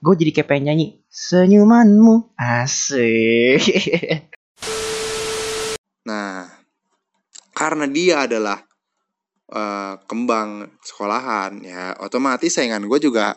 gue 0.00 0.14
jadi 0.16 0.32
kayak 0.32 0.48
pengen 0.48 0.64
nyanyi 0.72 0.86
senyumanmu. 1.12 2.32
Asik. 2.36 3.62
Nah, 6.00 6.48
karena 7.52 7.84
dia 7.84 8.24
adalah 8.24 8.64
eh, 9.52 9.94
kembang 10.08 10.80
sekolahan, 10.80 11.60
ya 11.60 11.92
otomatis 12.00 12.56
saingan 12.56 12.88
gue 12.88 12.98
juga 12.98 13.36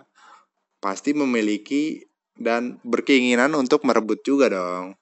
pasti 0.79 1.11
memiliki 1.11 2.07
dan 2.39 2.79
berkeinginan 2.87 3.51
untuk 3.59 3.83
merebut 3.83 4.23
juga 4.23 4.47
dong. 4.47 4.95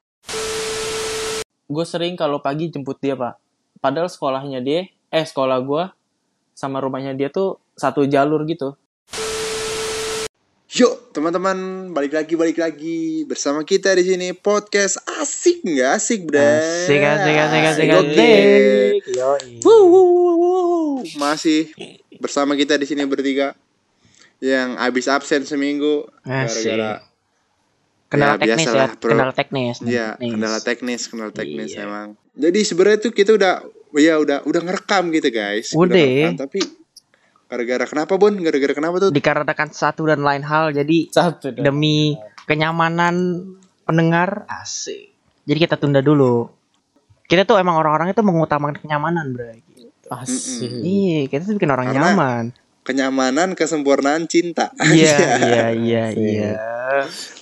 gue 1.71 1.85
sering 1.87 2.17
kalau 2.19 2.41
pagi 2.41 2.73
jemput 2.73 2.97
dia 2.99 3.13
pak. 3.13 3.37
Padahal 3.79 4.09
sekolahnya 4.09 4.59
dia 4.59 4.89
eh 5.13 5.23
sekolah 5.23 5.61
gue 5.63 5.83
sama 6.57 6.81
rumahnya 6.81 7.13
dia 7.13 7.29
tuh 7.29 7.61
satu 7.77 8.09
jalur 8.09 8.43
gitu 8.49 8.75
Yuk, 10.71 11.11
teman-teman, 11.11 11.91
balik 11.91 12.15
lagi, 12.15 12.39
balik 12.39 12.55
lagi 12.55 13.27
bersama 13.27 13.59
kita 13.67 13.91
di 13.91 14.07
sini 14.07 14.31
podcast 14.31 15.03
asik 15.19 15.67
nggak 15.67 15.99
asik, 15.99 16.23
bre? 16.23 16.39
asik 16.39 17.03
asik 17.03 17.35
asik 17.35 17.63
asik 17.67 17.89
asik 17.91 19.03
wuh. 19.67 21.03
Masih 21.19 21.75
bersama 22.23 22.55
kita 22.55 22.79
di 22.79 22.87
sini 22.87 23.03
bertiga 23.03 23.51
yang 24.39 24.79
habis 24.79 25.11
absen 25.11 25.43
seminggu 25.43 26.07
gara-gara 26.23 27.03
kendala 28.07 28.39
Ya, 28.39 28.55
teknis 28.55 28.67
ya 28.71 28.87
bro. 28.95 29.11
kendala 29.11 29.33
teknis 29.35 29.75
ya 29.83 30.07
kendala 30.15 30.59
teknis, 30.63 31.01
kendala 31.11 31.31
teknis 31.35 31.75
Iya. 31.75 31.83
emang. 31.83 32.15
Jadi 32.31 32.59
sebenarnya 32.63 32.99
tuh 33.03 33.11
kita 33.11 33.35
udah 33.35 33.59
ya 33.99 34.15
udah 34.23 34.47
udah 34.47 34.61
ngerekam 34.63 35.11
gitu, 35.11 35.35
guys. 35.35 35.75
Udah. 35.75 35.99
ngerekam, 35.99 36.39
tapi 36.39 36.63
gara-gara 37.51 37.83
kenapa, 37.83 38.15
Bon? 38.15 38.31
Gara-gara 38.31 38.71
kenapa 38.71 38.95
tuh? 38.97 39.09
dikarenakan 39.11 39.69
satu 39.69 40.07
dan 40.07 40.23
lain 40.23 40.39
hal 40.41 40.71
jadi 40.71 41.11
satu 41.11 41.51
demi 41.51 42.15
kenyamanan 42.47 43.43
pendengar 43.83 44.47
asik 44.47 45.11
jadi 45.43 45.67
kita 45.67 45.75
tunda 45.75 45.99
dulu 45.99 46.47
kita 47.27 47.43
tuh 47.43 47.59
emang 47.59 47.75
orang-orang 47.75 48.11
itu 48.11 48.23
mengutamakan 48.23 48.79
kenyamanan 48.79 49.35
bro 49.35 49.51
asik 50.15 50.71
iya 50.79 51.27
kita 51.27 51.43
tuh 51.43 51.55
bikin 51.55 51.69
orang 51.69 51.91
Karena- 51.91 52.15
nyaman 52.15 52.45
Kenyamanan, 52.81 53.53
kesempurnaan 53.53 54.25
cinta. 54.25 54.73
iya 54.81 55.13
iya 55.45 55.65
iya 55.69 56.03
iya 56.09 56.51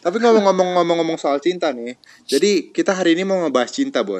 Tapi 0.03 0.19
ngomong-ngomong 0.19 0.75
ngomong-ngomong 0.75 1.15
soal 1.15 1.39
cinta 1.39 1.71
nih. 1.71 1.95
Jadi 2.27 2.75
kita 2.75 2.91
hari 2.91 3.15
ini 3.15 3.23
mau 3.23 3.39
ngebahas 3.39 3.71
cinta, 3.71 4.03
Bon. 4.03 4.19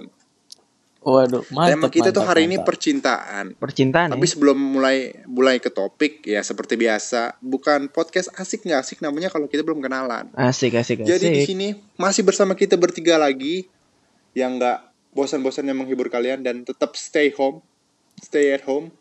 Waduh 1.00 1.44
mantap 1.56 1.80
Tema 1.80 1.88
kita 1.88 2.10
tuh 2.12 2.22
mantap, 2.24 2.32
hari 2.36 2.42
ini 2.46 2.56
mantap. 2.60 2.68
percintaan. 2.68 3.46
percintaan 3.56 4.10
Tapi 4.12 4.26
ya 4.28 4.32
sebelum 4.36 4.58
mulai 4.60 4.98
mulai 5.26 5.58
ke 5.64 5.72
topik 5.72 6.28
ya 6.28 6.44
seperti 6.44 6.76
biasa, 6.76 7.40
bukan 7.40 7.88
podcast 7.88 8.30
asik 8.36 8.68
nggak 8.68 8.80
asik 8.84 9.00
namanya 9.00 9.32
kalau 9.32 9.48
kita 9.48 9.64
belum 9.64 9.80
kenalan. 9.80 10.28
asik 10.36 10.76
asik 10.76 11.04
asik 11.04 11.08
Jadi 11.08 11.28
di 11.32 11.42
sini 11.48 11.68
masih 11.96 12.28
bersama 12.28 12.54
kita 12.54 12.76
bertiga 12.76 13.16
lagi 13.16 13.68
yang 14.36 14.60
nggak 14.60 14.92
bosan-bosannya 15.16 15.74
menghibur 15.74 16.12
kalian 16.12 16.44
dan 16.44 16.62
tetap 16.68 16.94
stay 17.00 17.32
home, 17.32 17.64
stay 18.20 18.52
at 18.52 18.68
home. 18.68 18.92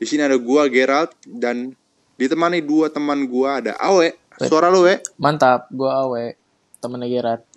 Di 0.00 0.08
sini 0.08 0.24
ada 0.24 0.36
gua 0.36 0.68
Gerald 0.68 1.12
dan 1.24 1.72
ditemani 2.20 2.60
dua 2.60 2.92
teman 2.92 3.24
gua 3.28 3.64
ada 3.64 3.76
Awe. 3.80 4.16
Suara 4.40 4.72
lu, 4.72 4.88
We. 4.88 4.96
mantap 5.20 5.68
gue 5.68 5.84
awe 5.84 6.32
temennya 6.80 7.08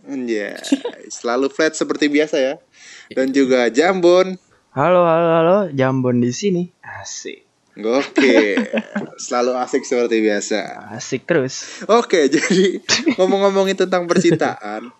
Gerard 0.04 0.20
Anjay, 0.20 0.60
selalu 1.08 1.48
flat 1.48 1.74
seperti 1.74 2.12
biasa 2.12 2.36
ya. 2.36 2.56
Dan 3.10 3.32
juga 3.32 3.72
Jambon. 3.72 4.36
halo 4.74 5.06
halo 5.06 5.30
halo 5.32 5.58
jambon 5.70 6.18
di 6.18 6.34
sini. 6.34 6.64
Asik. 6.82 7.46
Oke, 7.74 8.54
selalu 9.18 9.58
asik 9.58 9.82
seperti 9.82 10.22
biasa. 10.22 10.92
asik 10.94 11.26
terus. 11.26 11.82
Oke, 11.88 12.30
jadi 12.30 12.82
ngomong-ngomongin 13.18 13.74
tentang 13.74 14.06
percintaan, 14.06 14.94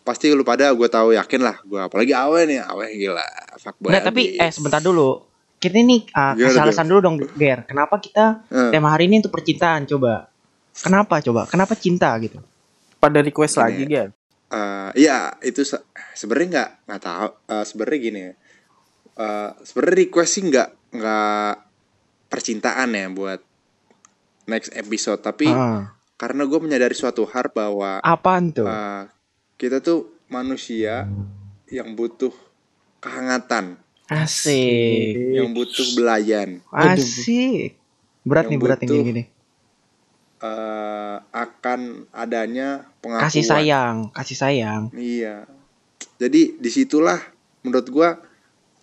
pasti 0.00 0.32
lu 0.32 0.40
pada 0.40 0.72
gue 0.72 0.88
tahu 0.88 1.12
yakin 1.12 1.40
lah, 1.44 1.60
gue 1.60 1.80
apalagi 1.80 2.16
Awe 2.16 2.48
nih, 2.48 2.64
Awe 2.64 2.84
gila, 2.96 3.24
fuckboy 3.60 3.92
Nggak, 3.92 4.04
tapi 4.08 4.22
eh 4.40 4.48
sebentar 4.48 4.80
dulu. 4.80 5.20
Kita 5.60 5.76
ini 5.76 6.04
uh, 6.12 6.32
kasih 6.36 6.60
alasan 6.60 6.88
dulu 6.88 7.00
dong 7.00 7.16
Ger. 7.36 7.64
Kenapa 7.64 7.96
kita 7.96 8.44
Eh. 8.48 8.72
tema 8.72 8.92
hari 8.92 9.08
ini 9.08 9.20
untuk 9.20 9.32
percintaan 9.32 9.84
coba? 9.84 10.28
Kenapa 10.76 11.20
coba? 11.20 11.44
Kenapa 11.48 11.72
cinta 11.76 12.12
gitu? 12.20 12.40
Pada 13.00 13.20
request 13.20 13.56
Gini. 13.56 13.64
lagi 13.64 13.82
Ger 13.88 14.08
Eh, 14.54 14.90
iya 14.96 15.34
itu 15.40 15.60
se- 15.60 15.82
sebenarnya 16.12 16.48
nggak 16.48 16.70
nggak 16.86 17.02
tahu. 17.02 17.28
Eh, 17.48 17.64
sebenarnya 17.64 17.98
gini 18.00 18.20
ya. 18.20 18.32
Eh, 19.16 19.50
sebenarnya 19.60 19.96
request 20.00 20.30
sih 20.32 20.44
nggak 20.44 20.68
nggak 20.92 21.52
percintaan 22.28 22.90
ya 22.90 23.06
buat 23.10 23.40
next 24.44 24.70
episode. 24.72 25.18
Tapi 25.18 25.48
Ah. 25.48 25.90
karena 26.14 26.44
gue 26.44 26.60
menyadari 26.60 26.94
suatu 26.94 27.26
hal 27.26 27.50
bahwa 27.50 27.98
apaan 27.98 28.50
tuh? 28.50 28.62
eh, 28.64 29.10
kita 29.56 29.80
tuh 29.80 30.22
manusia 30.26 31.10
yang 31.66 31.92
butuh 31.92 32.30
kehangatan. 33.00 33.80
Asik. 34.04 35.34
Yang 35.34 35.48
butuh 35.50 35.86
belayan. 35.94 36.60
Asik. 36.68 37.74
Berat 38.22 38.46
Yang 38.46 38.50
nih 38.50 38.58
berat 38.58 38.78
nih 38.78 38.88
butuh 38.88 39.02
gini 39.02 39.22
eh, 40.44 41.16
akan 41.32 41.80
adanya 42.12 42.84
pengakuan 43.00 43.24
kasih 43.32 43.44
sayang 43.44 43.96
kasih 44.12 44.36
sayang 44.36 44.82
iya 44.92 45.48
jadi 46.20 46.60
di 46.60 46.70
situlah 46.70 47.16
menurut 47.64 47.88
gua 47.88 48.20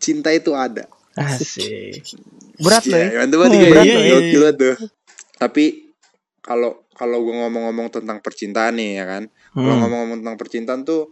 cinta 0.02 0.34
itu 0.34 0.58
ada 0.58 0.90
asik 1.14 2.02
berat 2.58 2.84
loh 2.86 2.98
ya 2.98 3.08
Iya, 3.08 3.18
mantap 3.22 3.38
banget 3.42 3.52
ya. 3.54 3.70
Berat 3.70 3.86
Iya, 3.86 3.96
ya. 3.98 4.10
gokil 4.16 4.40
banget 4.42 4.56
tuh. 4.58 4.76
Tapi 5.38 5.66
kalau 6.40 6.72
kalau 6.94 7.18
gue 7.26 7.34
ngomong-ngomong 7.34 7.88
tentang 7.90 8.22
percintaan 8.22 8.78
nih 8.78 9.02
ya 9.02 9.06
kan, 9.10 9.24
kalau 9.52 9.74
Hmm. 9.74 9.80
ngomong-ngomong 9.82 10.18
tentang 10.22 10.38
percintaan 10.38 10.82
tuh 10.86 11.10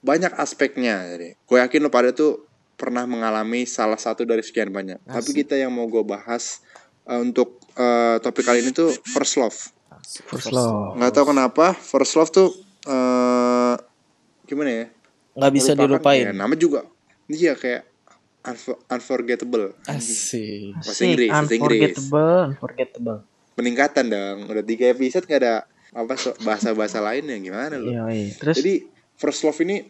banyak 0.00 0.30
aspeknya. 0.34 1.02
Jadi, 1.14 1.34
gue 1.34 1.58
yakin 1.58 1.80
lo 1.82 1.90
pada 1.90 2.14
tuh 2.14 2.46
pernah 2.74 3.02
mengalami 3.04 3.66
salah 3.66 3.98
satu 3.98 4.22
dari 4.22 4.42
sekian 4.42 4.70
banyak. 4.70 5.02
Tapi 5.02 5.30
kita 5.34 5.58
yang 5.58 5.74
mau 5.74 5.86
gue 5.86 6.02
bahas 6.02 6.62
eh, 7.04 7.18
untuk 7.18 7.58
eh, 7.74 8.22
topik 8.22 8.46
kali 8.46 8.62
ini 8.62 8.70
tuh 8.70 8.94
first 9.04 9.34
love. 9.36 9.58
First 10.02 10.50
love 10.50 10.94
Nggak 10.94 11.12
tahu 11.12 11.26
kenapa 11.28 11.66
first 11.72 12.14
love 12.14 12.28
tuh 12.28 12.50
eh 12.84 13.74
gimana 14.44 14.70
ya? 14.70 14.86
nggak 15.32 15.52
bisa 15.52 15.72
dilupain 15.72 16.26
Ya, 16.26 16.32
nama 16.32 16.52
juga. 16.52 16.84
Iya 17.24 17.54
kayak 17.54 17.88
unfor- 18.42 18.82
unforgettable. 18.86 19.72
asik 19.82 20.76
Bahasa 20.76 20.90
asik 20.92 21.06
Inggris, 21.06 21.30
bahasa 21.30 21.52
Inggris. 21.54 21.80
unforgettable 21.88 22.38
unforgettable 22.50 23.18
peningkatan 23.52 24.04
dong 24.06 24.38
udah 24.46 24.60
tiga 24.62 24.90
episode 24.90 25.24
gak 25.24 25.40
ada 25.40 25.54
apa 25.92 26.16
so, 26.16 26.32
bahasa-bahasa 26.40 26.98
lain 27.00 27.24
ya 27.26 27.36
gimana 27.38 27.76
lo 27.76 27.84
iya 27.86 28.02
iya 28.08 28.32
terus 28.34 28.56
jadi 28.56 28.88
first 29.14 29.40
love 29.42 29.60
ini 29.60 29.84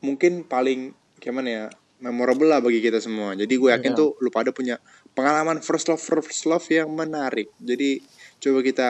mungkin 0.00 0.44
paling 0.44 0.90
gimana 1.18 1.48
ya 1.48 1.64
memorable 1.98 2.46
lah 2.46 2.60
bagi 2.60 2.78
kita 2.78 2.98
semua 2.98 3.32
jadi 3.32 3.50
gue 3.50 3.70
yakin 3.70 3.90
Iya. 3.90 3.98
tuh 3.98 4.14
lu 4.18 4.28
pada 4.28 4.50
punya 4.50 4.78
pengalaman 5.10 5.58
first 5.60 5.88
love 5.88 5.98
first 5.98 6.44
love 6.44 6.62
yang 6.68 6.86
menarik 6.88 7.50
jadi 7.56 7.98
coba 8.44 8.60
kita 8.60 8.88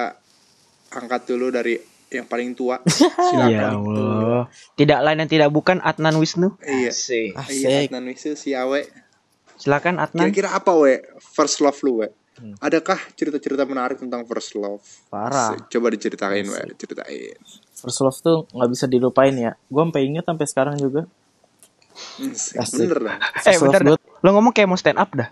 angkat 0.90 1.20
dulu 1.24 1.48
dari 1.48 1.78
yang 2.10 2.26
paling 2.26 2.54
tua. 2.54 2.78
Ya 3.34 3.70
silakan 3.70 3.70
Allah. 3.80 4.42
Tidak 4.74 4.98
lain 5.00 5.18
dan 5.18 5.28
tidak 5.28 5.50
bukan 5.50 5.78
Adnan 5.80 6.14
Wisnu. 6.14 6.58
Iya. 6.58 6.90
asik. 6.90 7.34
Iya 7.50 7.86
asik. 7.86 7.86
Adnan 7.90 8.04
Wisu 8.06 8.30
si 8.34 8.50
Awe. 8.52 8.86
Silakan 9.54 9.98
Adnan. 9.98 10.30
Kira-kira 10.30 10.50
apa 10.52 10.74
we 10.74 10.98
first 11.20 11.58
love 11.58 11.78
lu 11.80 12.02
we 12.02 12.10
Hmm. 12.34 12.50
adakah 12.58 12.98
cerita-cerita 13.14 13.62
menarik 13.62 13.94
tentang 13.94 14.26
first 14.26 14.58
love? 14.58 14.82
Parah. 15.06 15.54
Asik. 15.54 15.70
coba 15.70 15.86
diceritain 15.88 16.42
we 16.42 16.58
ceritain 16.74 17.38
first 17.72 18.02
love 18.02 18.18
tuh 18.18 18.50
nggak 18.50 18.70
bisa 18.74 18.90
dilupain 18.90 19.30
ya. 19.32 19.54
Gue 19.70 19.78
sampai 19.80 20.02
inget 20.02 20.26
sampai 20.26 20.42
sekarang 20.42 20.74
juga. 20.74 21.06
Asik. 22.18 22.58
Asik. 22.58 22.90
bener 22.90 23.14
eh 23.38 23.54
gua- 23.54 23.70
dah. 23.70 23.94
lo 23.94 24.28
ngomong 24.32 24.50
kayak 24.50 24.66
mau 24.66 24.74
stand 24.74 24.98
up 24.98 25.14
dah 25.14 25.30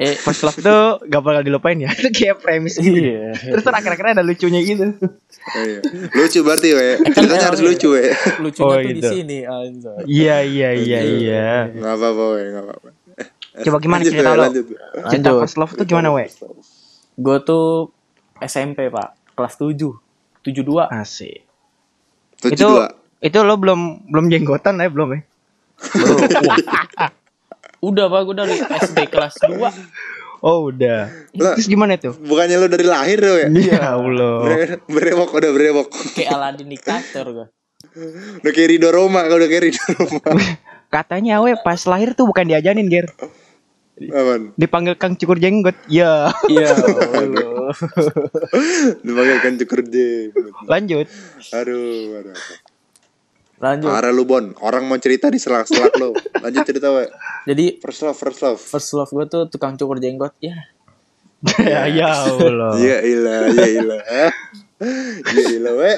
eh 0.00 0.16
first 0.16 0.40
love 0.40 0.56
tuh 0.56 0.82
gak 1.04 1.20
bakal 1.20 1.42
dilupain 1.42 1.76
ya 1.76 1.92
itu 1.92 2.08
kayak 2.10 2.40
premis 2.40 2.74
gitu 2.74 2.88
iya 2.88 3.36
terus 3.36 3.60
ntar 3.60 3.76
akhir-akhirnya 3.76 4.12
ada 4.16 4.24
lucunya 4.24 4.60
gitu 4.60 4.96
Oh, 5.42 5.62
iya. 5.62 5.80
Lucu 6.12 6.40
berarti 6.40 6.68
we. 6.70 6.88
Ceritanya 7.08 7.48
harus 7.48 7.60
lucu 7.60 7.88
we. 7.90 8.12
lucunya 8.38 8.60
Oh, 8.62 8.76
tuh 8.76 8.84
di 8.86 8.92
gitu. 8.94 9.08
sini 9.10 9.38
anjay. 9.42 10.00
iya 10.04 10.36
iya 10.40 10.68
iya 10.70 11.00
iya 11.00 11.48
Enggak 11.66 11.96
apa-apa 11.96 12.24
we, 12.30 12.40
enggak 12.44 12.64
apa-apa. 12.66 12.88
coba 13.58 13.76
gimana 13.78 13.98
Lanjut, 13.98 14.12
cerita 14.12 14.28
we, 14.28 14.36
lo 14.36 14.42
lanjut. 14.42 14.64
cinta 15.06 15.28
Lanjut. 15.28 15.40
first 15.42 15.56
love 15.56 15.72
tuh 15.72 15.86
gimana 15.86 16.08
we 16.10 16.24
gue 17.16 17.36
tuh 17.42 17.88
SMP 18.38 18.78
pak 18.86 19.08
kelas 19.32 19.54
7 19.54 19.80
72 20.40 20.60
asik 20.92 21.40
Tujuh 22.38 22.52
itu 22.52 22.66
dua. 22.66 22.86
itu 23.18 23.38
lo 23.38 23.54
belum 23.54 23.80
belum 24.06 24.24
jenggotan 24.28 24.76
ya 24.76 24.88
belum 24.88 25.08
ya 25.10 25.20
udah 27.80 28.06
pak 28.06 28.20
gue 28.22 28.36
dari 28.36 28.56
SD 28.56 28.98
kelas 29.06 29.34
2 29.42 29.56
oh 30.40 30.68
udah 30.68 31.00
Lah. 31.34 31.52
terus 31.52 31.66
gimana 31.66 31.96
tuh 31.96 32.12
Bukannya 32.14 32.56
lu 32.56 32.66
dari 32.66 32.84
lahir 32.84 33.18
we. 33.18 33.44
ya 33.62 33.94
Allah 33.94 34.40
Bre- 34.42 34.80
Brewok 34.86 35.30
udah 35.34 35.50
brewok. 35.50 35.88
kayak 36.12 36.30
Aladin 36.30 36.68
diktator 36.68 37.26
gue 37.30 37.46
Udah 38.38 38.52
kayak 38.52 38.70
Rido 38.70 38.88
Roma, 38.88 39.24
udah 39.24 39.44
kayak 39.44 39.64
Rido 39.66 39.82
Roma. 39.90 40.20
katanya 40.94 41.38
awe 41.38 41.56
pas 41.58 41.80
lahir 41.82 42.12
tuh 42.12 42.24
bukan 42.24 42.44
diajanin 42.44 42.86
ger 42.86 43.08
Apaan? 44.00 44.56
Dipanggil 44.56 44.96
Kang 44.96 45.12
Cukur 45.12 45.36
Jenggot. 45.36 45.76
Ya. 45.84 46.32
Iya, 46.48 46.72
Allah. 47.20 47.68
Dipanggil 48.96 49.36
kan 49.38 49.60
cukur 49.60 49.84
deh. 49.84 50.32
Lanjut. 50.64 51.04
Aduh, 51.52 52.16
aduh. 52.16 52.32
Lanjut. 53.60 53.86
Parah 53.86 54.08
lu 54.08 54.24
Bon, 54.24 54.40
orang 54.58 54.82
mau 54.82 54.96
cerita 54.96 55.28
di 55.28 55.36
selak-selak 55.36 55.92
lu. 55.94 56.16
Lanjut 56.44 56.64
cerita 56.64 56.88
we. 56.90 57.04
Jadi 57.44 57.76
First 57.78 58.00
love, 58.02 58.16
first 58.16 58.40
love. 58.40 58.56
first 58.58 58.90
love 58.90 59.10
gue 59.10 59.26
tuh 59.26 59.42
tukang 59.46 59.76
cukur 59.76 59.96
jenggot. 59.96 60.32
Ya, 60.40 60.56
ya, 61.58 61.84
ya 61.86 62.08
Allah. 62.08 62.72
Iya 62.74 62.96
ilah, 63.02 63.40
iya 63.50 63.68
ilah. 63.74 64.00
Iya 65.26 65.44
ilah 65.54 65.74
we. 65.74 65.92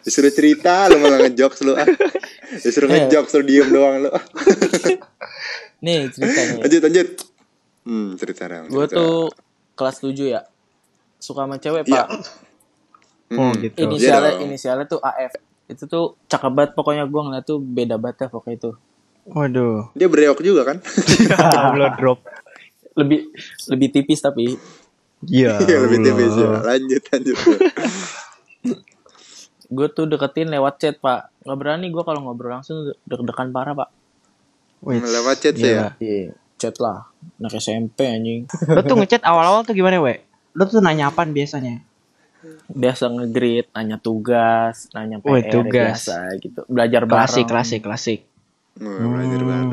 Disuruh 0.00 0.30
cerita 0.30 0.86
lu 0.86 0.98
malah 0.98 1.18
ngejokes 1.20 1.62
lu. 1.62 1.74
ah. 1.74 1.82
Disuruh 2.56 2.86
Iya. 2.86 3.06
ngejokes 3.06 3.32
lu 3.34 3.42
diem 3.44 3.68
doang 3.68 3.96
lu. 4.00 4.10
nih 5.84 6.10
ceritanya. 6.10 6.54
Lanjut, 6.60 6.80
lanjut. 6.80 7.08
Hmm, 7.82 8.08
cerita 8.14 8.42
dong. 8.46 8.66
gue 8.66 8.84
cerita. 8.84 8.98
tuh 8.98 9.30
kelas 9.74 9.96
7 10.00 10.14
ya. 10.28 10.40
Suka 11.16 11.42
sama 11.42 11.56
cewek, 11.56 11.82
Iya. 11.84 12.02
Pak. 12.02 12.06
Oh, 13.30 13.50
Hmm. 13.50 13.54
gitu. 13.58 13.76
Inisialnya 13.80 14.30
Iya 14.30 14.38
dong. 14.38 14.46
inisialnya 14.46 14.86
tuh 14.86 15.00
AF. 15.00 15.32
Itu 15.68 15.84
tuh 15.84 16.16
cakep 16.26 16.52
banget 16.52 16.70
pokoknya 16.72 17.04
gue 17.04 17.20
ngeliat 17.20 17.44
tuh 17.44 17.60
beda 17.60 18.00
banget 18.00 18.26
dah 18.26 18.28
pokoknya 18.32 18.56
itu. 18.56 18.70
Waduh. 19.28 19.92
Dia 19.92 20.08
bereok 20.08 20.40
juga 20.40 20.64
kan? 20.64 20.80
Allah 21.68 21.94
drop. 22.00 22.24
Lebih 22.96 23.30
lebih 23.70 23.88
tipis 23.92 24.24
tapi 24.24 24.56
Ya. 25.26 25.58
Iya 25.58 25.76
lebih 25.82 25.98
tipis 26.06 26.34
ya. 26.38 26.62
Lanjut, 26.62 27.02
lanjut. 27.10 27.36
gue 29.68 29.86
tuh 29.90 30.06
deketin 30.06 30.48
lewat 30.48 30.74
chat, 30.78 30.96
Pak. 31.02 31.34
Nggak 31.42 31.58
berani 31.58 31.86
gue 31.90 32.02
kalau 32.06 32.20
ngobrol 32.22 32.54
langsung 32.54 32.94
deg-degan 33.02 33.50
parah, 33.50 33.74
Pak. 33.74 33.90
Wih, 34.86 35.02
Lewat 35.02 35.42
chat 35.42 35.58
sih 35.58 35.74
ya. 35.74 35.98
Iya, 35.98 36.38
chat 36.54 36.78
lah. 36.78 37.10
Anak 37.42 37.58
SMP 37.58 38.06
anjing. 38.06 38.46
Lo 38.70 38.80
tuh 38.86 38.94
ngechat 38.94 39.26
awal-awal 39.26 39.66
tuh 39.66 39.74
gimana, 39.74 39.98
we? 39.98 40.22
Lo 40.54 40.70
tuh 40.70 40.78
nanya 40.78 41.10
apaan 41.10 41.34
biasanya? 41.34 41.82
Biasa 42.68 43.08
nge-greet, 43.08 43.72
nanya 43.72 43.96
tugas, 43.96 44.86
nanya 44.92 45.18
PR 45.18 45.32
Wih, 45.32 45.44
tugas. 45.48 46.06
biasa 46.06 46.16
gitu. 46.38 46.60
Belajar 46.66 47.02
Klasik, 47.02 47.44
bareng. 47.44 47.50
klasik, 47.50 47.80
klasik. 47.82 48.20
Oh, 48.78 49.10
belajar 49.10 49.40
bareng. 49.40 49.70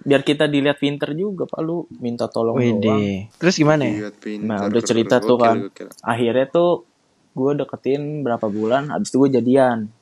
Biar 0.00 0.22
kita 0.22 0.44
dilihat 0.44 0.76
pinter 0.76 1.12
juga, 1.12 1.44
Pak. 1.44 1.60
Lu 1.60 1.84
minta 1.98 2.24
tolong 2.24 2.56
doang. 2.56 2.80
Wede. 2.80 3.28
Terus 3.36 3.54
gimana 3.54 3.84
ya? 3.84 4.08
Nah, 4.40 4.64
udah 4.66 4.82
cerita 4.82 5.20
tuh 5.20 5.36
kan. 5.36 5.56
gokil. 5.62 5.92
Akhirnya 6.00 6.46
tuh 6.46 6.88
gue 7.30 7.52
deketin 7.54 8.24
berapa 8.24 8.46
bulan, 8.46 8.88
habis 8.88 9.08
itu 9.08 9.20
gue 9.20 9.30
jadian. 9.36 9.92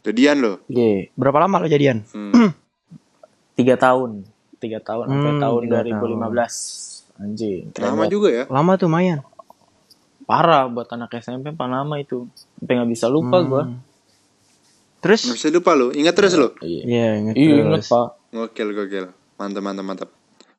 Jadian 0.00 0.36
lo. 0.38 0.52
Iya, 0.68 1.10
Berapa 1.12 1.38
lama 1.38 1.58
lo 1.58 1.66
jadian? 1.66 2.06
Hmm. 2.06 2.54
tiga 3.58 3.74
tahun. 3.74 4.24
Tiga 4.56 4.78
tahun 4.78 5.10
sampai 5.10 5.32
Hmm, 5.32 5.42
tahun 5.42 5.62
tiga 5.64 5.78
2015. 5.90 6.94
Anjing, 7.14 7.70
Lama 7.76 8.04
juga 8.06 8.28
ya. 8.28 8.44
Lama 8.46 8.74
tuh 8.74 8.86
lumayan. 8.86 9.22
Parah 10.24 10.66
buat 10.66 10.88
anak 10.88 11.12
SMP, 11.14 11.52
apa 11.52 11.64
lama 11.64 11.94
itu. 11.96 12.24
Sampai 12.56 12.80
gak 12.80 12.90
bisa 12.90 13.06
lupa 13.06 13.38
Hmm. 13.38 13.46
gue. 13.46 13.62
Terus? 14.98 15.20
Nggak 15.22 15.36
bisa 15.36 15.48
lupa 15.52 15.70
lo. 15.74 15.86
Ingat 15.92 16.14
terus 16.16 16.32
lo. 16.32 16.56
Iya, 16.58 16.80
Iya, 16.82 17.08
inget 17.18 17.34
Iya, 17.34 17.44
terus. 17.46 17.60
inget, 17.60 17.82
Pak. 17.86 18.08
Gokil, 18.32 18.68
gokil. 18.72 19.06
Mantap, 19.36 19.62
mantap, 19.62 19.84
mantap. 19.84 20.10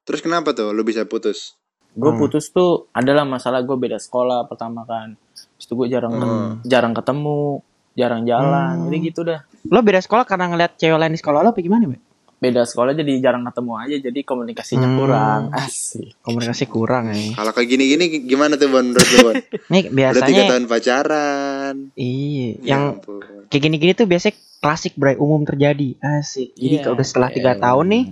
Terus 0.05 0.21
kenapa 0.21 0.53
tuh 0.53 0.69
lo 0.69 0.85
bisa 0.85 1.01
putus? 1.03 1.57
Gue 1.91 2.11
Hmm. 2.11 2.19
putus 2.19 2.51
tuh 2.51 2.85
adalah 2.91 3.25
masalah 3.25 3.63
gue 3.63 3.73
beda 3.73 3.97
sekolah 3.97 4.45
pertama 4.45 4.85
kan. 4.85 5.17
Terus 5.57 5.65
gue 5.67 5.87
jarang 5.89 6.13
Hmm. 6.13 6.51
jarang 6.61 6.93
ketemu, 6.93 7.65
jarang 7.95 8.21
jalan, 8.21 8.73
Hmm. 8.77 8.85
jadi 8.85 8.97
gitu 9.01 9.21
dah. 9.23 9.41
Lo 9.65 9.81
beda 9.81 9.97
sekolah 9.97 10.29
karena 10.29 10.45
ngeliat 10.45 10.77
cewek 10.77 10.93
lain 10.93 11.09
di 11.09 11.17
sekolah 11.17 11.41
lo 11.41 11.49
apa 11.49 11.59
gimana, 11.59 11.89
we? 11.89 11.97
Beda 12.35 12.61
sekolah 12.61 12.91
jadi 12.91 13.15
jarang 13.19 13.41
ketemu 13.43 13.71
aja, 13.75 13.95
jadi 14.01 14.19
komunikasinya 14.21 14.85
Hmm. 14.85 14.97
kurang. 14.97 15.41
Asik. 15.57 16.19
Komunikasi 16.19 16.65
kurang 16.65 17.09
ya. 17.09 17.31
Kalau 17.33 17.51
kayak 17.51 17.67
gini-gini 17.69 18.05
gimana 18.21 18.53
tuh 18.53 18.67
Bon? 18.67 18.83
Menurut 18.83 19.07
Bon? 19.17 19.35
Nih 19.71 19.87
Udah 19.87 20.11
tiga 20.13 20.21
biasanya 20.21 20.43
tahun 20.45 20.65
pacaran. 20.65 21.75
iya, 21.93 22.49
Ya 22.55 22.67
yang 22.69 22.83
ampun. 22.95 23.23
kayak 23.45 23.61
gini-gini 23.61 23.91
tuh 23.93 24.05
biasanya 24.05 24.35
klasik 24.57 24.93
bray 24.93 25.15
umum 25.15 25.41
terjadi. 25.41 25.95
Asik. 25.97 26.53
Jadi 26.53 26.75
Iya. 26.75 26.83
kalau 26.83 26.95
udah 26.95 27.07
setelah 27.07 27.29
tiga 27.29 27.51
Iya. 27.51 27.61
tahun 27.61 27.85
nih, 27.89 28.03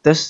terus 0.00 0.22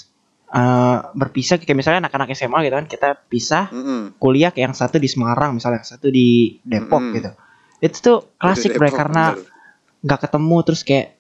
eh, 0.49 0.99
berpisah 1.13 1.59
kayak 1.59 1.75
misalnya 1.77 2.01
anak-anak 2.03 2.31
SMA 2.33 2.59
gitu 2.63 2.77
kan, 2.77 2.87
kita 2.87 3.09
pisah 3.25 3.67
Mm-mm. 3.69 4.15
kuliah 4.17 4.49
kayak 4.49 4.65
yang 4.65 4.77
satu 4.77 4.97
di 4.97 5.07
Semarang 5.07 5.55
misalnya, 5.55 5.83
yang 5.83 5.91
satu 5.91 6.07
di 6.07 6.29
Depok 6.61 6.99
Mm-mm. 7.01 7.15
gitu. 7.15 7.31
Itu 7.79 7.97
tuh 8.01 8.19
klasik 8.37 8.75
bray 8.75 8.89
Depok, 8.89 8.97
karena 8.97 9.25
bener. 9.33 9.43
nggak 10.03 10.21
ketemu 10.23 10.57
terus 10.63 10.81
kayak 10.81 11.16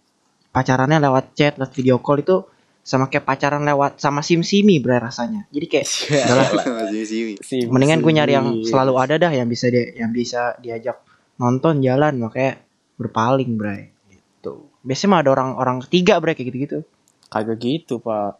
pacarannya 0.56 1.04
lewat 1.04 1.36
chat, 1.36 1.60
lewat 1.60 1.72
video 1.76 2.00
call 2.00 2.24
itu 2.24 2.40
sama 2.80 3.12
kayak 3.12 3.28
pacaran 3.28 3.60
lewat 3.60 4.00
sama 4.00 4.24
sim 4.24 4.40
simi 4.40 4.80
bray 4.80 4.96
rasanya. 4.96 5.44
Jadi 5.52 5.66
kayak 5.68 5.86
udahlah, 6.32 6.64
sini. 7.04 7.36
Sim- 7.44 7.68
mendingan 7.68 8.00
gue 8.00 8.12
nyari 8.16 8.32
yang 8.32 8.64
selalu 8.64 8.96
ada 8.96 9.20
dah 9.20 9.32
yang 9.36 9.44
bisa 9.52 9.68
dia 9.68 9.92
yang 9.92 10.16
bisa 10.16 10.56
diajak 10.64 11.04
nonton 11.36 11.84
jalan 11.84 12.16
makanya 12.16 12.64
berpaling 12.96 13.60
bray 13.60 13.92
gitu 14.08 14.72
biasanya 14.80 15.10
mah 15.12 15.20
ada 15.20 15.30
orang-orang 15.36 15.84
ketiga 15.84 16.16
bray 16.16 16.32
kayak 16.32 16.48
gitu-gitu 16.48 16.78
Kagak 17.26 17.58
gitu, 17.58 17.98
Pak. 17.98 18.38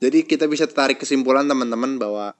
Jadi 0.00 0.26
kita 0.26 0.50
bisa 0.50 0.66
tarik 0.66 0.98
kesimpulan 0.98 1.46
teman-teman 1.46 2.00
bahwa 2.00 2.34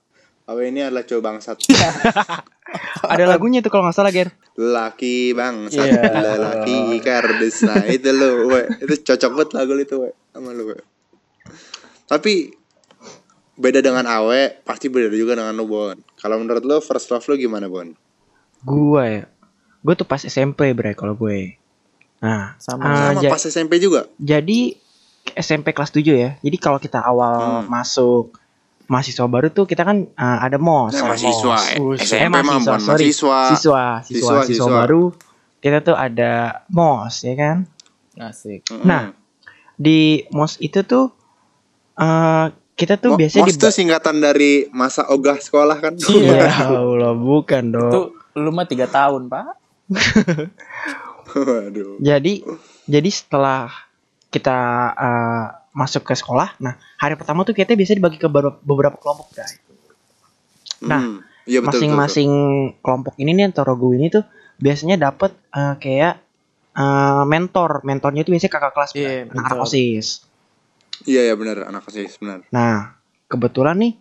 Awe 0.49 0.67
ini 0.67 0.83
adalah 0.83 1.05
cowok 1.05 1.23
bangsat. 1.23 1.57
ada 3.03 3.25
lagunya 3.25 3.59
tuh 3.59 3.67
kalau 3.67 3.83
nggak 3.83 3.93
salah 3.93 4.09
Ger 4.09 4.31
Laki 4.53 5.31
bangsat, 5.31 5.79
Iya. 5.81 6.01
lelaki 6.11 6.99
kardus. 6.99 7.63
Nah, 7.63 7.81
itu 7.85 8.09
lo, 8.09 8.47
we. 8.47 8.67
Itu 8.79 8.95
cocok 9.05 9.31
banget 9.33 9.49
lagu 9.53 9.73
itu, 9.75 9.95
we. 9.97 10.11
Sama 10.29 10.51
lu, 10.51 10.69
we. 10.69 10.77
Tapi 12.05 12.51
beda 13.53 13.79
dengan 13.79 14.03
Awe, 14.05 14.59
pasti 14.61 14.87
beda 14.87 15.07
juga 15.09 15.35
dengan 15.35 15.53
lu, 15.53 15.65
Bon. 15.65 15.95
Kalau 16.15 16.35
menurut 16.35 16.61
lo 16.61 16.77
first 16.77 17.07
love 17.09 17.23
lo 17.25 17.35
gimana, 17.35 17.65
Bon? 17.65 17.95
gue 18.61 19.01
ya 19.01 19.25
gue 19.81 19.93
tuh 19.95 20.05
pas 20.05 20.21
SMP 20.21 20.69
bray 20.69 20.93
kalau 20.93 21.17
gue 21.17 21.57
nah 22.21 22.53
Sama. 22.61 22.85
ah, 22.85 23.09
Sama 23.11 23.25
pas 23.27 23.41
SMP 23.41 23.81
juga. 23.81 24.05
jadi 24.13 24.77
SMP 25.33 25.71
kelas 25.71 25.89
7 25.89 26.05
ya 26.05 26.31
jadi 26.37 26.57
kalau 26.59 26.77
kita 26.77 27.01
awal 27.01 27.65
Hmm. 27.65 27.65
masuk 27.65 28.37
mahasiswa 28.91 29.23
baru 29.25 29.47
tuh 29.49 29.63
kita 29.63 29.81
kan 29.81 30.11
ah, 30.13 30.43
ada 30.43 30.59
mos 30.59 30.91
Nah, 30.91 30.99
ada 31.01 31.07
mahasiswa, 31.09 31.55
mos. 31.55 31.63
eh, 31.71 31.79
Eh, 31.95 32.03
SMP 32.03 32.27
mah, 32.27 32.43
mahasiswa, 32.43 32.75
sorry. 32.77 33.05
mahasiswa. 33.07 33.37
siswa 33.47 33.81
siswa 34.01 34.03
Siswa, 34.03 34.35
siswa, 34.43 34.43
siswa. 34.43 34.75
baru 34.77 35.03
kita 35.57 35.77
tuh 35.79 35.95
ada 35.95 36.31
mos 36.67 37.15
ya 37.21 37.33
kan 37.33 37.57
Asik. 38.13 38.67
Nah, 38.83 39.15
di 39.73 39.99
mos 40.29 40.59
itu 40.59 40.83
tuh 40.83 41.15
eh 41.95 42.45
kita 42.73 42.97
tuh 42.97 43.13
Mo- 43.13 43.17
biasanya 43.17 43.47
Mos 43.47 43.55
di 43.55 43.61
tuh 43.61 43.71
singkatan 43.71 44.19
dari 44.19 44.51
masa 44.69 45.07
ogah 45.07 45.37
sekolah 45.37 45.77
kan? 45.79 45.93
Ya 46.19 46.49
Allah, 46.51 47.13
bukan 47.13 47.63
dong. 47.69 47.87
Itu 47.87 48.01
lu 48.35 48.49
mah 48.49 48.65
tiga 48.65 48.85
tahun, 48.85 49.25
Pak. 49.25 49.45
Waduh. 51.31 51.99
Jadi 51.99 52.43
jadi 52.83 53.09
setelah 53.09 53.69
kita 54.27 54.57
eh, 54.93 55.45
masuk 55.71 56.03
ke 56.03 56.13
sekolah, 56.13 56.55
nah 56.59 56.75
hari 56.99 57.15
pertama 57.15 57.47
tuh 57.47 57.55
kita 57.55 57.75
biasanya 57.79 58.03
dibagi 58.03 58.19
ke 58.19 58.27
beberapa, 58.27 58.95
kelompok, 58.99 59.31
guys. 59.31 59.55
Nah, 60.83 60.99
Hmm, 60.99 61.17
iya 61.47 61.63
betul, 61.63 61.87
betul, 61.87 61.95
Masing-masing 61.95 62.31
kelompok 62.83 63.15
ini 63.21 63.31
nih 63.37 63.45
antara 63.47 63.71
gue 63.71 63.93
ini 63.95 64.11
tuh 64.11 64.25
biasanya 64.59 64.99
dapet 64.99 65.31
eh, 65.53 65.75
kayak 65.79 66.13
eh, 66.75 67.23
mentor. 67.23 67.85
Mentornya 67.87 68.27
itu 68.27 68.35
biasanya 68.35 68.51
kakak 68.51 68.73
kelas, 68.75 68.91
Iya, 68.91 68.99
Bray. 68.99 69.15
anak 69.31 69.33
mentor. 69.35 69.57
OSIS. 69.63 70.07
Iya, 71.05 71.21
iya 71.31 71.35
benar, 71.37 71.65
anak 71.65 71.89
osis 71.89 72.21
benar. 72.21 72.45
Nah, 72.53 72.93
kebetulan 73.25 73.77
nih 73.77 73.93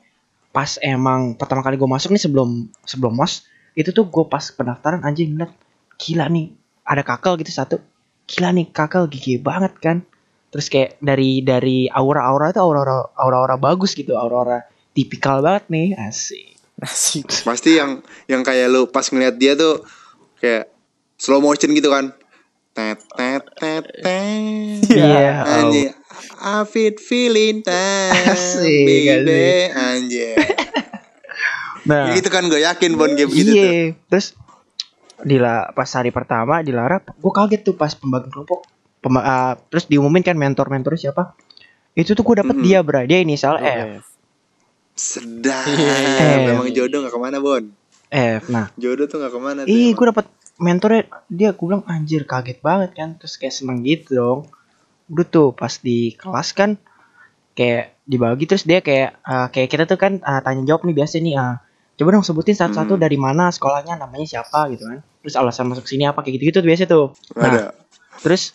pas 0.51 0.77
emang 0.83 1.39
pertama 1.39 1.63
kali 1.63 1.79
gue 1.79 1.87
masuk 1.87 2.11
nih 2.11 2.23
sebelum 2.27 2.67
sebelum 2.83 3.15
mos 3.15 3.47
itu 3.79 3.95
tuh 3.95 4.11
gue 4.11 4.27
pas 4.27 4.43
pendaftaran 4.43 5.01
anjing 5.07 5.39
ngeliat 5.39 5.55
gila 5.95 6.27
nih 6.27 6.51
ada 6.83 7.07
kakel 7.07 7.39
gitu 7.39 7.55
satu 7.55 7.79
gila 8.27 8.51
nih 8.51 8.67
kakel 8.75 9.07
gigi 9.07 9.39
banget 9.39 9.79
kan 9.79 10.03
terus 10.51 10.67
kayak 10.67 10.99
dari 10.99 11.41
dari 11.41 11.87
aura-aura 11.87 12.51
itu 12.51 12.59
aura-aura 12.59 13.15
aura-aura 13.15 13.57
bagus 13.57 13.95
gitu 13.95 14.19
aura-aura 14.19 14.67
tipikal 14.93 15.41
banget 15.41 15.65
nih 15.71 15.89
asik 15.97 16.51
Asik. 16.81 17.29
Pasti 17.49 17.77
yang 17.77 18.01
yang 18.25 18.41
kayak 18.41 18.73
lu 18.73 18.89
pas 18.89 19.05
ngeliat 19.05 19.37
dia 19.37 19.53
tuh 19.53 19.85
kayak 20.41 20.73
slow 21.21 21.45
motion 21.45 21.77
gitu 21.77 21.93
kan. 21.93 22.09
Tet 22.73 23.05
tet 23.13 23.45
tet 23.61 23.85
tet. 24.01 24.89
Iya, 24.89 25.45
Anjir. 25.45 25.93
I 26.41 26.65
fit 26.65 26.97
feeling 26.97 27.61
Asik, 28.33 28.65
baby. 28.89 29.69
Anjir. 29.77 30.37
nah 31.89 32.13
Gitu 32.13 32.29
kan 32.29 32.45
gue 32.49 32.61
yakin 32.61 32.93
Bon 32.97 33.09
game 33.13 33.33
gitu 33.33 33.53
tuh. 33.53 33.57
iya 33.57 33.97
terus 34.09 34.37
dila 35.21 35.73
pas 35.73 35.89
hari 35.89 36.13
pertama 36.13 36.61
dilarang 36.61 37.01
gue 37.09 37.33
kaget 37.33 37.61
tuh 37.65 37.73
pas 37.73 37.89
pembagian 37.97 38.29
kelompok 38.29 38.69
Pemba- 39.01 39.23
ah, 39.23 39.53
terus 39.67 39.85
diumumin 39.85 40.21
kan 40.21 40.35
mentor-mentor 40.35 40.95
siapa 40.95 41.33
itu 41.93 42.13
tuh 42.13 42.23
gue 42.23 42.37
dapet 42.39 42.55
Mhm. 42.55 42.63
dia 42.63 42.79
bra 42.81 43.01
dia 43.03 43.19
inisial 43.19 43.57
F 43.57 43.65
F. 43.99 44.05
Sedap. 44.93 45.65
Iya. 45.67 46.37
Memang 46.47 46.69
jodoh 46.71 47.01
gak 47.01 47.11
ke 47.11 47.19
mana 47.19 47.39
Bon. 47.39 47.65
F 48.11 48.43
nah 48.47 48.69
Jodoh 48.75 49.07
tuh 49.07 49.19
gak 49.19 49.31
ke 49.31 49.39
mana 49.39 49.61
tuh. 49.63 49.71
Ih, 49.71 49.91
gue 49.91 50.07
dapet 50.07 50.27
mentornya 50.57 51.03
dia 51.27 51.51
gue 51.51 51.63
bilang 51.63 51.87
anjir 51.87 52.23
kaget 52.25 52.61
banget 52.61 52.93
kan 52.93 53.17
terus 53.17 53.35
kayak 53.35 53.51
seneng 53.51 53.81
gitu 53.81 54.13
dong 54.13 54.41
udah 55.09 55.25
tuh 55.25 55.49
pas 55.51 55.73
di 55.73 56.13
kelas 56.13 56.53
kan 56.53 56.77
kayak 57.53 57.97
dibagi 58.05 58.45
terus 58.45 58.63
dia 58.63 58.79
kayak 58.79 59.17
eh, 59.17 59.47
kayak 59.49 59.69
kita 59.69 59.85
tuh 59.85 59.97
kan 59.97 60.19
eh, 60.19 60.41
tanya 60.41 60.63
jawab 60.67 60.85
nih 60.85 60.93
biasa 60.95 61.17
nih 61.19 61.35
ah 61.35 61.65
coba 61.95 62.09
dong 62.13 62.23
sebutin 62.23 62.53
satu-satu 62.55 62.95
Hmm. 62.95 63.03
dari 63.03 63.17
mana 63.17 63.49
sekolahnya 63.49 63.97
namanya 63.97 64.29
siapa 64.29 64.69
gitu 64.69 64.85
kan 64.85 65.01
terus 65.21 65.35
alasan 65.35 65.65
masuk 65.67 65.85
sini 65.85 66.05
apa 66.05 66.21
kayak 66.21 66.37
gitu-gitu 66.37 66.61
tuh 66.61 66.69
biasa 66.69 66.85
tuh 66.85 67.07
Nah, 67.35 67.45
Ada. 67.47 67.63
terus 68.21 68.53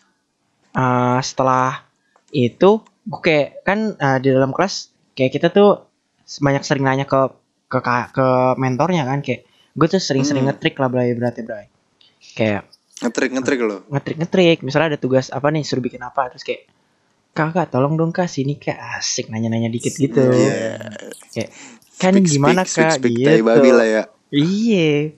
eh, 0.75 1.19
setelah 1.19 1.83
itu 2.29 2.79
gue 3.01 3.21
kayak 3.21 3.63
kan 3.63 3.79
eh, 3.93 4.17
di 4.19 4.29
dalam 4.29 4.51
kelas 4.51 4.89
kayak 5.13 5.31
kita 5.31 5.47
tuh 5.49 5.87
banyak 6.39 6.61
sering 6.61 6.83
nanya 6.83 7.05
ke 7.05 7.31
ke 7.65 7.79
ke 8.11 8.27
mentornya 8.55 9.03
kan 9.03 9.19
kayak 9.19 9.45
gue 9.71 9.87
tuh 9.87 9.99
sering-sering 9.99 10.43
Hmm. 10.43 10.51
ngetrik 10.51 10.75
lah 10.75 10.87
Bray 10.87 11.11
berarti 11.13 11.41
Bray 11.41 11.67
kayak 12.33 12.63
Ngetrik 12.95 13.29
ngetrik 13.29 13.59
lo. 13.59 13.83
ngetrik 13.91 14.15
ngetrik 14.17 14.57
misalnya 14.61 14.95
ada 14.95 14.99
tugas 14.99 15.27
apa 15.27 15.51
nih 15.51 15.67
suruh 15.67 15.83
bikin 15.83 15.99
apa 15.99 16.31
terus 16.31 16.41
kayak 16.41 16.63
kakak 17.31 17.67
tolong 17.67 17.99
dong 17.99 18.15
kak 18.15 18.25
sini 18.25 18.55
kak 18.55 18.79
asik 18.95 19.27
nanya-nanya 19.27 19.67
dikit 19.67 19.91
gitu 19.91 20.23
Iya. 20.23 20.79
kayak 21.29 21.49
kan 21.95 22.13
Speak, 22.15 22.27
gimana 22.29 22.63
speak, 22.63 22.75
kak 22.77 22.91
speak, 22.95 23.15
speak, 23.19 23.43
gitu 23.43 23.71
lah 23.73 23.87
ya. 23.89 24.03
iya 24.31 25.11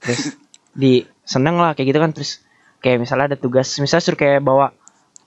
terus 0.00 0.32
di 0.72 0.92
seneng 1.22 1.60
lah 1.60 1.76
kayak 1.76 1.88
gitu 1.88 2.00
kan 2.00 2.10
terus 2.10 2.40
kayak 2.80 2.96
misalnya 2.98 3.28
ada 3.28 3.38
tugas 3.38 3.68
misalnya 3.76 4.00
suruh 4.02 4.16
kayak 4.16 4.40
bawa 4.40 4.72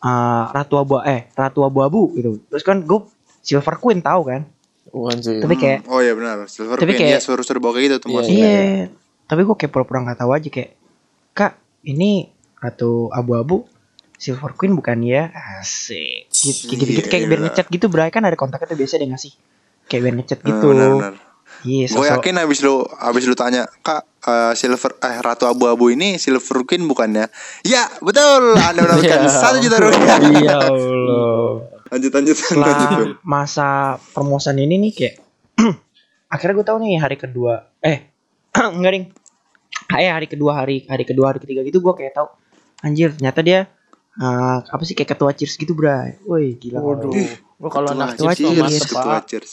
eh, 0.02 0.44
ratu 0.50 0.76
abu 0.76 0.98
eh 1.00 1.30
ratu 1.32 1.62
abu-abu 1.62 2.14
gitu. 2.14 2.42
Terus 2.48 2.62
kan 2.62 2.82
gue 2.82 3.00
silver 3.40 3.78
queen 3.78 4.00
tahu 4.00 4.22
kan? 4.26 4.42
Wah, 4.92 5.10
anjir. 5.10 5.40
tapi 5.40 5.56
kayak 5.56 5.86
Hmm, 5.86 5.94
Oh 5.94 6.00
iya 6.00 6.12
benar. 6.12 6.44
Silver 6.46 6.76
Tapi 6.76 6.92
Queen. 6.92 7.08
kayak- 7.08 7.16
ya 7.16 7.24
suruh-suruh 7.24 7.58
bawa 7.58 7.74
kayak 7.74 7.86
gitu 7.88 7.98
tuh 8.02 8.10
Iya, 8.20 8.28
iya. 8.28 8.86
Tapi 9.24 9.42
gue 9.42 9.56
kayak 9.56 9.72
pura-pura 9.72 10.04
nggak 10.04 10.20
tahu 10.20 10.32
aja 10.32 10.50
kayak 10.50 10.72
kak 11.32 11.54
ini 11.84 12.28
ratu 12.58 13.08
abu-abu 13.10 13.64
silver 14.14 14.52
queen 14.52 14.74
bukan 14.74 15.00
ya? 15.02 15.30
Asik. 15.58 16.28
Gitu 16.30 16.76
gitu, 16.76 16.84
gitu 16.84 17.08
kayak 17.08 17.26
biar 17.26 17.40
Iya. 17.40 17.46
ngechat 17.48 17.68
gitu 17.70 17.86
bray. 17.88 18.10
Kan 18.10 18.22
ada 18.22 18.36
kontaknya 18.36 18.68
tuh 18.68 18.78
biasa 18.78 18.98
dia 18.98 19.08
ngasih 19.08 19.32
kayak 19.86 20.02
biar 20.02 20.14
ngechat 20.18 20.40
gitu. 20.42 20.66
Hmm, 20.68 20.76
benar-benar. 20.76 21.14
Iya 21.64 21.86
Gue 21.88 22.08
yakin 22.08 22.36
abis 22.40 22.60
lu 22.60 22.80
abis 22.84 23.24
lu 23.24 23.34
tanya 23.34 23.66
kak 23.80 24.02
eh, 24.22 24.54
silver 24.54 24.98
eh 25.00 25.18
ratu 25.18 25.46
abu-abu 25.46 25.90
ini 25.90 26.16
silver 26.16 26.64
queen 26.64 26.86
bukannya? 26.86 27.30
Ya 27.62 27.86
betul. 28.00 28.56
Anda 28.62 28.80
mendapatkan 28.80 29.20
Iya. 29.20 29.30
satu 29.32 29.58
juta 29.60 29.78
rupiah. 29.78 30.18
iya 30.34 30.56
Allah 30.60 31.70
Lanjut 31.88 32.08
lanjut 32.10 32.34
lanjut. 32.34 32.38
setelah 32.40 32.72
lanjut. 32.72 33.08
masa 33.22 33.68
permosan 34.10 34.56
ini 34.58 34.80
nih 34.80 34.92
kayak 34.94 35.16
akhirnya 36.30 36.56
gue 36.56 36.66
tahu 36.66 36.78
nih 36.80 36.96
hari 36.98 37.16
kedua 37.16 37.68
eh 37.80 38.08
enggak 38.76 38.92
ding 38.92 39.06
eh 39.92 40.08
hari 40.08 40.26
kedua 40.26 40.56
hari 40.56 40.84
hari 40.86 41.04
kedua 41.04 41.30
hari 41.30 41.40
ketiga 41.40 41.62
gitu 41.62 41.80
gue 41.80 41.94
kayak 41.94 42.14
tahu 42.14 42.32
anjir 42.82 43.12
ternyata 43.12 43.40
dia 43.42 43.60
eh, 44.14 44.58
apa 44.64 44.80
sih 44.82 44.96
kayak 44.96 45.12
ketua 45.12 45.32
cheers 45.32 45.54
gitu 45.54 45.72
bray 45.72 46.16
woi 46.24 46.56
gila 46.56 46.80
Waduh. 46.80 47.12
Waduh. 47.12 47.28
Gua 47.60 47.70
kalau 47.70 47.90
Ketua 47.90 48.00
anak 48.00 48.10
Ketua 48.16 48.32
cheers 48.34 48.84
ketua 48.84 49.18
cheers. 49.22 49.52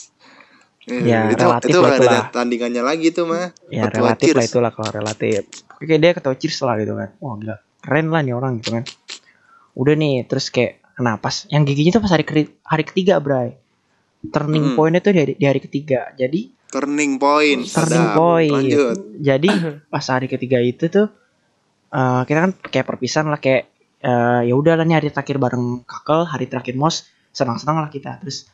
Ya, 0.91 1.29
itu 1.29 1.37
relatif 1.39 1.67
itu 1.67 1.77
lah 1.77 1.89
ada 1.89 1.97
itulah. 1.99 2.23
tandingannya 2.29 2.81
lagi 2.81 3.07
tuh 3.09 3.25
mah. 3.25 3.53
ya 3.67 3.85
Ketua 3.85 3.97
relatif 4.11 4.31
lah 4.31 4.43
itulah 4.43 4.71
kalau 4.71 4.89
relatif 4.91 5.41
oke 5.71 5.93
dia 5.93 6.11
ketua 6.11 6.33
cheers 6.33 6.59
lah 6.59 6.75
gitu 6.75 6.93
kan 6.93 7.09
wah 7.17 7.35
gila 7.35 7.55
keren 7.79 8.07
lah 8.07 8.21
nih 8.21 8.33
orang 8.33 8.57
gitu 8.57 8.69
kan 8.71 8.83
udah 9.73 9.93
nih 9.93 10.23
terus 10.23 10.49
kayak 10.49 10.81
pas 11.17 11.47
yang 11.47 11.63
giginya 11.63 11.93
tuh 11.93 12.01
pas 12.01 12.11
hari 12.11 12.23
ke- 12.23 12.57
hari 12.61 12.83
ketiga 12.83 13.17
bray 13.17 13.55
turning 14.25 14.65
Hmm. 14.65 14.75
pointnya 14.75 14.99
tuh 14.99 15.13
di, 15.13 15.33
di 15.33 15.45
hari 15.45 15.59
ketiga 15.59 16.11
jadi 16.13 16.51
Turning 16.67 17.17
point. 17.17 17.65
turning 17.65 17.97
Sadap. 18.03 18.13
point 18.13 18.51
Lanjut. 18.51 18.95
jadi 19.15 19.49
pas 19.89 20.05
hari 20.05 20.27
ketiga 20.27 20.59
itu 20.59 20.85
tuh 20.85 21.07
eh, 21.89 22.21
kita 22.23 22.39
kan 22.39 22.51
kayak 22.63 22.85
perpisahan 22.85 23.25
lah 23.25 23.37
kayak 23.37 23.69
eh, 23.99 24.41
ya 24.43 24.53
udah 24.53 24.73
lah 24.73 24.83
nih 24.83 24.95
hari 24.95 25.09
terakhir 25.09 25.37
bareng 25.37 25.81
kakel 25.83 26.25
hari 26.25 26.45
terakhir 26.45 26.73
mos 26.73 27.05
senang-senang 27.29 27.79
lah 27.79 27.87
kita 27.87 28.17
terus 28.17 28.45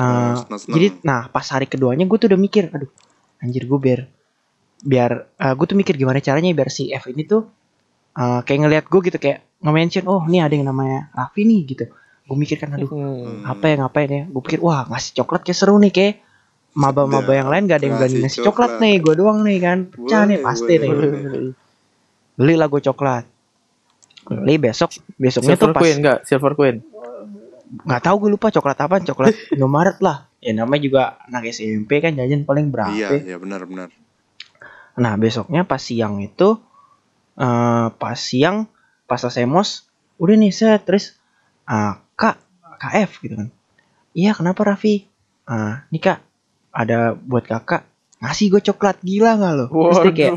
eh, 0.00 0.34
senang-senang. 0.38 0.74
jadi 0.74 0.86
nah 1.02 1.28
pas 1.28 1.44
hari 1.44 1.64
keduanya 1.64 2.04
gue 2.04 2.16
tuh 2.16 2.28
udah 2.28 2.40
mikir 2.40 2.68
aduh 2.68 2.88
anjir 3.38 3.64
gue 3.64 3.78
biar 3.78 4.00
biar 4.80 5.10
gue 5.36 5.66
tuh 5.66 5.76
mikir 5.76 5.94
gimana 5.94 6.18
caranya 6.18 6.48
biar 6.50 6.68
si 6.68 6.88
F 6.90 7.04
ini 7.06 7.22
tuh 7.22 7.44
eh, 8.12 8.40
kayak 8.40 8.58
ngelihat 8.58 8.84
gue 8.86 9.00
gitu 9.04 9.18
kayak 9.18 9.38
nge-mention 9.60 10.04
oh 10.06 10.24
nih 10.24 10.40
ada 10.40 10.54
yang 10.54 10.66
namanya 10.66 11.12
Raffi 11.12 11.44
nih 11.44 11.60
gitu 11.66 11.84
gue 12.24 12.36
mikir 12.36 12.56
kan 12.56 12.72
aduh 12.72 12.88
Hmm. 12.88 13.42
apa 13.42 13.64
ya 13.66 13.74
ngapain 13.76 14.08
ya 14.08 14.22
gue 14.24 14.40
pikir 14.40 14.58
wah 14.58 14.86
ngasih 14.86 15.12
coklat 15.16 15.42
kayak 15.42 15.58
seru 15.58 15.76
nih 15.76 15.90
kayak 15.90 16.14
maba-maba 16.70 17.34
yang 17.34 17.50
lain 17.50 17.66
gak 17.66 17.82
ada 17.82 17.86
yang 17.86 17.96
berani 17.98 18.18
Ngasih 18.22 18.40
coklat, 18.40 18.70
coklat. 18.70 18.70
nih 18.80 18.94
gue 18.96 19.14
doang 19.14 19.38
nih 19.42 19.58
kan 19.58 19.78
pecah 19.86 20.22
nih 20.24 20.38
pasti 20.38 20.72
boleh, 20.72 20.80
nih 20.80 20.90
boleh. 21.20 21.52
beli 22.36 22.54
lah 22.54 22.68
gue 22.68 22.80
coklat 22.80 23.24
beli 24.22 24.54
besok 24.56 24.90
besoknya 25.18 25.58
tuh 25.58 25.66
Silver 25.66 25.74
pas 25.74 25.80
Queen 25.82 25.96
enggak? 25.98 26.18
Silver 26.22 26.52
Queen. 26.54 26.76
Nggak 27.70 28.02
tahu 28.02 28.16
gue 28.20 28.30
lupa 28.34 28.50
coklat 28.50 28.78
apa 28.78 28.94
coklat 29.00 29.34
Indomaret 29.54 29.98
lah 29.98 30.26
ya 30.38 30.52
namanya 30.52 30.82
juga 30.82 31.02
anak 31.24 31.50
SMP 31.50 32.00
kan 32.00 32.12
jajan 32.12 32.42
paling 32.42 32.68
berapa 32.68 32.90
Iya, 32.90 33.08
iya 33.16 33.36
benar 33.36 33.62
benar. 33.64 33.88
nah 34.94 35.14
besoknya 35.14 35.62
pas 35.62 35.78
siang 35.78 36.18
itu 36.18 36.58
eh 37.36 37.86
pas 37.92 38.18
siang 38.18 38.66
pas 39.04 39.16
selesai 39.16 39.44
mos 39.44 39.86
udah 40.16 40.34
nih 40.34 40.50
set 40.50 40.82
terus 40.82 41.16
ah, 41.64 42.02
kak 42.12 42.36
KF 42.76 43.10
gitu 43.20 43.34
kan 43.36 43.48
iya 44.12 44.34
kenapa 44.34 44.66
Raffi 44.66 45.06
ah 45.44 45.86
nih 45.88 46.02
kak 46.02 46.18
ada 46.70 47.14
buat 47.14 47.44
kakak 47.44 47.86
ngasih 48.18 48.46
gue 48.50 48.62
coklat 48.66 49.00
gila 49.00 49.32
nggak 49.34 49.52
lo 49.54 49.66
terus 49.66 49.98
dia 50.04 50.12
kayak. 50.12 50.34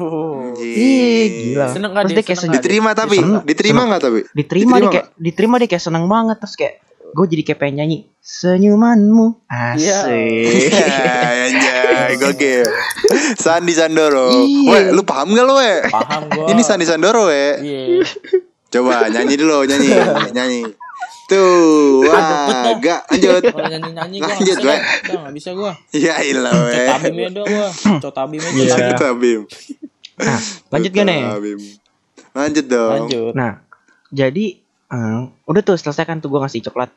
Iya 0.56 1.26
gila. 1.28 1.66
Seneng 1.68 1.92
Terus 1.92 2.06
dia? 2.06 2.16
dia 2.16 2.24
kayak 2.24 2.40
Seneng. 2.40 2.56
Diterima 2.56 2.90
tapi, 2.94 3.18
Seneng. 3.20 3.44
diterima 3.44 3.74
Seneng. 3.76 3.88
nggak 3.90 4.02
tapi? 4.02 4.20
Diterima, 4.24 4.40
Diterima 4.40 4.76
dia 4.80 4.90
kayak 4.90 5.08
diterima 5.20 5.56
dia 5.60 5.68
kayak 5.68 5.84
seneng 5.84 6.06
banget 6.08 6.38
terus 6.40 6.56
kayak 6.56 6.74
gue 7.14 7.26
jadi 7.30 7.42
kayak 7.46 7.60
pengen 7.62 7.76
nyanyi 7.86 7.98
senyumanmu 8.24 9.46
asik. 9.52 10.74
Anjay, 11.44 12.16
gokil. 12.18 12.64
Sandi 13.36 13.76
Sandoro. 13.76 14.32
Iya. 14.32 14.72
Weh, 14.72 14.84
lu 14.96 15.04
paham 15.04 15.36
gak 15.36 15.46
lu, 15.46 15.60
we? 15.60 15.84
Paham 15.92 16.32
gua. 16.32 16.48
Ini 16.50 16.62
Sandi 16.64 16.88
Sandoro, 16.88 17.28
we. 17.28 17.60
Iya. 17.60 18.08
Coba 18.72 19.12
nyanyi 19.12 19.36
dulu, 19.36 19.68
nyanyi, 19.68 19.92
nyanyi. 20.34 20.62
Tuh, 21.28 22.08
wah, 22.08 22.74
gak 22.80 23.12
lanjut. 23.12 23.44
Kalau 23.44 23.70
nyanyi-nyanyi 23.70 24.18
gua 24.24 24.34
Lanjut. 24.34 24.58
Udah 24.64 24.80
nggak 25.20 25.34
bisa 25.36 25.50
gua. 25.52 25.72
Ya 25.92 26.16
ilah, 26.24 26.56
we. 26.56 26.74
Cotabim 26.80 27.14
ya 27.20 27.30
dah 27.30 27.44
gua. 27.44 27.70
Cotabim. 28.00 28.42
Iya. 28.56 28.76
Nah 30.14 30.40
lanjut 30.70 30.92
gak 30.94 31.06
nih? 31.10 31.22
Lanjut 32.34 32.66
dong. 32.70 32.92
Lanjut. 32.94 33.34
Nah 33.34 33.52
jadi 34.14 34.46
eh, 34.94 35.22
udah 35.50 35.62
tuh 35.66 35.78
selesai 35.78 36.06
kan 36.06 36.22
tuh 36.22 36.30
gue 36.30 36.40
ngasih 36.40 36.62
coklat. 36.70 36.94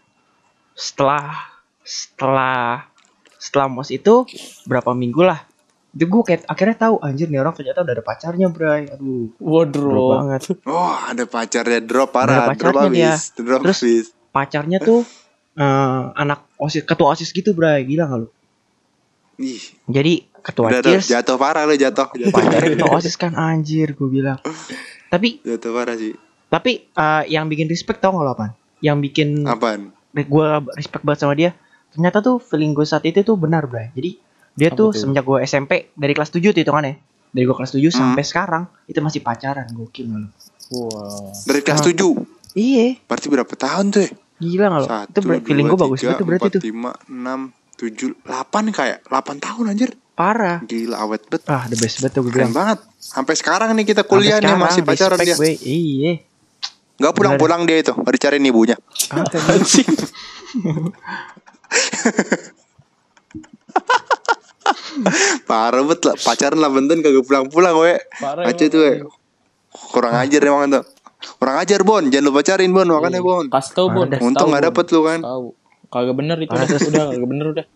Setelah 0.76 1.33
setelah 1.80 2.85
setelah 3.37 3.66
mos 3.66 3.88
itu 3.88 4.26
berapa 4.64 4.92
minggu 4.92 5.23
lah 5.23 5.40
itu 5.92 6.04
gue 6.04 6.23
kayak 6.23 6.45
akhirnya 6.45 6.76
tahu 6.78 7.00
anjir 7.00 7.25
nih 7.26 7.38
orang 7.38 7.54
ternyata 7.54 7.80
udah 7.80 7.95
ada 7.95 8.04
pacarnya 8.04 8.49
bray 8.49 8.85
aduh 8.87 9.33
Waduh. 9.38 10.12
banget 10.18 10.42
Oh, 10.66 10.92
ada 10.92 11.25
pacarnya 11.25 11.80
drop 11.80 12.11
parah, 12.11 12.50
Ada 12.50 12.52
drop 12.52 12.75
pacarnya 12.76 13.14
habis, 13.14 13.23
drop 13.33 13.61
Terus- 13.62 13.80
habis. 13.80 14.06
pacarnya 14.28 14.78
tuh 14.78 15.00
eh, 15.54 16.02
anak 16.12 16.45
osis 16.56 16.83
ketua 16.83 17.14
osis 17.14 17.30
gitu 17.30 17.52
bray 17.52 17.80
gila 17.83 18.04
gak 18.04 18.18
lu 18.18 18.28
Ih, 19.38 19.62
jadi 19.87 20.14
ketua 20.37 20.68
udah, 20.71 20.80
cheers 20.83 21.06
jatuh 21.06 21.37
parah 21.37 21.64
lu 21.64 21.76
jatuh. 21.76 22.09
Jatuh, 22.11 22.28
pacarnya 22.30 22.71
ketua 22.75 22.90
osis 22.92 23.14
kan 23.14 23.33
anjir 23.33 23.92
gue 23.92 24.09
bilang 24.11 24.37
tapi 25.06 25.40
jatuh 25.40 25.71
parah 25.71 25.95
sih. 25.95 26.12
tapi 26.47 26.88
eh, 26.88 27.23
yang 27.30 27.47
bikin 27.47 27.64
respect 27.66 28.00
tau 28.00 28.12
gak 28.12 28.21
lo 28.21 28.33
apaan 28.33 28.52
yang 28.80 28.99
bikin 28.99 29.45
Apaan? 29.45 29.97
Gue 30.23 30.46
respect 30.73 31.02
banget 31.02 31.20
sama 31.20 31.35
dia 31.35 31.50
ternyata 31.88 32.18
tuh 32.20 32.37
feeling 32.38 32.73
gue 32.73 32.82
saat 32.82 33.02
itu 33.02 33.20
tuh 33.20 33.35
benar 33.35 33.64
bray 33.64 33.92
jadi 33.92 34.16
dia 34.54 34.68
Apa 34.68 34.78
tuh 34.78 34.88
tuh? 34.88 34.99
semenjak 34.99 35.23
gue 35.23 35.38
SMP 35.42 35.70
dari 35.92 36.12
kelas 36.12 36.30
7 36.30 36.40
tuh 36.46 36.61
hitungannya 36.62 36.96
dari 37.28 37.44
gue 37.44 37.52
kelas 37.52 37.70
7 37.70 37.82
Hmm. 37.82 37.92
sampai 37.92 38.23
sekarang 38.23 38.64
itu 38.85 38.99
masih 38.99 39.20
pacaran 39.20 39.68
gokil 39.68 40.06
gak 40.06 40.20
lo 40.23 40.30
Wow. 40.66 41.30
Dari 41.44 41.61
kelas 41.61 41.78
Ah. 41.78 41.87
7. 41.87 42.26
iya 42.54 42.99
Berarti 43.02 43.26
berapa 43.28 43.54
tahun 43.54 43.87
tuh 43.88 44.00
ya? 44.00 44.11
gila 44.38 44.64
gak 44.66 44.78
lo 44.78 44.87
itu 45.04 45.18
ber- 45.23 45.42
feeling 45.42 45.66
gue 45.66 45.78
bagus 45.78 46.00
banget 46.00 46.16
tuh 46.16 46.26
berarti 46.26 46.49
tuh 46.50 46.61
5, 46.61 46.90
6, 47.06 47.52
7, 47.76 48.16
8 48.18 48.64
kayak 48.70 48.99
8 49.04 49.37
tahun 49.38 49.64
anjir. 49.68 49.90
parah 50.12 50.58
Gila 50.62 50.96
awet 50.99 51.23
bet. 51.26 51.44
ah 51.44 51.64
the 51.66 51.76
best 51.76 52.00
banget 52.00 52.08
tuh 52.11 52.23
gue 52.23 52.32
Keren 52.32 52.49
bilang 52.49 52.56
banget. 52.56 52.78
Sampai 52.96 53.35
sekarang 53.35 53.68
nih 53.70 53.85
kita 53.87 54.00
Sampai 54.00 54.11
kuliah 54.11 54.37
nih 54.37 54.49
sekarang, 54.49 54.64
masih 54.64 54.82
pacaran 54.82 55.12
respect, 55.14 55.28
dia. 55.28 55.37
gue. 55.37 55.52
iya 55.62 56.12
Gak 56.96 57.12
pulang-pulang 57.12 57.68
dia 57.68 57.80
itu. 57.84 57.92
Baru 57.92 58.14
dicariin 58.16 58.46
ibunya. 58.48 58.76
Kagak, 59.12 59.60
Parah 65.44 65.82
bet 65.84 66.00
lah. 66.08 66.16
Pacaran 66.16 66.58
lah 66.58 66.70
benten 66.72 67.04
kagak 67.04 67.24
pulang-pulang 67.28 67.74
we. 67.78 67.94
Parah 68.18 68.48
Aja 68.48 68.64
tuh 68.66 68.80
we. 68.80 68.92
Kurang 69.92 70.16
ajar 70.16 70.40
emang 70.40 70.72
tuh. 70.72 70.84
Kurang 71.36 71.56
ajar 71.60 71.80
Bon. 71.84 72.00
Jangan 72.00 72.24
lu 72.24 72.32
pacarin 72.32 72.72
Bon. 72.72 72.88
Makanya 72.88 73.20
Iya. 73.20 73.28
Bon. 73.28 73.46
Kasih 73.52 73.72
tau 73.76 73.86
Bon. 73.92 74.08
Untung 74.08 74.48
gak 74.56 74.64
dapet 74.72 74.86
lu 74.90 75.00
kan. 75.04 75.20
Tahu. 75.20 75.46
Kagak 75.86 76.14
bener 76.16 76.36
itu 76.42 76.50
udah 76.50 76.66
kagak 77.14 77.28
bener 77.30 77.46
udah. 77.54 77.66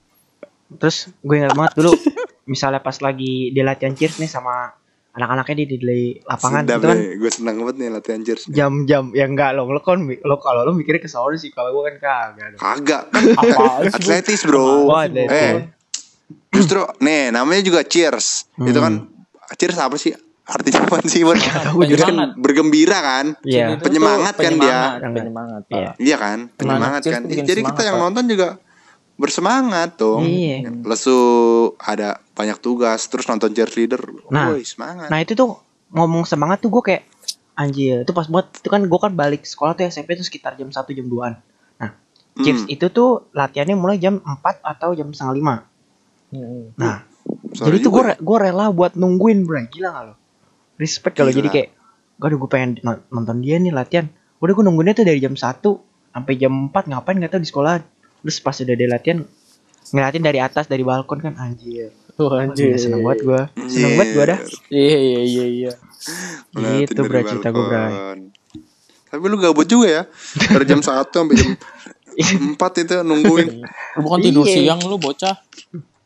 terus 0.78 1.10
gue 1.26 1.34
ingat 1.34 1.50
banget 1.58 1.82
dulu 1.82 1.90
misalnya 2.46 2.78
pas 2.78 2.94
lagi 3.02 3.50
dia 3.50 3.66
latihan 3.66 3.90
cheers 3.90 4.22
nih 4.22 4.30
sama 4.30 4.70
anak-anaknya 5.12 5.56
di 5.60 5.76
di 5.76 5.78
lapangan 6.22 6.62
Sedap 6.62 6.76
gitu 6.76 6.86
kan 6.86 6.96
nih, 6.96 7.08
gue 7.16 7.30
seneng 7.30 7.56
banget 7.58 7.76
nih 7.76 7.88
latihan 7.90 8.20
cheers. 8.20 8.42
jam-jam 8.46 9.04
ya 9.10 9.24
enggak 9.24 9.50
lo 9.52 9.66
lo 9.66 9.80
kan 9.80 9.98
lo 10.00 10.36
kalau 10.38 10.62
lo 10.62 10.70
mikirnya 10.70 10.98
ke 10.98 11.06
sono 11.06 11.34
sih 11.34 11.50
kalau 11.50 11.70
gue 11.72 11.82
kan 11.84 11.96
kagak. 11.98 12.50
Kagak, 12.56 13.02
kan 13.10 13.22
sih, 13.82 13.90
atletis 13.92 14.40
bro. 14.42 14.86
Oh, 14.86 14.94
atletis. 14.94 15.34
Eh, 15.34 15.54
justru 16.50 16.80
nih 16.98 17.30
namanya 17.30 17.60
juga 17.60 17.80
cheers. 17.82 18.46
Itu 18.56 18.78
kan 18.78 18.94
Hmm. 19.02 19.54
cheers 19.56 19.76
apa 19.76 19.94
sih? 19.94 20.14
Artinya 20.42 20.82
apa 20.84 20.98
sih? 21.04 21.22
Ber 21.22 21.38
Tahu 21.38 21.86
juga. 21.86 22.06
kan 22.06 22.14
bergembira 22.34 22.98
kan? 22.98 23.26
Iya. 23.42 23.66
Itu 23.68 23.74
tuh 23.76 23.84
Penyemangat 23.86 24.34
kan 24.34 24.52
dia. 24.52 24.78
penyemangat, 24.94 25.00
penyemangat 25.12 25.62
Pak. 25.64 25.74
Iya. 25.74 25.90
Iya 25.96 26.16
kan? 26.16 26.38
Penyemangat 26.54 27.00
cheers 27.00 27.14
kan. 27.16 27.22
Jadi 27.26 27.60
kita 27.64 27.82
yang 27.84 27.98
nonton 27.98 28.24
juga 28.26 28.48
bersemangat 29.20 30.00
dong. 30.00 30.24
Iya. 30.24 30.72
Lesu 30.80 31.16
ada 31.76 32.24
banyak 32.32 32.56
tugas 32.58 33.04
terus 33.06 33.28
nonton 33.28 33.52
cheerleader. 33.52 34.00
Nah. 34.32 34.50
Woi, 34.50 34.64
semangat. 34.64 35.12
Nah 35.12 35.20
itu 35.20 35.36
tuh 35.36 35.60
ngomong 35.92 36.24
semangat 36.24 36.58
tuh 36.58 36.72
gue 36.72 36.82
kayak 36.82 37.04
anjir 37.52 38.08
itu 38.08 38.12
pas 38.16 38.24
buat 38.24 38.48
itu 38.48 38.66
kan 38.66 38.80
gue 38.80 38.98
kan 38.98 39.12
balik 39.12 39.44
sekolah 39.44 39.76
tuh 39.76 39.84
SMP 39.84 40.16
tuh 40.16 40.24
sekitar 40.24 40.56
jam 40.56 40.66
1 40.66 40.72
jam 40.72 41.06
2an. 41.06 41.34
Nah, 41.76 41.90
Hmm. 42.30 42.46
Chips 42.46 42.62
itu 42.64 42.86
tuh 42.88 43.26
latihannya 43.30 43.74
mulai 43.74 43.98
jam 43.98 44.16
4 44.16 44.38
atau 44.62 44.94
jam 44.94 45.10
setengah 45.10 45.34
lima. 45.34 45.54
Hmm. 46.30 46.70
Nah, 46.78 47.02
Sorry 47.52 47.76
jadi 47.76 47.76
tuh 47.82 47.90
gue 47.90 48.02
gue 48.16 48.36
rela 48.40 48.70
buat 48.70 48.94
nungguin 48.94 49.42
bro, 49.42 49.66
gila 49.66 49.88
gak 49.90 50.04
lo? 50.06 50.14
Respect 50.78 51.18
kalau 51.18 51.34
jadi 51.34 51.50
kayak, 51.50 51.68
aduh 52.16 52.38
gue 52.38 52.48
pengen 52.48 52.70
no- 52.80 53.02
nonton 53.10 53.42
dia 53.42 53.58
nih 53.58 53.74
latihan. 53.74 54.06
Udah 54.38 54.54
gue 54.54 54.62
nungguinnya 54.62 54.94
tuh 54.94 55.04
dari 55.04 55.18
jam 55.18 55.34
1 55.34 55.42
sampai 56.14 56.34
jam 56.34 56.70
4 56.70 56.86
ngapain 56.86 57.18
gak 57.18 57.34
tau 57.34 57.42
di 57.42 57.50
sekolah. 57.50 57.74
Terus 58.20 58.36
pas 58.38 58.56
udah 58.56 58.74
dia 58.74 58.88
latihan 58.88 59.18
ngeliatin 59.90 60.22
dari 60.22 60.38
atas 60.38 60.64
dari 60.66 60.82
balkon 60.82 61.18
kan 61.18 61.34
anjir. 61.36 61.90
Tuh 62.14 62.28
Wah, 62.28 62.44
anjir. 62.44 62.70
gila, 62.70 62.78
seneng 62.78 63.00
banget 63.00 63.20
gue. 63.24 63.42
Seneng 63.66 63.92
banget 63.96 64.10
gue 64.12 64.24
dah. 64.26 64.40
Iya 64.68 64.98
iya 64.98 65.20
iya 65.22 65.44
iya. 65.46 65.72
Gitu 66.84 67.00
bro 67.00 67.20
cerita 67.22 67.48
gue 67.48 67.64
bro. 67.64 67.82
Tapi 69.10 69.24
lu 69.24 69.36
gabut 69.36 69.66
juga 69.66 69.88
ya. 69.88 70.02
Dari 70.38 70.64
jam 70.64 70.78
1 70.78 70.86
sampai 71.10 71.34
jam 71.34 71.50
4 72.54 72.82
itu 72.82 72.94
nungguin. 73.02 73.48
Lu 73.96 74.00
bukan 74.00 74.20
tidur 74.20 74.44
Iya. 74.44 74.54
siang 74.70 74.80
lu 74.84 74.96
bocah. 74.96 75.34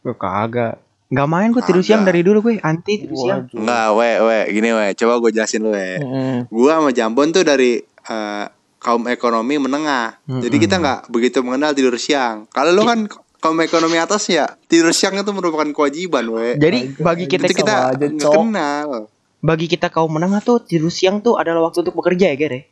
Gue 0.00 0.14
kagak. 0.14 0.80
Gak 1.10 1.28
main 1.28 1.52
gue 1.52 1.60
tidur 1.60 1.84
siang 1.84 2.02
dari 2.02 2.24
dulu 2.24 2.40
gue 2.40 2.54
anti 2.58 3.04
tidur 3.04 3.18
siang. 3.18 3.40
Waduh. 3.44 3.58
Enggak, 3.60 3.88
we, 3.92 4.08
we, 4.20 4.38
gini 4.52 4.70
we. 4.72 4.86
Coba 4.96 5.12
gue 5.20 5.30
jelasin 5.30 5.60
lu 5.60 5.70
we. 5.70 6.00
Mm-mm. 6.00 6.36
Gua 6.48 6.80
sama 6.80 6.90
Jambon 6.90 7.28
tuh 7.30 7.44
dari 7.44 7.76
eh, 7.84 8.44
kaum 8.84 9.08
ekonomi 9.08 9.56
menengah. 9.56 10.20
Jadi 10.28 10.56
kita 10.60 10.76
nggak 10.76 11.00
begitu 11.08 11.40
mengenal 11.40 11.72
tidur 11.72 11.96
siang. 11.96 12.44
Kalau 12.52 12.76
lu 12.76 12.84
kan 12.84 13.08
kaum 13.40 13.56
ekonomi 13.64 13.96
atas 13.96 14.28
ya, 14.28 14.44
tidur 14.68 14.92
siang 14.92 15.16
itu 15.16 15.32
merupakan 15.32 15.64
kewajiban, 15.72 16.28
we. 16.28 16.60
Jadi 16.60 17.00
bagi 17.00 17.24
kita 17.24 17.48
itu 17.48 17.64
kita 17.64 17.96
nggak 17.96 18.20
kenal. 18.20 19.08
bagi 19.44 19.68
kita 19.68 19.92
kaum 19.92 20.08
menengah 20.08 20.40
tuh 20.40 20.60
tidur 20.64 20.88
siang 20.88 21.20
tuh 21.20 21.36
adalah 21.36 21.68
waktu 21.68 21.84
untuk 21.84 21.96
bekerja 22.00 22.32
ya 22.32 22.36
Ger 22.36 22.52
ya? 22.52 22.62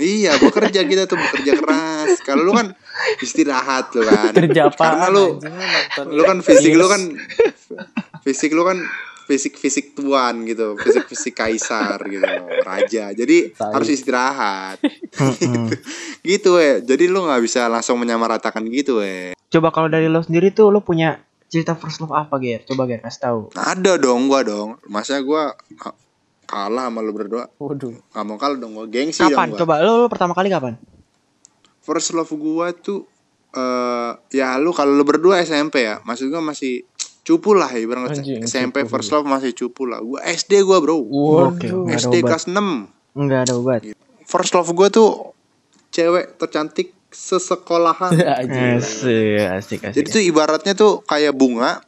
Iya, 0.00 0.32
bekerja 0.40 0.80
kita 0.88 1.04
tuh 1.04 1.20
bekerja 1.20 1.52
keras. 1.56 2.20
Kalau 2.24 2.48
lu 2.48 2.52
kan 2.56 2.72
istirahat 3.20 3.92
lu 3.92 4.04
kan. 4.08 4.32
Kerja 4.32 4.72
apa? 4.72 4.84
Karena 4.88 5.08
lu 5.12 5.36
lu 6.12 6.22
kan 6.24 6.38
fisik 6.40 6.72
lu 6.76 6.88
kan 6.88 7.12
fisik 8.24 8.52
lu 8.56 8.64
kan 8.64 8.80
fisik 9.32 9.56
fisik 9.56 9.96
tuan 9.96 10.44
gitu, 10.44 10.76
fisik 10.76 11.08
fisik 11.08 11.32
kaisar 11.32 11.96
gitu, 12.04 12.28
raja. 12.60 13.16
Jadi 13.16 13.56
harus 13.56 13.88
istirahat. 13.88 14.76
Mm-mm. 15.16 15.72
gitu 16.28 16.60
we. 16.60 16.84
Jadi 16.84 17.08
lu 17.08 17.24
nggak 17.24 17.40
bisa 17.40 17.64
langsung 17.66 17.96
menyamaratakan 17.96 18.60
gitu 18.68 19.00
we. 19.00 19.32
Coba 19.48 19.72
kalau 19.72 19.88
dari 19.88 20.12
lo 20.12 20.20
sendiri 20.20 20.52
tuh 20.52 20.68
lo 20.68 20.84
punya 20.84 21.16
cerita 21.48 21.72
first 21.72 22.00
love 22.00 22.12
apa 22.12 22.36
Ger? 22.36 22.64
Coba 22.64 22.84
Ger 22.84 23.00
kasih 23.00 23.20
tahu. 23.22 23.40
Ada 23.52 23.96
dong 23.96 24.28
gua 24.28 24.44
dong. 24.44 24.76
Masa 24.84 25.16
gua 25.20 25.56
ka- 25.76 25.96
kalah 26.44 26.88
sama 26.88 27.00
lu 27.00 27.12
berdua? 27.12 27.48
Waduh. 27.56 27.96
Gak 28.08 28.24
mau 28.24 28.36
kalah 28.36 28.56
dong 28.56 28.72
gua. 28.72 28.84
Gengsi 28.84 29.24
Kapan? 29.24 29.52
dong 29.52 29.56
gua. 29.56 29.60
Coba 29.64 29.74
lo, 29.80 29.92
lo 30.00 30.08
pertama 30.08 30.32
kali 30.32 30.48
kapan? 30.48 30.76
First 31.80 32.12
love 32.12 32.32
gua 32.32 32.72
tuh 32.72 33.08
eh 33.52 34.12
ya 34.32 34.56
lu 34.56 34.72
kalau 34.72 34.96
lu 34.96 35.04
berdua 35.04 35.44
SMP 35.44 35.84
ya. 35.84 36.00
Maksud 36.00 36.32
gua 36.32 36.40
masih 36.40 36.88
cupu 37.22 37.54
lah 37.54 37.70
ya 37.70 37.80
ibarat 37.80 38.18
Anjing, 38.18 38.42
SMP 38.42 38.82
cupu. 38.82 38.98
first 38.98 39.10
love 39.10 39.24
masih 39.24 39.54
cupu 39.54 39.86
lah. 39.86 40.02
Gua 40.02 40.18
SD 40.22 40.62
gua, 40.62 40.82
Bro. 40.82 40.98
Nggak 41.06 41.62
ada 41.86 41.96
SD 41.96 42.14
obat. 42.18 42.28
kelas 42.34 42.44
6. 42.50 43.14
Enggak 43.14 43.40
ada 43.46 43.52
obat. 43.54 43.80
First 44.26 44.52
love 44.52 44.70
gua 44.72 44.88
tuh 44.88 45.30
cewek 45.90 46.34
tercantik 46.36 46.90
sesekolahan. 47.12 48.10
Asik, 48.80 49.38
asik, 49.52 49.80
asik. 49.84 49.94
Jadi 49.94 50.08
tuh 50.08 50.22
ibaratnya 50.24 50.72
tuh 50.72 51.04
kayak 51.04 51.36
bunga 51.36 51.84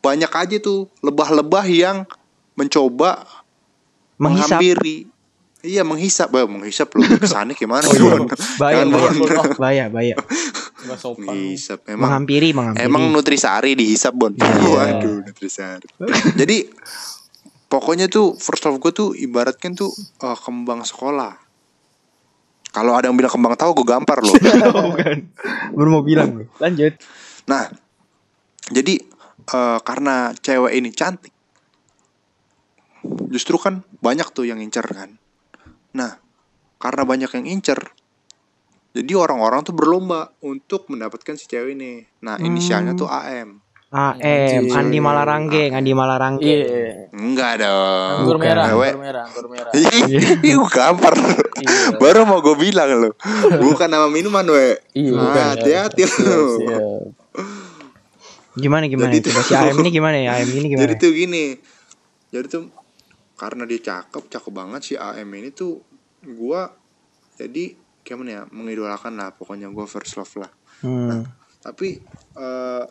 banyak 0.00 0.32
aja 0.32 0.56
tuh 0.58 0.90
lebah-lebah 0.98 1.62
yang 1.68 2.02
mencoba 2.58 3.22
menghisap. 4.18 4.58
menghampiri. 4.58 4.98
Iya 5.62 5.86
menghisap, 5.86 6.26
bah, 6.26 6.42
menghisap 6.42 6.90
lu 6.98 7.06
kesannya 7.22 7.54
gimana? 7.54 7.86
Oh, 7.86 7.94
iya. 7.94 8.18
Bahaya, 8.58 8.82
bahaya, 8.82 9.10
Bon. 9.14 9.46
bahaya, 9.54 9.84
bahaya. 9.86 10.16
Gak 10.82 10.98
sopan. 10.98 11.30
Menghisap 11.30 11.86
emang 11.86 12.10
Menghampiri, 12.10 12.50
menghampiri. 12.50 12.82
emang 12.84 13.02
nutrisari 13.08 13.72
dihisap 13.78 14.12
bon. 14.12 14.34
Iya. 14.34 14.70
Waduh 14.98 15.22
nutrisari. 15.22 15.86
Jadi 16.40 16.66
pokoknya 17.66 18.10
tuh 18.10 18.34
first 18.36 18.66
love 18.66 18.78
gue 18.78 18.92
tuh 18.92 19.08
ibaratkan 19.14 19.72
tuh 19.72 19.90
eh, 20.20 20.38
kembang 20.38 20.82
sekolah. 20.82 21.38
Kalau 22.72 22.96
ada 22.96 23.06
yang 23.06 23.16
bilang 23.16 23.28
kembang 23.30 23.52
tahu 23.54 23.76
gue 23.78 23.86
gampar 23.86 24.24
loh. 24.24 24.32
Bukan. 24.90 25.18
Baru 25.76 25.88
mau 25.92 26.02
bilang. 26.02 26.48
Lanjut. 26.56 26.96
Nah, 27.46 27.68
jadi 28.72 28.96
eh, 29.46 29.78
karena 29.84 30.32
cewek 30.34 30.72
ini 30.72 30.88
cantik, 30.90 31.34
justru 33.28 33.60
kan 33.60 33.84
banyak 34.00 34.24
tuh 34.32 34.48
yang 34.48 34.58
incer 34.58 34.84
kan. 34.88 35.20
Nah, 35.92 36.16
karena 36.80 37.02
banyak 37.04 37.30
yang 37.36 37.46
incer, 37.46 37.92
jadi 38.92 39.12
orang-orang 39.14 39.60
tuh 39.62 39.72
berlomba 39.72 40.20
untuk 40.40 40.86
mendapatkan 40.86 41.34
si 41.34 41.44
cewek 41.46 41.72
ini. 41.72 42.04
Nah, 42.20 42.36
inisialnya 42.38 42.92
tuh 42.92 43.06
AM. 43.06 43.60
AM, 43.90 44.20
Anjir. 44.64 44.72
Andi 44.72 44.98
Malarangge, 44.98 45.64
Andi 45.68 45.92
Malarangge. 45.92 46.44
Iya. 46.46 47.12
Enggak 47.12 47.60
dong. 47.60 48.24
Anggur 48.24 48.36
merah, 48.38 48.64
anggur 48.66 48.96
merah, 48.96 49.22
anggur 49.22 49.46
merah. 49.52 49.72
Ih, 49.74 50.48
gue 50.50 50.68
gampar. 50.70 51.12
Iya. 51.12 51.96
Baru 51.96 52.24
mau 52.24 52.40
gue 52.40 52.56
bilang 52.58 52.88
lo. 52.90 53.12
Bukan 53.54 53.86
nama 53.86 54.08
minuman, 54.08 54.44
we. 54.46 54.80
Iya, 54.94 55.12
Ah, 55.12 55.20
bukan. 55.20 55.44
hati-hati 55.52 56.02
lo. 56.08 56.40
Gimana 58.54 58.84
gimana? 58.86 59.08
Jadi 59.08 59.18
Coba 59.24 59.40
tuh- 59.40 59.46
si 59.46 59.52
AM 59.54 59.76
ini 59.78 59.90
gimana 59.90 60.16
ya? 60.18 60.30
AM 60.36 60.48
ini 60.50 60.66
gimana? 60.68 60.82
Jadi 60.82 60.94
tuh 60.96 61.10
gini. 61.10 61.44
Jadi 62.28 62.46
tuh 62.48 62.62
karena 63.34 63.64
dia 63.64 63.80
cakep, 63.82 64.24
cakep 64.26 64.52
banget 64.52 64.80
si 64.82 64.94
AM 64.94 65.28
ini 65.32 65.48
tuh 65.50 65.80
gua 66.30 66.68
jadi 67.34 67.76
gimana 68.02 68.30
ya 68.30 68.42
mengidolakan 68.50 69.14
lah 69.14 69.30
pokoknya 69.34 69.70
gua 69.70 69.86
first 69.86 70.18
love 70.18 70.34
lah. 70.38 70.50
Hmm. 70.82 71.26
Tapi 71.62 72.02
eh 72.38 72.84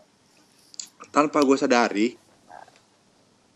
tanpa 1.11 1.43
gua 1.43 1.59
sadari 1.59 2.15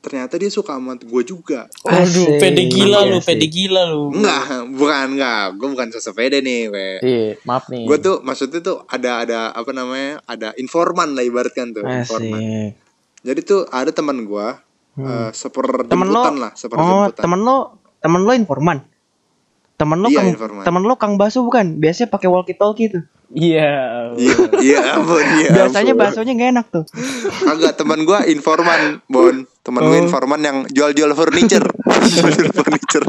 ternyata 0.06 0.38
dia 0.38 0.54
suka 0.54 0.78
sama 0.78 0.94
gue 1.02 1.24
juga. 1.26 1.65
Aduh, 1.82 2.06
Asik. 2.06 2.38
pede 2.38 2.70
gila 2.70 3.10
lu, 3.10 3.18
pede 3.26 3.50
gila 3.50 3.89
lu. 3.89 4.13
Enggak, 4.13 4.46
bukan 4.78 5.18
enggak. 5.18 5.58
Gue 5.58 5.68
bukan 5.74 5.88
sosok 5.89 6.22
pede 6.22 6.46
nih, 6.46 6.70
we. 6.70 6.88
Iya, 7.02 7.41
maaf 7.41 7.74
nih. 7.74 7.89
Gue 7.89 7.98
tuh 7.98 8.22
maksudnya 8.22 8.62
tuh 8.62 8.86
ada 8.86 9.26
ada 9.26 9.50
apa 9.50 9.74
namanya? 9.74 10.22
Ada 10.30 10.54
informan 10.62 11.18
lah 11.18 11.26
ibaratkan 11.26 11.74
tuh, 11.74 11.82
informan. 11.82 12.38
Asik. 12.38 12.70
Jadi 13.26 13.39
tuh 13.41 13.65
ada 13.74 13.89
teman 13.89 14.30
gua 14.30 14.62
Hmm. 14.96 15.12
eh 15.12 15.32
seper 15.36 15.91
Temen 15.91 16.08
lo, 16.08 16.24
jemputan 16.24 16.36
lah, 16.39 16.52
seper 16.56 16.76
oh 16.80 17.12
temen 17.12 17.44
lo, 17.44 17.84
temen 18.00 18.24
lo 18.24 18.32
informan. 18.32 18.80
Temen 19.76 20.00
lo 20.00 20.08
Iya, 20.08 20.18
kang, 20.18 20.28
informan. 20.32 20.64
temen 20.64 20.82
lo 20.82 20.96
kang 20.96 21.14
Basu 21.16 21.44
bukan? 21.44 21.76
Biasanya 21.76 22.08
pakai 22.08 22.28
walkie 22.28 22.56
talkie 22.56 22.88
tuh. 22.88 23.04
Iya. 23.28 24.16
Iya, 24.16 24.36
iya 24.62 24.80
ampun, 24.96 25.20
iya. 25.36 25.50
Biasanya 25.52 25.94
baksonya 25.94 26.32
gak 26.34 26.50
enak 26.54 26.66
tuh. 26.70 26.84
Kagak 27.42 27.76
teman 27.76 28.00
gua 28.02 28.24
informan, 28.24 29.04
Bon. 29.06 29.44
Teman 29.60 29.82
gua 29.82 29.92
Oh. 29.92 30.02
informan 30.02 30.40
yang 30.40 30.58
jual-jual 30.70 31.12
furniture. 31.12 31.68
Jual-jual 32.14 32.52
furniture. 32.54 33.04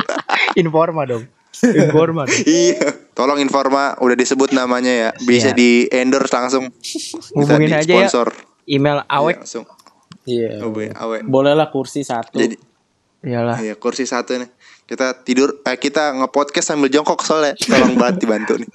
Informa 0.55 1.07
dong. 1.07 1.25
Informa. 1.57 2.27
dong. 2.27 2.35
iya. 2.49 2.83
Tolong 3.13 3.39
Informa 3.39 3.95
udah 3.97 4.13
disebut 4.13 4.51
namanya 4.51 4.91
ya. 4.91 5.11
Bisa 5.17 5.53
Siap. 5.53 5.57
di 5.57 5.87
endorse 5.87 6.33
langsung. 6.33 6.65
Kita 6.75 7.31
Hubungin 7.33 7.69
di 7.69 7.77
aja 7.77 7.87
ya. 7.87 7.97
sponsor. 8.05 8.35
Email 8.67 8.99
Iya, 8.99 9.15
awek. 9.15 9.37
langsung. 9.39 9.65
Iya. 10.27 10.51
Awe. 10.97 11.23
Boleh 11.23 11.55
lah 11.55 11.71
kursi 11.71 12.03
satu. 12.03 12.35
Jadi 12.35 12.59
Iyalah. 13.23 13.59
iya 13.59 13.75
kursi 13.75 14.03
satu 14.03 14.35
nih. 14.35 14.51
Kita 14.87 15.19
tidur 15.27 15.61
eh, 15.67 15.77
kita 15.77 16.15
nge-podcast 16.15 16.73
sambil 16.73 16.87
jongkok 16.87 17.21
soalnya. 17.27 17.59
Tolong 17.59 17.99
banget 17.99 18.23
dibantu 18.23 18.63
nih. 18.63 18.71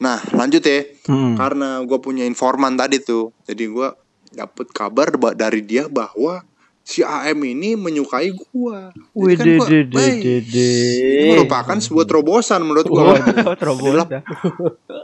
Nah, 0.00 0.18
lanjut 0.32 0.64
ya. 0.64 0.88
Hmm. 1.06 1.36
Karena 1.38 1.84
gue 1.84 1.98
punya 2.00 2.24
informan 2.24 2.74
tadi 2.74 2.98
tuh, 2.98 3.30
jadi 3.46 3.68
gue 3.68 3.88
dapet 4.34 4.66
kabar 4.74 5.14
ba- 5.14 5.36
dari 5.36 5.62
dia 5.62 5.86
bahwa 5.86 6.42
si 6.84 7.00
AM 7.00 7.40
ini 7.44 7.76
menyukai 7.78 8.28
gue. 8.34 8.78
Wih, 9.16 9.34
kan 9.38 9.46
gua, 9.56 9.68
de, 9.68 9.78
de, 9.88 9.96
"Wey, 9.96 10.14
de, 10.20 10.34
de. 10.44 10.70
ini 11.00 11.24
merupakan 11.32 11.78
sebuah 11.80 12.04
terobosan 12.04 12.60
menurut 12.60 12.84
gue. 12.84 13.00
Oh, 13.00 13.56
terobos 13.56 13.94
dah. 14.04 14.20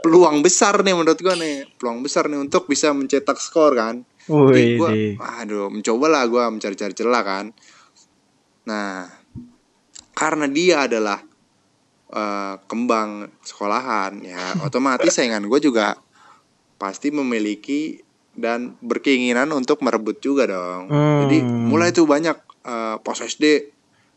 Peluang 0.05 0.45
besar 0.45 0.81
nih 0.81 0.93
menurut 0.93 1.17
gue 1.17 1.35
nih, 1.37 1.65
peluang 1.81 2.05
besar 2.05 2.29
nih 2.29 2.37
untuk 2.37 2.69
bisa 2.69 2.93
mencetak 2.93 3.41
skor 3.41 3.73
kan. 3.73 4.05
Wih, 4.29 4.77
gue, 4.77 4.89
de. 4.89 5.05
aduh, 5.17 5.73
mencoba 5.73 6.05
lah 6.05 6.23
gue 6.29 6.43
mencari-cari 6.51 6.93
celah 6.93 7.23
kan. 7.25 7.45
Nah, 8.69 9.09
karena 10.21 10.45
dia 10.45 10.85
adalah 10.85 11.17
eh, 12.07 12.55
kembang 12.63 13.09
sekolahan 13.41 14.21
ya 14.21 14.37
otomatis 14.67 15.09
saingan 15.09 15.41
gue 15.43 15.59
juga 15.59 15.97
pasti 16.75 17.09
memiliki 17.09 17.97
dan 18.31 18.77
berkeinginan 18.79 19.49
untuk 19.51 19.81
merebut 19.81 20.19
juga 20.19 20.45
dong 20.45 20.87
Hmm. 20.87 21.19
jadi 21.25 21.37
mulai 21.43 21.89
tuh 21.89 22.05
banyak 22.05 22.37
eh, 22.61 22.95
pos 22.97 23.19
SD 23.19 23.73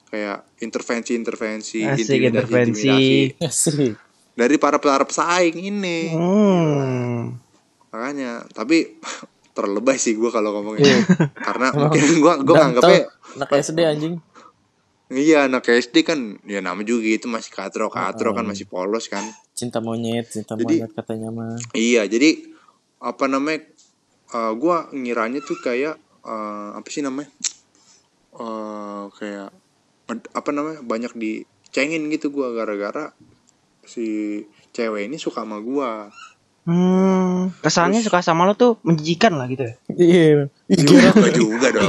kayak 0.07 0.45
intervensi-intervensi 0.61 1.81
intimidasi- 1.81 2.21
intervensi. 2.23 2.89
intimidasi 3.33 3.89
dari 4.33 4.57
para 4.57 4.77
para 4.77 5.03
pesaing 5.03 5.57
ini 5.57 5.99
Hmm. 6.11 7.35
makanya 7.89 8.45
tapi 8.49 8.99
terlebay 9.55 9.95
sih 9.97 10.13
gue 10.13 10.29
kalau 10.29 10.51
ngomongin 10.53 10.83
Iya. 10.85 10.99
karena 11.33 11.67
mungkin 11.81 12.03
gue 12.13 12.33
gue 12.43 12.55
tau, 12.75 12.91
anak 13.35 13.51
SD 13.57 13.79
anjing. 13.81 14.15
Iya 15.07 15.45
anak 15.45 15.67
SD 15.67 16.01
kan 16.03 16.21
ya 16.43 16.59
nama 16.59 16.81
juga 16.81 17.05
gitu 17.05 17.27
masih 17.27 17.51
katro 17.51 17.89
katro 17.89 18.33
kan 18.33 18.45
masih 18.45 18.65
polos 18.65 19.07
kan. 19.07 19.23
Cinta 19.53 19.79
monyet, 19.79 20.27
cinta 20.27 20.55
Jadi- 20.55 20.81
monyet 20.81 20.93
katanya 20.93 21.29
mah. 21.29 21.57
iya 21.73 22.05
jadi 22.05 22.41
apa 22.99 23.25
namanya 23.27 23.63
eh 24.31 24.53
gue 24.53 24.77
ngiranya 24.95 25.41
tuh 25.41 25.59
kayak 25.59 25.95
eh, 26.23 26.69
apa 26.73 26.89
sih 26.89 27.01
namanya 27.01 27.29
eh 28.35 29.05
kayak 29.13 29.51
apa 30.33 30.51
namanya 30.51 30.81
banyak 30.83 31.13
dicengin 31.15 32.09
gitu 32.09 32.29
gue 32.29 32.49
gara-gara 32.53 33.13
si 33.83 34.41
cewek 34.71 35.07
ini 35.07 35.17
suka 35.17 35.45
sama 35.45 35.61
gue 35.61 35.91
Hmm. 36.65 37.53
Kesannya 37.59 38.01
Terus- 38.01 38.09
suka 38.09 38.21
sama 38.21 38.45
lo 38.45 38.53
tuh 38.53 38.81
menjijikan 38.81 39.37
lah 39.37 39.45
gitu 39.47 39.63
ya. 39.63 39.75
Iya. 39.91 40.49
Enggak 40.67 41.33
juga 41.35 41.69
dong 41.71 41.89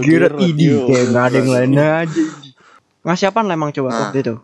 Kira 0.00 0.26
ini 0.40 0.66
kayak 0.84 1.04
nggak 1.08 1.24
ada 1.24 1.36
yang 1.36 1.48
lain 1.48 1.70
aja. 1.76 2.22
Ngasih 3.02 3.26
apaan 3.28 3.46
lah 3.46 3.54
emang 3.54 3.70
coba 3.70 3.88
Nah. 3.88 4.00
waktu 4.04 4.20
itu? 4.20 4.34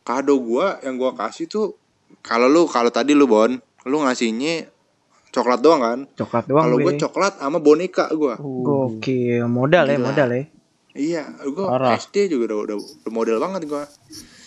kado 0.00 0.34
gua 0.36 0.80
yang 0.80 0.96
gua 0.96 1.12
kasih 1.12 1.46
tuh 1.46 1.76
kalau 2.20 2.46
lu 2.46 2.64
kalau 2.64 2.88
tadi 2.88 3.12
lu 3.12 3.24
Bon 3.24 3.52
lu 3.84 3.96
ngasihnya 4.00 4.66
coklat 5.30 5.60
doang 5.60 5.78
kan 5.78 5.98
Coklat 6.16 6.44
doang 6.46 6.64
kalau 6.64 6.76
gue. 6.76 6.84
gua 6.84 6.92
coklat 6.98 7.34
sama 7.36 7.58
boneka 7.58 8.08
gua 8.12 8.34
Gokil, 8.36 9.44
modal 9.46 9.86
ya, 9.86 9.96
modal 9.96 10.28
ya. 10.30 10.42
iya 10.92 11.22
gua 11.46 11.66
Parah. 11.70 11.94
SD 11.94 12.26
juga 12.28 12.50
udah, 12.50 12.58
udah, 12.64 12.76
udah 12.80 13.12
model 13.12 13.36
banget 13.38 13.62
gua 13.66 13.84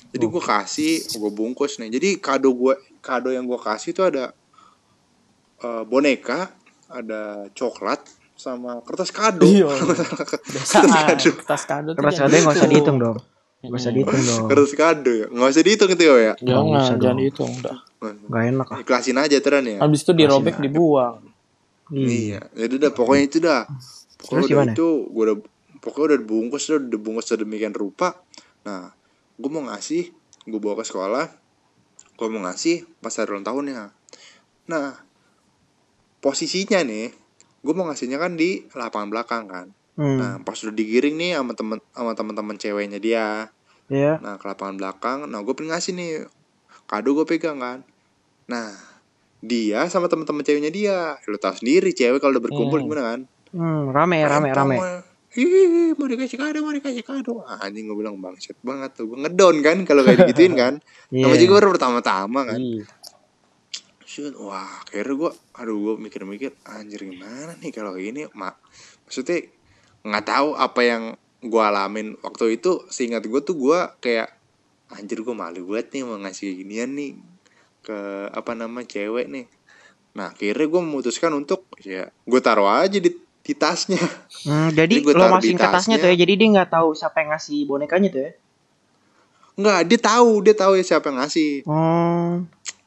jadi 0.10 0.26
gua 0.26 0.42
kasih 0.44 0.94
gua 1.16 1.32
bungkus 1.32 1.78
nih 1.78 1.90
jadi 1.92 2.10
kado 2.18 2.52
gua 2.52 2.76
kado 3.04 3.30
yang 3.36 3.44
gua 3.44 3.60
kasih 3.60 3.92
tuh 3.92 4.08
ada 4.08 4.32
eh, 5.60 5.84
boneka 5.84 6.56
ada 6.88 7.52
coklat 7.52 8.00
sama 8.34 8.80
kertas 8.88 9.12
kado 9.12 9.44
Iya. 9.44 9.68
Biasaan. 10.56 10.88
kado. 10.90 11.30
Kertas 11.44 11.64
kado 11.68 11.90
jangan 11.94 12.32
ada 12.32 12.36
nggak 12.40 12.56
usah 12.56 12.66
gitu. 12.66 12.74
dihitung 12.74 12.98
dong. 12.98 13.18
Nggak 13.64 13.80
usah 13.80 13.92
dihitung 13.92 14.24
dong. 14.24 14.46
kertas 14.48 14.74
kado 14.74 15.12
ya 15.12 15.26
nggak 15.28 15.50
usah 15.52 15.64
dihitung 15.64 15.92
itu 15.92 16.04
ya 16.04 16.34
Nggak 16.40 16.48
Jangan, 16.48 16.96
jangan 16.98 17.18
dihitung 17.20 17.52
dah. 17.60 17.78
Nggak 18.02 18.44
enak 18.56 18.68
ah. 18.72 18.78
ikhlasin 18.80 19.18
aja 19.20 19.38
teran 19.44 19.64
ya 19.68 19.78
Habis 19.84 20.00
itu 20.08 20.12
dirobek 20.16 20.58
dibuang. 20.64 21.20
Iya, 21.94 22.42
jadi 22.58 22.74
udah 22.80 22.92
pokoknya 22.96 23.24
itu 23.28 23.38
dah. 23.44 23.68
Pokoknya 24.18 24.66
udah 24.66 24.74
itu 24.74 24.88
gue 25.12 25.24
udah 25.30 25.38
pokoknya 25.84 26.06
udah 26.10 26.20
dibungkus 26.24 26.64
udah 26.72 26.80
dibungkus 26.90 27.26
sedemikian 27.28 27.76
rupa. 27.76 28.18
Nah, 28.64 28.96
gue 29.36 29.50
mau 29.52 29.68
ngasih, 29.68 30.10
gue 30.48 30.60
bawa 30.64 30.80
ke 30.82 30.88
sekolah, 30.88 31.28
gue 32.14 32.28
mau 32.30 32.42
ngasih 32.46 32.86
pas 33.02 33.14
hari 33.14 33.34
ulang 33.34 33.46
tahunnya. 33.46 33.92
Nah, 34.70 34.88
posisinya 36.24 36.80
nih, 36.86 37.12
gue 37.64 37.74
mau 37.76 37.90
ngasihnya 37.90 38.18
kan 38.22 38.40
di 38.40 38.64
lapangan 38.74 39.10
belakang 39.10 39.44
kan. 39.50 39.68
Hmm. 39.94 40.18
Nah, 40.18 40.34
pas 40.42 40.58
udah 40.58 40.74
digiring 40.74 41.16
nih 41.20 41.32
sama 41.38 41.54
temen 41.54 41.80
sama 41.94 42.12
teman-teman 42.18 42.56
ceweknya 42.58 42.98
dia. 42.98 43.50
Ya. 43.92 44.18
Nah, 44.24 44.40
ke 44.40 44.46
lapangan 44.48 44.80
belakang, 44.80 45.18
nah 45.28 45.44
gue 45.44 45.54
pengen 45.54 45.76
ngasih 45.76 45.94
nih 45.94 46.12
kado 46.88 47.14
gue 47.14 47.26
pegang 47.28 47.60
kan. 47.60 47.84
Nah, 48.50 48.74
dia 49.44 49.86
sama 49.92 50.08
teman-teman 50.08 50.42
ceweknya 50.42 50.72
dia, 50.72 51.20
lo 51.28 51.38
tau 51.38 51.54
sendiri 51.54 51.92
cewek 51.92 52.24
kalau 52.24 52.40
udah 52.40 52.44
berkumpul 52.48 52.80
Hmm. 52.80 52.86
gimana 52.88 53.04
kan? 53.04 53.20
Hmm, 53.54 53.94
rame 53.94 54.18
rame 54.26 54.50
Rempong, 54.50 54.82
rame. 54.82 55.13
Ih, 55.34 55.98
mau 55.98 56.06
dikasih 56.06 56.38
kado, 56.38 56.62
mau 56.62 56.70
dikasih 56.70 57.02
kado. 57.02 57.42
Anjing 57.42 57.90
gue 57.90 57.98
bilang 57.98 58.22
bangset 58.22 58.54
banget 58.62 58.94
tuh. 58.94 59.10
Gue 59.10 59.18
ngedon 59.26 59.66
kan 59.66 59.78
kalau 59.82 60.06
kayak 60.06 60.20
digituin 60.30 60.54
kan. 60.54 60.74
Iya. 61.10 61.26
Nama 61.26 61.36
juga 61.42 61.52
baru 61.58 61.70
pertama-tama 61.74 62.40
kan. 62.54 62.60
Iya. 62.62 62.86
Shoot, 64.06 64.38
wah, 64.38 64.86
akhirnya 64.86 65.16
gue, 65.18 65.32
aduh 65.58 65.78
gue 65.82 65.96
mikir-mikir, 66.06 66.54
anjir 66.70 67.02
gimana 67.02 67.58
nih 67.58 67.74
kalau 67.74 67.98
gini, 67.98 68.30
mak, 68.38 68.62
maksudnya 69.10 69.50
nggak 70.06 70.26
tahu 70.30 70.54
apa 70.54 70.82
yang 70.86 71.04
gue 71.42 71.64
alamin 71.66 72.14
waktu 72.22 72.62
itu. 72.62 72.86
Seingat 72.94 73.26
gue 73.26 73.42
tuh 73.42 73.58
gue 73.58 73.80
kayak, 74.06 74.30
anjir 74.94 75.26
gue 75.26 75.34
malu 75.34 75.66
banget 75.66 75.98
nih 75.98 76.04
mau 76.06 76.22
ngasih 76.22 76.62
ginian 76.62 76.94
nih 76.94 77.18
ke 77.82 78.30
apa 78.30 78.54
nama 78.54 78.86
cewek 78.86 79.26
nih. 79.34 79.50
Nah, 80.14 80.30
akhirnya 80.30 80.70
gue 80.70 80.82
memutuskan 80.86 81.34
untuk 81.34 81.66
ya 81.82 82.06
gue 82.06 82.42
taruh 82.46 82.70
aja 82.70 83.02
di, 83.02 83.10
di 83.44 83.54
tasnya. 83.54 84.00
Hmm, 84.48 84.72
jadi 84.72 85.04
Jadi 85.04 85.04
gua 85.04 85.14
lo 85.20 85.26
masukin 85.36 85.60
ke 85.60 85.68
tasnya 85.68 85.96
tuh 86.00 86.10
ya. 86.10 86.16
Jadi 86.16 86.34
dia 86.40 86.48
nggak 86.56 86.70
tahu 86.72 86.96
siapa 86.96 87.22
yang 87.22 87.36
ngasih 87.36 87.60
bonekanya 87.68 88.10
tuh 88.10 88.22
ya. 88.24 88.32
Enggak, 89.54 89.80
dia 89.86 90.00
tahu, 90.02 90.32
dia 90.42 90.56
tahu 90.58 90.74
ya 90.80 90.84
siapa 90.84 91.06
yang 91.12 91.18
ngasih. 91.22 91.52
Oh. 91.70 92.42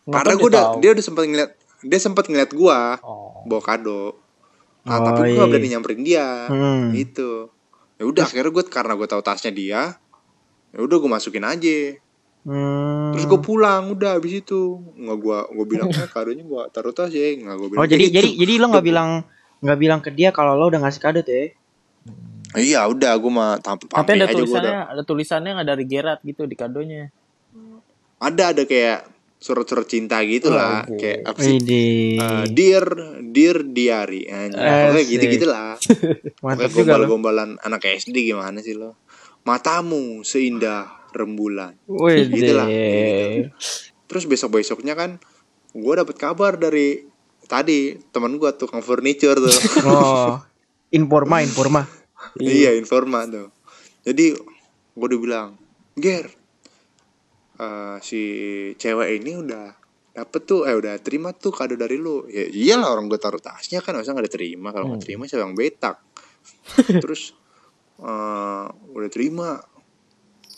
Karena 0.07 0.33
gue 0.35 0.49
udah, 0.51 0.64
tahu? 0.66 0.75
dia 0.83 0.90
udah 0.95 1.05
sempat 1.05 1.23
ngeliat, 1.27 1.51
dia 1.83 1.99
sempat 2.03 2.25
ngeliat 2.27 2.51
gue 2.51 2.79
Oh. 3.07 3.47
bawa 3.47 3.62
kado. 3.62 3.92
Oh, 3.92 4.12
Nah, 4.87 5.03
tapi 5.03 5.35
gue 5.35 5.38
gak 5.38 5.47
iya. 5.47 5.51
berani 5.51 5.69
nyamperin 5.71 6.03
dia. 6.03 6.29
Hmm. 6.51 6.90
Gitu. 6.95 7.51
Ya 7.99 8.05
udah 8.07 8.25
akhirnya 8.27 8.51
gue 8.51 8.64
karena 8.66 8.92
gue 8.99 9.07
tahu 9.07 9.23
tasnya 9.23 9.53
dia, 9.55 9.83
ya 10.75 10.79
udah 10.79 10.97
gue 10.99 11.11
masukin 11.11 11.47
aja. 11.47 11.79
Hmm. 12.47 13.14
Terus 13.14 13.27
gue 13.27 13.40
pulang 13.42 13.90
udah 13.95 14.19
habis 14.19 14.42
itu. 14.42 14.79
Nggak 14.95 15.16
gue 15.23 15.38
gue 15.59 15.66
bilang 15.66 15.88
eh 15.95 16.07
kadonya 16.11 16.45
gue 16.47 16.62
taruh 16.71 16.95
tas 16.95 17.11
ya, 17.11 17.35
nggak 17.35 17.55
gue 17.59 17.69
bilang. 17.75 17.83
Oh 17.83 17.87
jadi 17.87 18.05
gitu. 18.11 18.14
jadi 18.19 18.29
jadi 18.42 18.53
lo 18.62 18.66
nggak 18.75 18.87
bilang 18.87 19.11
nggak 19.66 19.79
bilang 19.79 19.98
ke 19.98 20.09
dia 20.09 20.31
kalau 20.31 20.55
lo 20.55 20.70
udah 20.70 20.81
ngasih 20.81 21.02
kado 21.02 21.20
tuh 21.20 21.35
ya? 21.35 21.46
Iya 22.55 22.81
udah 22.87 23.12
gue 23.12 23.29
mah 23.29 23.59
tam 23.59 23.76
Tapi 23.76 24.11
ada 24.14 24.24
aja 24.24 24.33
gua 24.33 24.38
tulisannya, 24.38 24.70
udah. 24.72 24.85
ada 24.88 25.02
tulisannya 25.02 25.50
nggak 25.52 25.68
dari 25.68 25.85
Gerard 25.85 26.20
gitu 26.22 26.42
di 26.44 26.55
kadonya. 26.55 27.11
Ada 28.16 28.55
ada 28.55 28.62
kayak 28.64 29.12
surat-surat 29.37 29.85
cinta 29.85 30.16
gitu 30.24 30.48
Oh, 30.48 30.57
lah, 30.57 30.81
oke. 30.83 30.96
kayak 30.96 31.18
apa 31.26 31.38
sih? 31.38 31.61
Eh, 31.61 32.44
dear 32.48 32.87
dear 33.20 33.61
diary, 33.61 34.24
Asik. 34.24 35.05
gitu 35.12 35.24
gitulah. 35.29 35.76
Mantap 36.44 36.72
Pokoknya 36.72 36.72
juga 36.72 36.92
lo. 36.96 37.05
gombal-gombalan 37.05 37.50
anak 37.61 37.83
SD 37.92 38.24
gimana 38.24 38.59
sih 38.59 38.72
lo? 38.72 38.96
Matamu 39.44 40.24
seindah 40.24 40.88
rembulan. 41.12 41.76
Widih. 41.85 42.33
Gitu 42.33 42.52
lah, 42.57 42.64
gitu. 42.64 43.52
Terus 44.07 44.24
besok-besoknya 44.24 44.96
kan 44.96 45.20
gue 45.70 45.92
dapet 45.94 46.16
kabar 46.16 46.57
dari 46.57 47.05
tadi 47.47 47.79
teman 48.11 48.37
gue 48.37 48.51
tukang 48.53 48.81
furniture 48.81 49.39
tuh. 49.39 49.57
Oh. 49.87 50.37
Informa 50.89 51.41
informa. 51.41 51.83
iya, 52.37 52.71
informa 52.73 53.27
tuh. 53.27 53.51
Jadi 54.03 54.35
gue 54.93 55.07
udah 55.07 55.19
bilang, 55.19 55.49
"Ger, 55.95 56.27
eh, 57.57 57.97
si 58.01 58.21
cewek 58.75 59.19
ini 59.19 59.35
udah 59.37 59.67
dapet 60.13 60.43
tuh 60.43 60.65
eh 60.65 60.73
udah 60.73 60.97
terima 60.99 61.31
tuh 61.31 61.53
kado 61.53 61.77
dari 61.77 61.95
lu 61.95 62.25
ya 62.25 62.49
iyalah 62.49 62.89
orang 62.89 63.05
gue 63.05 63.21
taruh 63.21 63.37
tasnya 63.37 63.85
kan 63.85 63.93
masa 63.93 64.17
nggak 64.17 64.33
diterima 64.33 64.73
kalau 64.73 64.89
nggak 64.89 64.97
Hmm. 64.97 65.05
terima 65.05 65.23
siapa 65.29 65.45
yang 65.45 65.53
betak 65.53 65.97
terus 67.05 67.37
eh, 68.01 68.65
udah 68.89 69.11
terima 69.13 69.61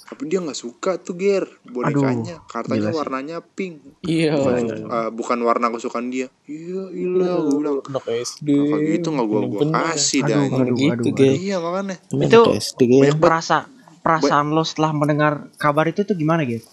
tapi 0.08 0.24
dia 0.24 0.40
nggak 0.40 0.56
suka 0.56 0.96
tuh 0.96 1.14
ger 1.14 1.44
bonekanya. 1.68 2.40
Kartanya 2.48 2.80
gila 2.80 2.90
sih. 2.90 2.96
warnanya 2.96 3.36
pink. 3.44 3.74
Iya. 4.02 4.32
bukan, 4.40 4.64
eh, 4.88 5.10
bukan 5.12 5.38
warna 5.44 5.68
kesukaan 5.68 6.08
dia. 6.08 6.32
Iya 6.48 6.88
iya 6.96 7.36
gue 7.36 7.56
bilang. 7.60 7.84
Anak 7.84 8.04
SD. 8.08 8.48
kalau 8.48 8.78
gitu 8.80 9.08
nggak 9.12 9.26
gue 9.28 9.40
gue 9.46 9.62
kasih 9.68 10.20
Aduh, 10.24 10.32
dah. 10.32 10.40
aduh, 10.48 10.76
Gitu, 10.78 11.08
aduh, 11.12 11.34
iya 11.36 11.56
makanya. 11.60 11.96
Itu 12.08 12.40
banyak 12.80 13.20
Perasa 13.20 13.58
perasaan 14.00 14.56
lo 14.56 14.64
setelah 14.64 14.96
mendengar 14.96 15.52
kabar 15.60 15.84
itu 15.84 16.00
tuh 16.02 16.16
gimana 16.16 16.48
gitu? 16.48 16.64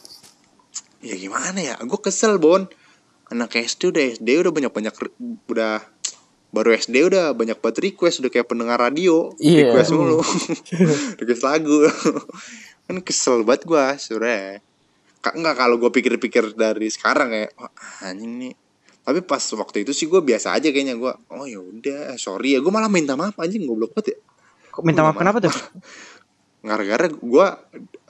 ya 1.04 1.14
gimana 1.20 1.60
ya? 1.60 1.76
Gue 1.84 2.00
kesel 2.00 2.40
bon. 2.40 2.66
Anak 3.28 3.58
SD 3.58 3.92
udah 3.92 4.04
SD 4.16 4.30
udah 4.42 4.52
banyak 4.54 4.72
banyak 4.72 4.94
udah 5.50 5.84
baru 6.50 6.72
SD 6.72 6.96
udah 7.04 7.36
banyak 7.36 7.60
banget 7.60 7.92
request 7.92 8.24
udah 8.24 8.32
kayak 8.32 8.48
pendengar 8.48 8.80
radio. 8.80 9.36
Iya. 9.38 9.70
request 9.76 9.92
mulu. 9.92 10.24
Request 11.20 11.44
lagu 11.44 11.78
kan 12.86 13.02
kesel 13.02 13.42
banget 13.42 13.66
gue 13.66 13.86
sore 13.98 14.62
enggak 15.34 15.56
kalau 15.58 15.82
gue 15.82 15.90
pikir-pikir 15.90 16.54
dari 16.54 16.86
sekarang 16.94 17.34
ya 17.34 17.48
wah, 17.58 17.72
anjing 18.06 18.38
nih. 18.38 18.54
Tapi 19.06 19.22
pas 19.22 19.42
waktu 19.42 19.86
itu 19.86 19.94
sih 19.94 20.06
gue 20.10 20.22
biasa 20.22 20.58
aja 20.58 20.70
kayaknya 20.70 20.98
gue 20.98 21.14
oh 21.34 21.46
ya 21.50 21.62
udah 21.62 22.18
sorry 22.22 22.58
ya. 22.58 22.60
Gue 22.62 22.70
malah 22.70 22.92
minta 22.92 23.18
maaf 23.18 23.34
anjing 23.42 23.66
goblok 23.66 23.98
banget 23.98 24.14
ya. 24.14 24.18
Kok 24.70 24.84
minta 24.86 25.02
maaf 25.02 25.18
kenapa 25.18 25.42
tuh? 25.42 25.54
gara-gara 26.68 27.06
gue 27.10 27.48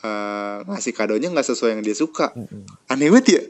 eh, 0.04 0.58
ngasih 0.68 0.94
kadonya 0.96 1.28
nggak 1.32 1.48
sesuai 1.48 1.80
yang 1.80 1.84
dia 1.84 1.96
suka. 1.96 2.32
Aneh 2.92 3.12
banget 3.12 3.28
ya. 3.28 3.42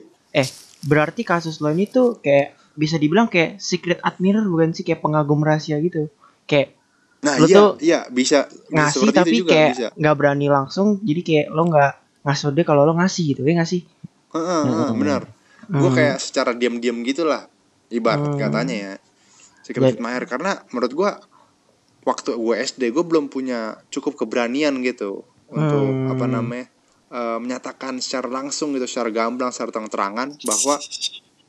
Eh, 0.41 0.47
berarti 0.85 1.21
kasus 1.25 1.61
lo 1.61 1.69
ini 1.69 1.85
tuh 1.89 2.21
kayak 2.21 2.57
bisa 2.75 2.99
dibilang 2.99 3.29
kayak 3.31 3.61
secret 3.61 4.01
admirer 4.01 4.45
bukan 4.45 4.73
sih? 4.73 4.81
Kayak 4.81 5.05
pengagum 5.05 5.45
rahasia 5.45 5.77
gitu. 5.81 6.09
Kayak 6.49 6.73
Nah, 7.25 7.41
Lu 7.41 7.47
iya, 7.49 7.57
tuh 7.57 7.69
iya 7.81 7.99
bisa 8.07 8.45
bisa 8.45 8.69
ngasih 8.69 8.99
seperti 9.01 9.17
tapi 9.17 9.29
itu 9.31 9.39
juga 9.41 9.51
kayak 9.51 9.71
bisa. 9.73 9.87
nggak 9.97 10.15
berani 10.15 10.47
langsung 10.47 10.87
jadi 11.01 11.21
kayak 11.25 11.45
lo 11.49 11.63
nggak 11.65 11.93
ngasih 12.21 12.45
dia 12.53 12.63
kalau 12.63 12.81
lo 12.85 12.93
ngasih 12.93 13.23
gitu 13.33 13.41
ya 13.41 13.53
nggak 13.57 13.69
sih 13.69 13.81
Heeh, 14.29 14.63
heeh, 14.63 14.89
Hmm. 14.91 14.99
benar. 14.99 15.21
Gue 15.65 15.89
Hmm. 15.89 15.97
kayak 15.97 16.17
secara 16.19 16.51
diam-diam 16.51 17.01
gitulah 17.01 17.47
ibarat 17.89 18.29
Hmm. 18.29 18.37
katanya 18.37 18.75
ya. 18.75 18.93
Secret 19.63 19.97
admirer 19.97 20.25
karena 20.25 20.51
menurut 20.69 20.93
gua 20.93 21.11
waktu 22.03 22.35
gue 22.35 22.55
SD 22.59 22.93
gue 22.93 23.01
belum 23.01 23.25
punya 23.27 23.73
cukup 23.89 24.13
keberanian 24.15 24.77
gitu 24.81 25.25
untuk 25.47 25.89
Hmm. 25.89 26.11
apa 26.11 26.25
namanya 26.27 26.67
eh, 27.07 27.37
menyatakan 27.37 27.97
secara 27.97 28.27
langsung 28.27 28.73
gitu 28.73 28.85
secara 28.85 29.09
gamblang 29.09 29.49
secara 29.49 29.71
terang-terangan 29.71 30.35
bahwa 30.41 30.75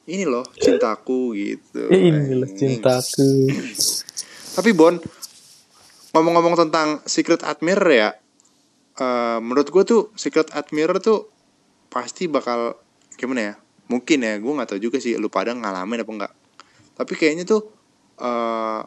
ini 0.07 0.23
loh 0.23 0.47
cintaku 0.55 1.35
gitu. 1.35 1.91
Inilah 1.91 2.47
Anjing. 2.47 2.79
cintaku. 2.79 3.29
Tapi 4.55 4.71
Bon, 4.73 4.95
ngomong-ngomong 6.17 6.57
tentang 6.57 7.05
secret 7.05 7.45
admirer 7.45 7.89
ya, 7.93 8.09
eh, 8.97 9.39
menurut 9.45 9.69
gue 9.69 9.83
tuh 9.85 10.03
secret 10.17 10.49
admirer 10.57 10.97
tuh 10.97 11.29
pasti 11.93 12.25
bakal 12.25 12.81
gimana 13.21 13.53
ya? 13.53 13.55
Mungkin 13.93 14.25
ya, 14.25 14.41
gue 14.41 14.49
nggak 14.49 14.73
tahu 14.73 14.81
juga 14.81 14.97
sih 14.97 15.21
lu 15.21 15.29
pada 15.29 15.53
ngalamin 15.53 16.01
apa 16.01 16.13
enggak. 16.17 16.33
Tapi 16.97 17.13
kayaknya 17.13 17.45
tuh 17.45 17.69
eh 18.17 18.81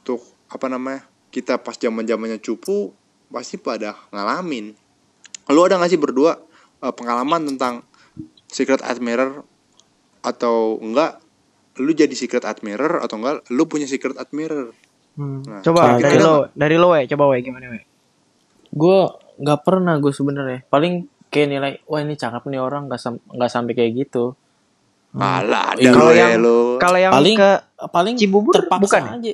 untuk 0.00 0.24
apa 0.48 0.66
namanya 0.72 1.04
kita 1.28 1.60
pas 1.60 1.76
zaman 1.76 2.08
zamannya 2.08 2.40
cupu 2.40 2.96
pasti 3.28 3.60
pada 3.60 3.92
ngalamin. 4.08 4.72
Lu 5.52 5.60
ada 5.60 5.76
nggak 5.76 5.92
sih 5.92 6.00
berdua 6.00 6.40
eh, 6.80 6.94
pengalaman 6.96 7.44
tentang 7.52 7.84
secret 8.48 8.80
admirer 8.80 9.44
atau 10.24 10.80
enggak? 10.80 11.20
Lu 11.76 11.92
jadi 11.92 12.16
secret 12.16 12.48
admirer 12.48 13.04
atau 13.04 13.20
enggak? 13.20 13.44
Lu 13.52 13.68
punya 13.68 13.84
secret 13.84 14.16
admirer? 14.16 14.72
Hmm. 15.16 15.40
Nah, 15.42 15.60
coba 15.60 15.96
dari 15.96 16.18
lo 16.18 16.34
dari 16.52 16.76
lo 16.76 16.92
we 16.92 17.04
coba 17.06 17.24
we 17.26 17.40
gimana 17.40 17.66
we 17.68 17.80
Gue 18.68 18.98
nggak 19.36 19.60
pernah 19.62 19.96
gue 19.96 20.10
sebenarnya. 20.10 20.60
Paling 20.66 20.94
kayak 21.26 21.48
nilai, 21.48 21.72
wah 21.84 21.98
ini 21.98 22.14
cakep 22.14 22.44
nih 22.44 22.58
orang 22.58 22.86
nggak 22.86 22.96
sam 22.96 23.16
nggak 23.26 23.48
sampai 23.48 23.72
kayak 23.72 23.92
gitu. 23.98 24.36
Alah, 25.12 25.72
ada 25.72 25.80
Iya. 25.80 25.90
Kalau 25.90 26.12
ya 26.12 26.26
yang- 26.30 26.44
kalau 26.76 26.98
yang 26.98 27.12
Paling- 27.14 27.38
ke 27.38 27.50
Paling 27.88 28.14
Cibubur 28.14 28.52
terpaksa 28.54 28.80
bukan 28.82 29.02
ya? 29.02 29.12
aja. 29.16 29.32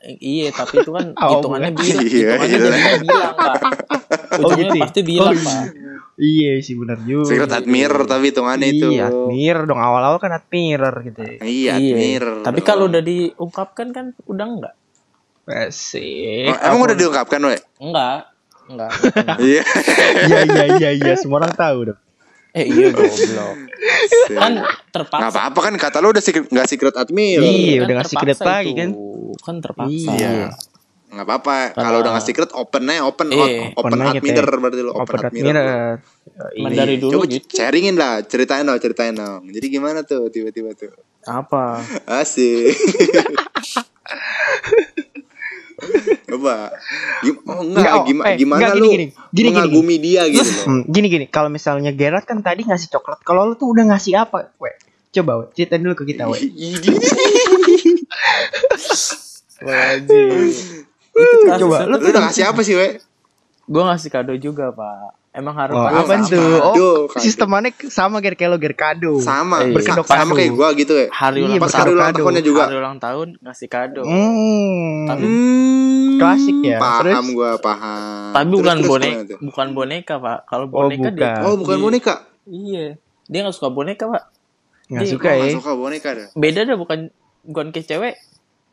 Eh, 0.00 0.16
Iya, 0.16 0.48
tapi 0.48 0.74
itu 0.78 0.90
kan 0.90 1.06
Oh, 1.20 1.28
hitungannya 1.34 1.70
bilang, 1.72 1.98
Iya, 2.00 2.08
hitungannya 2.08 2.48
iya. 2.48 2.64
jadinya 2.64 2.92
bilang 3.02 3.34
pak. 3.34 3.54
Ujungnya 4.40 4.54
gitu 4.64 4.72
ya? 4.72 4.82
pasti 4.82 5.00
bilang 5.02 5.34
Oh, 5.34 5.42
pak. 5.42 5.62
iya 6.16 6.50
sih 6.60 6.74
benar 6.74 6.98
juga 7.00 7.26
Secret 7.26 7.50
admirer 7.52 8.00
tapi 8.04 8.24
hitungannya 8.30 8.68
itu. 8.70 8.86
iya 8.88 9.04
admirer 9.04 9.62
dong 9.64 9.76
awal-awal 9.76 10.16
kan 10.16 10.30
admirer 10.32 10.94
gitu 11.04 11.20
ya. 11.20 11.34
Iya, 11.40 11.70
admirer. 11.74 12.34
Tapi 12.40 12.60
kalau 12.62 12.86
udah 12.86 13.02
diungkapkan 13.02 13.90
kan 13.90 14.06
udah 14.24 14.46
enggak. 14.46 14.74
Asik. 15.46 16.48
Oh, 16.48 16.56
emang 16.56 16.80
udah 16.82 16.94
diungkapkan, 16.94 17.42
we? 17.42 17.58
Enggak. 17.78 18.30
Enggak. 18.64 18.90
Iya. 19.38 19.62
Iya 20.24 20.40
iya 20.42 20.64
iya 20.74 20.90
iya 20.94 21.14
semua 21.14 21.38
orang 21.38 21.52
tahu 21.52 21.86
dong. 21.86 21.98
eh 22.52 22.64
iya 22.64 22.88
goblok. 22.88 23.54
Kan 24.30 24.52
Nggak 24.54 24.74
terpaksa. 24.88 25.26
apa-apa 25.28 25.58
kan 25.60 25.74
kata 25.74 25.98
lu 25.98 26.08
udah 26.08 26.20
secret 26.20 26.46
nggak 26.46 26.64
secret 26.64 26.94
admirer. 26.94 27.42
Iya, 27.42 27.74
Kan 27.74 27.82
udah 27.82 27.94
ngasih 27.98 28.14
secret 28.14 28.38
lagi 28.40 28.72
kan. 28.72 28.88
Kan 29.36 29.54
terpaksa. 29.58 30.10
Iya. 30.14 30.30
Nggak 31.10 31.24
apa-apa. 31.28 31.54
Kalau 31.74 31.98
udah 31.98 32.10
nggak 32.14 32.24
secret 32.24 32.50
open 32.52 32.82
aja 32.88 33.02
open 33.02 33.26
Iya. 33.28 33.74
open 33.74 33.90
Open 33.90 34.00
admirer 34.00 34.46
kita. 34.46 34.56
berarti 34.56 34.78
lu 34.78 34.88
open, 34.88 35.02
Open 35.02 35.20
admirer. 35.20 35.50
admirer. 35.50 35.94
Emang 36.54 36.70
Iya. 36.70 36.78
dari 36.78 36.94
dulu 36.96 37.12
Coba 37.12 37.24
gitu. 37.28 37.52
sharingin 37.52 37.94
lah, 37.94 38.22
ceritain 38.22 38.62
dong, 38.62 38.78
ceritain 38.78 39.12
dong. 39.12 39.42
Jadi 39.46 39.66
gimana 39.68 40.02
tuh 40.02 40.28
tiba-tiba 40.28 40.72
tuh? 40.72 40.90
Apa? 41.22 41.78
Asik. 42.08 42.70
Coba. 46.24 46.70
Gim 47.20 47.36
oh, 47.44 47.60
enggak, 47.62 47.92
oh, 47.94 48.04
gima- 48.06 48.24
eh, 48.30 48.36
gimana 48.38 48.58
enggak, 48.58 48.74
gini, 48.74 48.80
lu 48.80 48.86
gini. 48.88 49.06
Gini, 49.06 49.08
gini, 49.34 49.48
mengagumi 49.50 49.96
dia 49.98 50.22
gitu 50.28 50.42
loh. 50.44 50.64
Hmm, 50.66 50.82
gini 50.86 51.06
gini, 51.08 51.26
kalau 51.28 51.48
misalnya 51.48 51.90
Gerard 51.90 52.24
kan 52.24 52.40
tadi 52.40 52.62
ngasih 52.64 52.88
coklat, 52.90 53.20
kalau 53.22 53.48
lu 53.48 53.54
tuh 53.54 53.70
udah 53.70 53.84
ngasih 53.94 54.14
apa, 54.16 54.50
we? 54.58 54.70
Coba 55.10 55.32
we, 55.40 55.44
ceritain 55.54 55.82
dulu 55.82 55.94
ke 55.94 56.04
kita, 56.10 56.26
we. 56.26 56.38
Wajib. 59.64 60.52
Coba, 61.58 61.76
Lu 61.86 61.96
udah 62.02 62.22
ngasih 62.28 62.44
apa 62.44 62.60
sih, 62.60 62.74
we? 62.74 62.98
Gue 63.64 63.82
ngasih 63.82 64.10
kado 64.12 64.34
juga 64.36 64.68
pak. 64.70 65.16
Emang 65.34 65.50
harus 65.52 65.74
Oh, 65.74 65.82
apa 65.82 66.14
sama. 66.14 66.30
tuh? 66.30 66.54
Oh, 66.62 66.74
sistemannya 67.12 67.74
sama 67.90 68.22
Ger 68.22 68.38
kayak 68.38 68.50
lo 68.50 68.58
Ger 68.62 68.70
kado. 68.72 69.18
Sama, 69.18 69.60
Iya. 69.60 69.74
berkedok 69.74 70.06
sama 70.06 70.30
kado. 70.30 70.38
kayak 70.38 70.52
gua 70.54 70.68
gitu 70.72 70.94
ya. 70.94 71.06
hari 71.10 71.42
Iya, 71.42 71.46
ulang 71.50 71.58
Pas 71.58 71.74
hari 71.74 71.90
ulang 71.90 72.14
tahunnya 72.14 72.42
juga. 72.44 72.62
Hari 72.64 72.76
ulang 72.78 72.96
tahun 72.96 73.28
ngasih 73.42 73.68
kado. 73.68 74.02
Hmm. 74.04 75.04
Tapi- 75.04 75.26
Hmm, 75.26 76.08
Klasik 76.14 76.56
ya. 76.62 76.78
Paham 76.78 77.02
Terus? 77.02 77.34
gua, 77.34 77.50
paham. 77.58 78.30
Tapi 78.30 78.46
Terus, 78.46 78.54
bukan 78.54 78.76
terus 78.76 78.86
boneka, 78.88 79.34
bukan 79.42 79.66
boneka 79.74 80.14
pak. 80.16 80.38
Kalau 80.46 80.64
Oh, 80.66 80.86
boneka 80.86 81.08
dia, 81.08 81.18
bukan. 81.34 81.42
Oh, 81.42 81.54
bukan 81.58 81.76
boneka. 81.82 82.14
iya, 82.46 82.86
dia 83.26 83.38
nggak 83.42 83.52
suka 83.52 83.68
boneka 83.68 84.04
pak. 84.06 84.22
Nggak 84.86 85.02
Dia- 85.02 85.10
suka 85.10 85.28
ya. 85.28 85.38
nggak 85.40 85.58
suka 85.58 85.72
boneka 85.74 86.08
dah. 86.14 86.28
Beda 86.32 86.60
dah 86.62 86.76
bukan 86.76 86.98
bukan 87.42 87.66
kayak 87.68 87.86
cewek. 87.88 88.14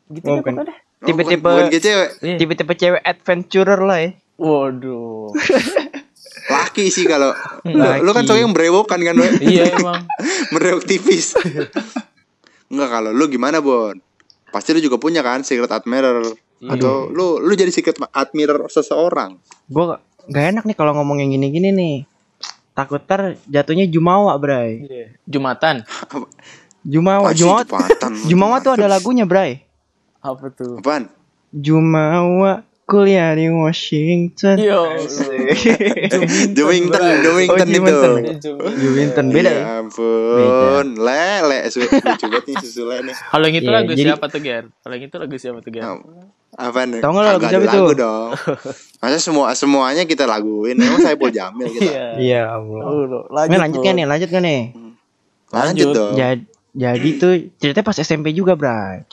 Gitu 0.08 0.24
Oh, 0.24 0.38
bukan. 0.38 0.52
Oh, 0.56 0.66
Tipe-tipe- 1.02 1.42
bukan, 1.42 1.58
bukan 1.58 1.66
kayak 1.68 1.82
cewek. 1.82 2.08
Iya. 2.20 2.36
Tipe-tipe 2.38 2.74
cewek 2.76 3.02
adventurer 3.02 3.80
lah 3.80 3.98
ya. 3.98 4.10
Waduh. 4.36 5.34
Laki 6.52 6.84
sih 6.88 7.04
kalau 7.04 7.32
lu, 7.64 7.72
Laki. 7.74 8.00
lu 8.04 8.10
kan 8.12 8.22
cowok 8.22 8.40
yang 8.40 8.52
berewokan 8.52 9.00
kan, 9.00 9.14
we? 9.16 9.28
iya 9.42 9.72
emang. 9.72 10.04
Merewok 10.52 10.84
tipis. 10.84 11.32
Enggak 12.68 12.88
kalau 12.90 13.10
lu 13.10 13.24
gimana, 13.26 13.58
Bon? 13.58 13.96
Pasti 14.48 14.72
lu 14.72 14.80
juga 14.80 14.96
punya 14.96 15.24
kan 15.24 15.40
secret 15.40 15.68
admirer 15.68 16.20
Iya. 16.62 16.78
atau 16.78 17.10
lu 17.10 17.42
lu 17.42 17.52
jadi 17.58 17.74
secret 17.74 17.98
admirer 18.14 18.70
seseorang. 18.70 19.34
Gue 19.66 19.98
gak 20.30 20.46
enak 20.54 20.62
nih 20.62 20.76
kalau 20.78 20.94
ngomong 20.94 21.18
yang 21.18 21.34
gini-gini 21.34 21.74
nih. 21.74 21.96
Takut 22.72 23.02
ntar 23.02 23.34
jatuhnya 23.50 23.90
Jumawa, 23.90 24.38
Bray. 24.38 24.86
Iya. 24.86 25.06
Jumatan. 25.26 25.82
Jumawa, 26.86 27.34
sih, 27.34 27.42
Jumawa, 27.42 27.66
Jumatan? 27.66 28.12
Jumawa 28.30 28.56
tuh 28.62 28.78
ada 28.78 28.86
lagunya, 28.86 29.26
Bray. 29.26 29.66
Apa 30.22 30.54
tuh? 30.54 30.78
Apaan? 30.78 31.10
Jumawa 31.50 32.62
kuliah 32.84 33.32
di 33.32 33.46
Washington. 33.48 34.56
Yo. 34.56 34.84
Jumington. 36.56 37.02
Jumington 37.22 37.68
Oh, 37.68 38.18
itu. 38.20 38.50
Jumington. 38.52 39.24
Beda 39.28 39.48
ya 39.48 39.54
ya. 39.54 39.64
ampun, 39.80 40.86
lele, 40.94 41.58
su- 41.68 41.80
lucu 41.86 42.26
banget 42.26 42.44
nih 42.44 42.54
susu 42.60 42.82
lele 42.84 43.08
nih. 43.08 43.16
Kalau 43.16 43.44
yang 43.44 43.56
itu 43.56 43.64
Iya, 43.64 43.74
lagu 43.74 43.90
jadi- 43.92 44.04
siapa 44.08 44.26
tuh 44.26 44.40
Ger? 44.40 44.64
Kalau 44.74 44.94
yang 44.94 45.04
itu 45.04 45.16
lagu 45.16 45.34
siapa 45.36 45.58
tuh 45.58 45.70
Ger? 45.70 45.82
Apa 46.52 46.80
nih? 46.84 47.00
Tahu 47.00 47.10
nggak 47.10 47.26
lagu 47.26 47.44
siapa 47.46 47.64
itu? 47.64 47.78
lagu 47.78 47.92
dong. 47.94 48.28
Masa 49.00 49.18
semua 49.18 49.46
semuanya 49.52 50.02
kita 50.04 50.24
laguin? 50.24 50.76
Emang 50.76 51.00
saya 51.00 51.16
Paul 51.16 51.32
Jamil 51.32 51.68
kita. 51.70 51.86
Iya. 51.86 52.06
Iya, 52.18 52.40
Allah. 52.50 52.80
Lanjut, 53.30 53.58
lanjut 53.58 53.80
kan 53.80 53.94
nih, 53.94 54.06
lanjut 54.06 54.28
kan 54.28 54.42
nih. 54.42 54.62
Lanjut 55.48 55.86
Lanjut. 55.88 55.88
dong. 55.92 56.12
Jadi, 56.14 56.42
jadi 56.72 57.08
tuh 57.16 57.32
ceritanya 57.56 57.84
pas 57.84 57.98
SMP 57.98 58.32
juga, 58.32 58.52
Bray. 58.52 59.04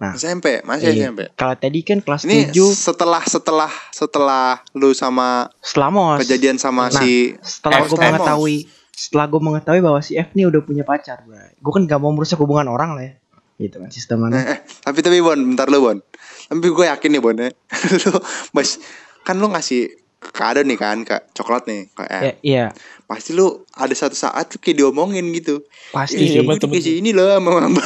Nah, 0.00 0.16
SMP, 0.16 0.64
masih 0.64 0.96
iya. 0.96 1.12
SMP. 1.12 1.28
Kalau 1.36 1.54
tadi 1.60 1.84
kan 1.84 2.00
kelas 2.00 2.24
Ini 2.24 2.56
7 2.56 2.56
setelah 2.72 3.20
setelah 3.20 3.68
setelah 3.92 4.64
lu 4.72 4.96
sama 4.96 5.52
setelah 5.60 5.88
mos. 5.92 6.18
kejadian 6.24 6.56
sama 6.56 6.88
Nah, 6.88 7.04
si 7.04 7.36
setelah 7.44 7.84
gue 7.84 7.98
mengetahui 8.00 8.56
setelah 8.96 9.28
gue 9.28 9.40
mengetahui 9.44 9.80
bahwa 9.84 10.00
si 10.00 10.16
F 10.16 10.32
nih 10.32 10.48
udah 10.48 10.60
punya 10.64 10.88
pacar. 10.88 11.20
Gue 11.60 11.72
kan 11.76 11.84
gak 11.84 12.00
mau 12.00 12.16
merusak 12.16 12.40
hubungan 12.40 12.72
orang 12.72 12.96
lah 12.96 13.04
ya. 13.04 13.12
Gitu 13.60 13.76
kan 13.76 13.92
sistemnya. 13.92 14.40
Eh, 14.40 14.46
eh, 14.56 14.58
tapi 14.80 15.04
tapi 15.04 15.20
Bon, 15.20 15.36
bentar 15.36 15.68
lu 15.68 15.84
Bon. 15.84 16.00
Tapi 16.48 16.68
gue 16.72 16.86
yakin 16.88 17.10
nih 17.12 17.20
Bon 17.20 17.36
ya. 17.36 17.52
lu 18.08 18.16
mas 18.56 18.80
kan 19.20 19.36
lu 19.36 19.52
ngasih 19.52 20.00
kado 20.32 20.64
nih 20.64 20.80
kan 20.80 21.04
kak 21.04 21.28
coklat 21.36 21.68
nih 21.68 21.92
ke 21.92 22.04
F. 22.08 22.22
Ya, 22.24 22.32
iya, 22.40 22.64
Pasti 23.10 23.34
lu 23.34 23.42
ada 23.68 23.90
satu 23.90 24.14
saat 24.14 24.46
tuh 24.46 24.56
kayak 24.56 24.78
diomongin 24.78 25.26
gitu. 25.32 25.66
pasti 25.90 26.22
sih. 26.22 26.38
betul. 26.40 26.62
Itu 26.62 26.66
kayak 26.70 26.84
si 26.84 26.92
ini 26.96 27.10
loh 27.10 27.26
sama 27.26 27.50
sama, 27.58 27.82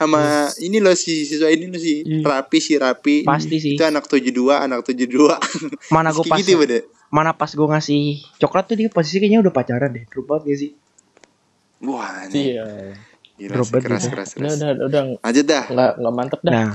sama 0.00 0.20
ini 0.58 0.80
loh 0.80 0.96
si 0.96 1.22
siswa 1.22 1.46
ini 1.46 1.68
loh 1.68 1.76
si 1.76 2.00
Iya. 2.00 2.24
Rapi 2.24 2.56
si 2.56 2.72
Rapi. 2.74 3.16
Pasti 3.22 3.56
sih. 3.58 3.76
Itu 3.76 3.84
anak 3.84 4.08
72, 4.08 4.32
anak 4.54 4.80
72. 4.82 5.12
Mana 5.94 6.08
gue 6.10 6.24
Kayak 6.24 6.32
pas 6.32 6.40
gitu 6.40 6.56
ya. 6.56 6.80
mana 7.06 7.30
pas 7.30 7.46
gue 7.46 7.68
ngasih 7.68 8.00
coklat 8.38 8.64
tuh 8.64 8.74
dia 8.74 8.88
posisi 8.88 9.20
kayaknya 9.20 9.40
udah 9.40 9.52
pacaran 9.52 9.92
deh. 9.92 10.08
Drop 10.08 10.24
banget 10.26 10.42
gak 10.46 10.58
sih? 10.58 10.70
Wah, 11.82 12.24
ini 12.24 12.40
Iya. 12.52 12.64
gila 13.34 13.52
Drop 13.52 13.68
banget 13.68 13.84
keras, 13.84 14.00
gitu. 14.00 14.10
keras, 14.10 14.30
keras. 14.32 14.52
udah 14.54 14.68
udah 14.82 15.02
Lanjut 15.20 15.44
dah. 15.44 15.64
nggak 15.66 15.92
nggak 15.98 16.14
mantep 16.14 16.40
dah. 16.40 16.52
Nah, 16.54 16.70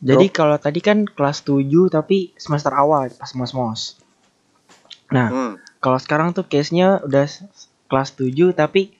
jadi 0.00 0.26
kalau 0.30 0.56
tadi 0.56 0.80
kan 0.80 1.04
kelas 1.04 1.42
7 1.42 1.60
tapi 1.90 2.32
semester 2.34 2.72
awal 2.72 3.10
pas 3.10 3.28
mos-mos. 3.34 4.00
Nah, 5.10 5.28
Hmm. 5.28 5.52
Kalau 5.84 5.96
sekarang 5.96 6.32
tuh 6.32 6.42
case-nya 6.42 6.98
udah 6.98 7.24
kelas 7.84 8.08
7 8.16 8.52
tapi 8.52 8.96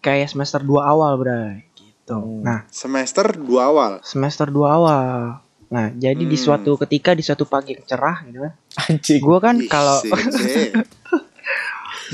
kayak 0.00 0.26
semester 0.26 0.58
2 0.58 0.82
awal, 0.82 1.14
Bray. 1.14 1.62
Gitu. 1.72 2.12
Hmm. 2.12 2.42
Nah, 2.42 2.58
Semester 2.68 3.30
2 3.30 3.40
awal. 3.62 4.02
semester 4.02 4.44
2 4.44 4.66
awal. 4.66 5.38
Nah, 5.64 5.90
jadi 5.90 6.18
di 6.18 6.28
Hmm. 6.28 6.44
suatu 6.44 6.76
ketika 6.76 7.10
di 7.10 7.20
suatu 7.20 7.44
pagi 7.44 7.72
yang 7.72 7.84
cerah 7.84 8.20
gitu 8.24 8.40
kan. 8.40 8.52
Anjing. 8.84 9.18
Gue 9.18 9.38
kan 9.38 9.54
kalau 9.64 9.96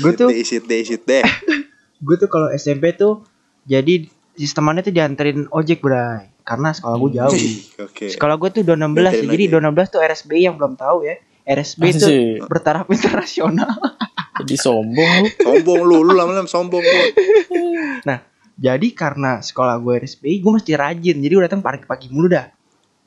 gue 0.01 0.11
tuh 0.15 0.27
Isit 0.31 0.63
deh, 0.63 0.79
isit 0.79 1.03
deh. 1.03 1.19
gue 2.05 2.15
tuh 2.15 2.25
kalau 2.25 2.47
SMP 2.49 2.93
tuh 2.93 3.21
jadi 3.63 4.07
sistemannya 4.33 4.81
tuh 4.81 4.91
dianterin 4.91 5.45
ojek, 5.49 5.79
Bray. 5.79 6.27
karena 6.41 6.71
sekolah 6.71 6.95
gue 6.97 7.09
jauh. 7.13 7.37
Oke. 7.85 8.05
Sekolah 8.09 8.35
gue 8.35 8.49
tuh 8.51 8.61
216 8.63 8.73
ya. 8.73 9.11
Beterin 9.13 9.27
Jadi 9.27 9.43
lagi. 9.45 9.83
216 9.85 9.87
tuh 9.87 9.99
RSBI 10.01 10.41
yang 10.41 10.55
belum 10.57 10.73
tahu 10.73 10.97
ya. 11.05 11.15
RSB 11.41 11.81
itu 11.87 12.07
bertaraf 12.43 12.85
internasional. 12.95 13.71
Jadi 14.33 14.55
sombong 14.55 15.11
lu. 15.17 15.27
Sombong 15.37 15.81
lu, 15.81 15.97
lu 16.01 16.13
lama-lama 16.13 16.47
sombong 16.47 16.79
lu. 16.79 17.03
Jadi 18.55 18.93
karena 18.93 19.41
sekolah 19.41 19.75
gue 19.75 19.93
RSBI, 19.99 20.37
gue 20.37 20.51
mesti 20.53 20.71
rajin. 20.73 21.17
Jadi 21.17 21.31
gue 21.31 21.43
datang 21.43 21.59
pagi-pagi 21.59 22.07
mulu 22.07 22.29
dah. 22.29 22.45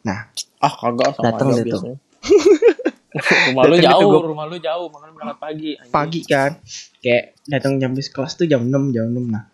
Nah, 0.03 0.27
Ah 0.59 0.73
kagak 0.73 1.15
sama 1.15 1.31
tuh. 1.33 1.63
biasanya. 1.63 1.97
rumah 3.47 3.63
lu 3.65 3.77
tuh 3.79 3.85
jauh, 3.85 4.11
gua- 4.11 4.27
rumah 4.27 4.45
lu 4.45 4.57
jauh, 4.59 4.87
makanya 4.91 5.13
berangkat 5.15 5.39
pagi. 5.39 5.71
anjing. 5.77 5.93
pagi 5.93 6.21
kan. 6.25 6.51
Kayak 6.99 7.25
datang 7.47 7.73
jam 7.79 7.91
bis 7.93 8.09
kelas 8.09 8.35
tuh 8.35 8.45
jam 8.45 8.65
6, 8.65 8.91
jam 8.91 9.07
6. 9.07 9.31
Nah, 9.31 9.45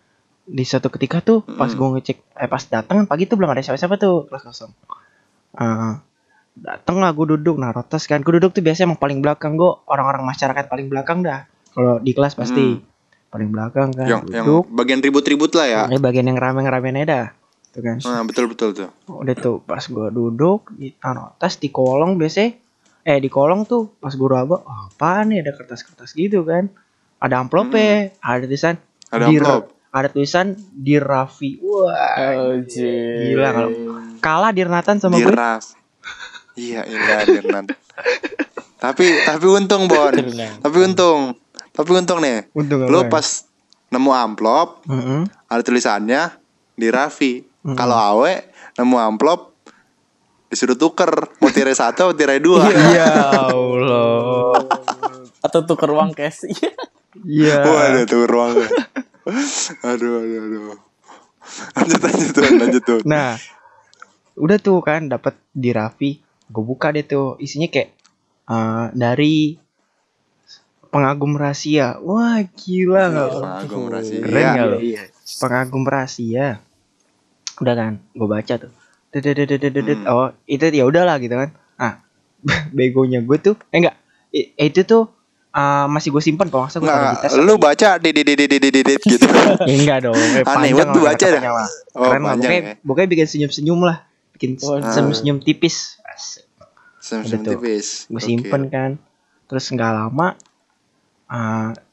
di 0.41 0.63
suatu 0.63 0.89
ketika 0.89 1.21
tuh 1.21 1.45
pas 1.45 1.69
Mm. 1.69 1.77
gue 1.77 1.87
ngecek 1.93 2.17
eh 2.35 2.49
pas 2.49 2.63
datang 2.63 3.05
pagi 3.05 3.23
tuh 3.23 3.37
belum 3.37 3.47
ada 3.47 3.61
siapa-siapa 3.61 3.95
tuh 3.95 4.25
kelas 4.25 4.43
kosong. 4.43 4.71
Eh 5.53 5.93
dateng 6.51 6.99
lah 6.99 7.13
gue 7.13 7.25
duduk 7.29 7.55
nah 7.55 7.71
rotas 7.71 8.03
kan 8.05 8.19
gue 8.19 8.33
duduk 8.35 8.51
tuh 8.51 8.59
biasanya 8.59 8.89
emang 8.89 8.99
paling 8.99 9.19
belakang 9.19 9.55
gue 9.55 9.71
orang-orang 9.85 10.25
masyarakat 10.25 10.67
paling 10.67 10.91
belakang 10.91 11.23
dah 11.23 11.47
kalau 11.71 11.97
di 11.97 12.11
kelas 12.11 12.33
pasti 12.33 12.77
paling 13.27 13.47
belakang 13.47 13.89
kan 13.89 14.05
Yang 14.05 14.21
yang 14.29 14.45
duduk 14.45 14.65
bagian 14.69 14.99
ribut-ribut 14.99 15.51
lah 15.53 15.65
ya. 15.65 15.81
ini 15.85 15.97
bagian 15.97 16.25
yang 16.25 16.35
rame-rame 16.35 16.91
dah 17.01 17.31
tuh 17.69 17.81
kan 17.81 17.95
Nah, 17.97 18.21
betul 18.21 18.45
betul 18.45 18.69
tuh. 18.71 18.91
udah 19.07 19.31
tuh 19.33 19.57
pas 19.61 19.79
gue 19.79 20.07
duduk 20.09 20.67
di 20.71 20.91
taruh 20.93 21.31
tas 21.35 21.55
di 21.55 21.67
kolong 21.67 22.15
biasanya 22.15 22.59
eh 23.01 23.17
di 23.17 23.27
kolong 23.27 23.63
tuh 23.63 23.95
pas 23.95 24.11
gue 24.11 24.27
raba 24.27 24.57
oh, 24.57 24.79
apaan 24.87 25.31
nih 25.31 25.39
ada 25.39 25.51
kertas-kertas 25.53 26.11
gitu 26.11 26.43
kan 26.43 26.67
ada 27.17 27.37
amplopnya 27.37 28.11
ada 28.19 28.43
tulisan 28.43 28.75
Ada 29.07 29.25
di- 29.25 29.37
amplop. 29.37 29.63
ada 29.89 30.07
tulisan 30.07 30.47
di 30.69 30.95
Raffi 30.95 31.57
wah 31.57 32.51
Anjir. 32.51 33.31
gila 33.31 33.49
kalau 33.49 33.69
kalah 34.19 34.51
Dirnatan 34.51 34.99
sama 34.99 35.15
gue. 35.17 35.31
Iya, 36.53 36.83
iya 36.83 37.23
Dirnan. 37.23 37.63
tapi 38.77 39.07
tapi 39.21 39.45
untung 39.47 39.87
Bon. 39.87 40.11
Tapi 40.59 40.77
untung. 40.81 41.39
Tapi 41.71 41.89
untung 41.95 42.19
nih. 42.19 42.51
untung 42.51 42.83
Lu 42.87 43.07
apa? 43.07 43.19
pas 43.19 43.27
nemu 43.91 44.11
amplop 44.11 44.87
Mm-mm. 44.87 45.27
ada 45.47 45.61
tulisannya 45.63 46.31
di 46.75 46.87
Raffi. 46.87 47.43
Mm. 47.63 47.75
Kalau 47.75 47.97
Awe 47.97 48.33
nemu 48.79 48.97
amplop 48.97 49.51
disuruh 50.51 50.75
tuker 50.75 51.07
mau 51.39 51.47
tirai 51.47 51.71
satu 51.71 52.11
atau 52.11 52.15
tirai 52.15 52.43
dua. 52.43 52.67
ya 52.95 53.07
Allah 53.47 54.59
Atau 55.39 55.63
tuker 55.63 55.91
uang 55.95 56.11
cash. 56.11 56.47
Iya. 56.47 56.71
Iya. 57.23 57.55
Waduh 57.63 58.03
tuh 58.07 58.23
ruangnya. 58.27 58.67
aduh 59.83 60.11
aduh 60.23 60.39
aduh. 60.43 60.75
Lanjut 61.75 61.99
lanjut 61.99 62.29
tuh 62.31 62.43
lanjut 62.55 62.83
tuh. 62.83 62.99
Nah, 63.03 63.35
udah 64.37 64.57
tuh 64.59 64.79
kan 64.83 65.07
dapat 65.07 65.35
di 65.51 65.71
Raffi. 65.71 66.19
Gue 66.51 66.63
buka 66.63 66.91
deh 66.91 67.03
tuh 67.03 67.39
isinya 67.39 67.67
kayak 67.71 67.89
eh, 68.47 68.85
dari 68.91 69.55
pengagum 70.91 71.39
rahasia. 71.39 71.97
Wah, 72.03 72.43
gila 72.43 73.09
enggak 73.09 73.27
iya, 73.31 73.39
Pengagum 73.39 73.83
rahasia. 73.87 74.19
Keren 74.19 74.43
enggak 74.43 74.53
iya, 74.55 74.71
lo? 74.71 74.77
Iya. 74.77 75.03
Pengagum 75.39 75.83
rahasia. 75.87 76.47
Udah 77.63 77.73
kan, 77.79 77.93
gue 78.11 78.27
baca 78.27 78.53
tuh. 78.59 78.71
Hmm. 79.11 80.03
Oh, 80.07 80.29
itu 80.47 80.63
ya 80.71 80.83
udahlah 80.87 81.19
gitu 81.19 81.35
kan. 81.35 81.51
Ah, 81.75 82.03
begonya 82.75 83.19
gue 83.21 83.37
tuh 83.37 83.55
eh 83.69 83.77
enggak 83.81 83.95
eh, 84.33 84.53
itu 84.57 84.81
tuh 84.85 85.09
uh, 85.53 85.85
masih 85.91 86.09
gue 86.13 86.23
simpen 86.23 86.47
kok, 86.49 86.71
nggak 86.73 86.81
nah, 86.81 87.15
gue 87.21 87.43
lu 87.43 87.55
baca 87.61 88.01
di 88.01 88.09
di 88.15 88.21
di 88.23 88.33
di 88.35 88.45
di 88.47 88.69
di 88.71 88.93
gitu 88.97 89.25
ya, 89.69 89.75
enggak 89.77 89.97
dong 90.09 90.17
eh, 90.17 90.43
aneh 90.45 90.71
banget 90.73 90.87
tuh 90.95 91.03
baca 91.03 91.25
dah 91.25 91.41
oh, 91.41 92.07
keren 92.07 92.21
banget, 92.25 92.41
lah 92.41 92.51
ya. 92.51 92.73
pokoknya, 92.81 93.07
bikin 93.09 93.27
senyum 93.27 93.51
senyum 93.51 93.79
lah 93.83 93.97
bikin 94.37 94.57
senyum 94.57 95.13
senyum 95.13 95.37
tipis 95.43 96.01
senyum 97.01 97.25
senyum 97.27 97.43
tipis 97.45 97.87
gue 98.09 98.21
simpen 98.21 98.61
kan 98.71 98.91
terus 99.45 99.65
nggak 99.69 99.91
lama 99.91 100.39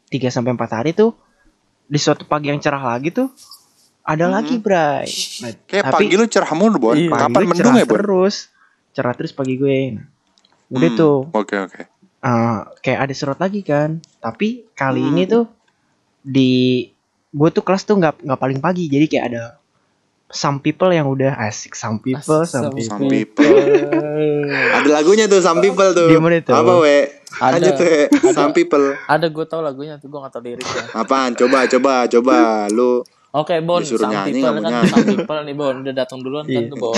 tiga 0.04 0.28
sampai 0.28 0.52
empat 0.52 0.70
hari 0.72 0.90
tuh 0.90 1.14
di 1.84 1.96
suatu 1.96 2.24
pagi 2.24 2.48
yang 2.48 2.58
cerah 2.58 2.80
lagi 2.80 3.08
tuh 3.08 3.30
ada 4.02 4.24
Hmm. 4.24 4.34
lagi 4.34 4.56
Bray. 4.56 5.04
Nah, 5.40 5.52
Kayak 5.64 5.84
tapi 5.86 6.04
pagi 6.04 6.16
lu 6.16 6.24
cerah 6.24 6.52
mulu, 6.52 6.76
Bon. 6.78 6.92
Iya. 6.92 7.08
pagi 7.08 7.22
Kapan 7.22 7.42
mendung 7.44 7.56
cerah 7.60 7.76
ya, 7.76 7.84
Bon? 7.84 7.96
terus, 7.96 8.36
cerah 8.90 9.12
terus 9.12 9.32
pagi 9.32 9.54
gue. 9.54 9.78
Nah, 9.92 10.04
udah 10.70 10.90
Hmm, 10.90 10.96
tuh 10.96 11.18
Oke, 11.32 11.56
oke. 11.56 11.82
eh, 12.18 12.58
kayak 12.80 13.00
ada 13.04 13.12
serot 13.12 13.36
lagi 13.36 13.60
kan. 13.60 14.00
Tapi 14.18 14.68
kali 14.72 15.02
Hmm. 15.02 15.10
ini 15.10 15.22
tuh 15.24 15.44
di 16.18 16.84
gue 17.28 17.48
tuh 17.50 17.60
kelas 17.60 17.84
tuh 17.84 17.94
nggak 17.94 18.24
nggak 18.24 18.40
paling 18.40 18.58
pagi, 18.58 18.88
jadi 18.88 19.04
kayak 19.06 19.24
ada 19.28 19.44
some 20.26 20.58
people 20.58 20.88
yang 20.88 21.04
udah 21.04 21.36
asik 21.42 21.72
some 21.72 22.00
people, 22.00 22.44
some 22.44 22.68
Some 22.68 22.74
people. 22.74 22.88
Some 22.90 23.08
people. 23.08 23.44
Ada 24.76 24.88
lagunya 24.90 25.24
tuh 25.24 25.40
Some 25.40 25.60
People 25.60 25.92
tuh. 25.92 26.08
Di 26.08 26.16
mana 26.16 26.38
itu? 26.38 26.52
Apa, 26.52 26.80
we? 26.80 27.17
Ada. 27.30 27.54
Lanjut, 27.54 27.74
we. 27.78 27.92
Ada. 28.08 28.32
Some 28.32 28.52
People. 28.52 28.84
Ada 29.04 29.26
gue 29.26 29.44
tau 29.44 29.60
lagunya 29.60 29.94
tuh 29.96 30.08
gue 30.08 30.18
gak 30.18 30.30
tau 30.30 30.40
liriknya. 30.40 30.84
Apaan? 30.92 31.32
Coba, 31.32 31.64
coba, 31.66 31.94
coba. 32.06 32.36
Lu 32.68 33.04
Oke 33.30 33.60
Bon, 33.60 33.76
Disuruh 33.78 34.00
some 34.02 34.12
nyanyi, 34.14 34.40
people 34.40 34.56
kan 34.58 34.72
some 34.88 35.04
people 35.06 35.38
nih 35.38 35.52
Bon, 35.52 35.74
udah 35.76 35.94
datang 35.94 36.18
duluan 36.18 36.42
kan 36.42 36.64
Iya. 36.64 36.72
tuh 36.72 36.78
Bon. 36.80 36.96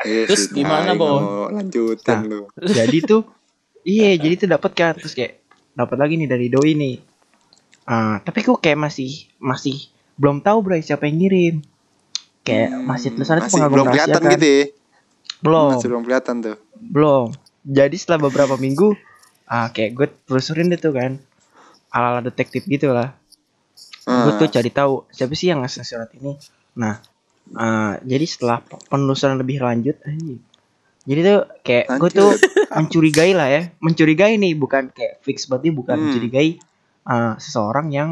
eh, 0.00 0.24
Terus 0.24 0.44
gimana, 0.48 0.94
Bon? 0.94 1.50
Lanjutin 1.50 2.14
Nah. 2.16 2.22
lu. 2.22 2.40
jadi 2.64 2.98
tuh 3.02 3.26
iya 3.84 4.14
jadi 4.14 4.34
tuh 4.36 4.48
dapat 4.48 4.70
kan 4.72 4.94
terus 4.94 5.12
kayak 5.12 5.42
dapat 5.72 5.96
lagi 5.96 6.14
nih 6.14 6.26
dari 6.26 6.46
doi 6.46 6.72
nih 6.72 6.96
Ah, 7.84 8.18
tapi 8.18 8.42
kok 8.42 8.58
kayak 8.60 8.78
masih 8.80 9.10
masih 9.36 9.78
belum 10.16 10.40
tahu 10.40 10.58
bro 10.60 10.74
siapa 10.76 11.04
yang 11.04 11.18
ngirim 11.18 11.54
kayak 12.42 12.70
Hmm, 12.72 12.82
masih 12.84 13.10
tulisannya 13.12 13.40
tuh 13.40 13.46
masih 13.46 13.54
pengagum 13.56 13.74
belum 13.74 13.86
kelihatan 13.88 14.20
kan 14.20 14.30
gitu 14.32 14.46
ya. 14.46 14.62
belum 15.40 15.68
Masih 15.68 15.88
belum 15.88 16.02
kelihatan 16.02 16.34
tuh. 16.40 16.56
belum 16.80 17.24
jadi 17.62 17.94
setelah 17.94 18.20
beberapa 18.22 18.54
minggu 18.56 18.94
uh, 19.50 19.68
kayak 19.70 19.90
gue 19.96 20.06
telusurin 20.26 20.70
deh 20.70 20.80
tuh 20.80 20.94
kan. 20.94 21.18
Ala 21.90 22.18
ala 22.18 22.20
detektif 22.22 22.66
gitu 22.66 22.92
lah. 22.92 23.14
Hmm. 24.06 24.22
gue 24.22 24.46
tuh 24.46 24.48
cari 24.54 24.70
tahu 24.70 25.02
siapa 25.10 25.34
sih 25.34 25.50
yang 25.50 25.66
ngasih 25.66 25.82
surat 25.82 26.06
ini? 26.14 26.38
Nah 26.78 27.02
uh, 27.58 27.98
jadi 28.06 28.22
setelah 28.22 28.62
penelusuran 28.86 29.34
lebih 29.34 29.58
lanjut 29.58 29.98
jadi 31.06 31.20
tuh 31.22 31.40
kayak 31.62 31.86
gue 32.02 32.10
tuh 32.10 32.30
mencurigai 32.78 33.34
lah 33.34 33.48
ya. 33.50 33.62
Mencurigai 33.78 34.38
nih 34.38 34.54
bukan 34.54 34.90
kayak 34.90 35.22
fix 35.22 35.46
berarti 35.46 35.70
bukan 35.70 35.94
hmm. 35.98 36.04
mencurigai 36.06 36.48
uh, 37.06 37.34
seseorang 37.38 37.90
yang 37.94 38.10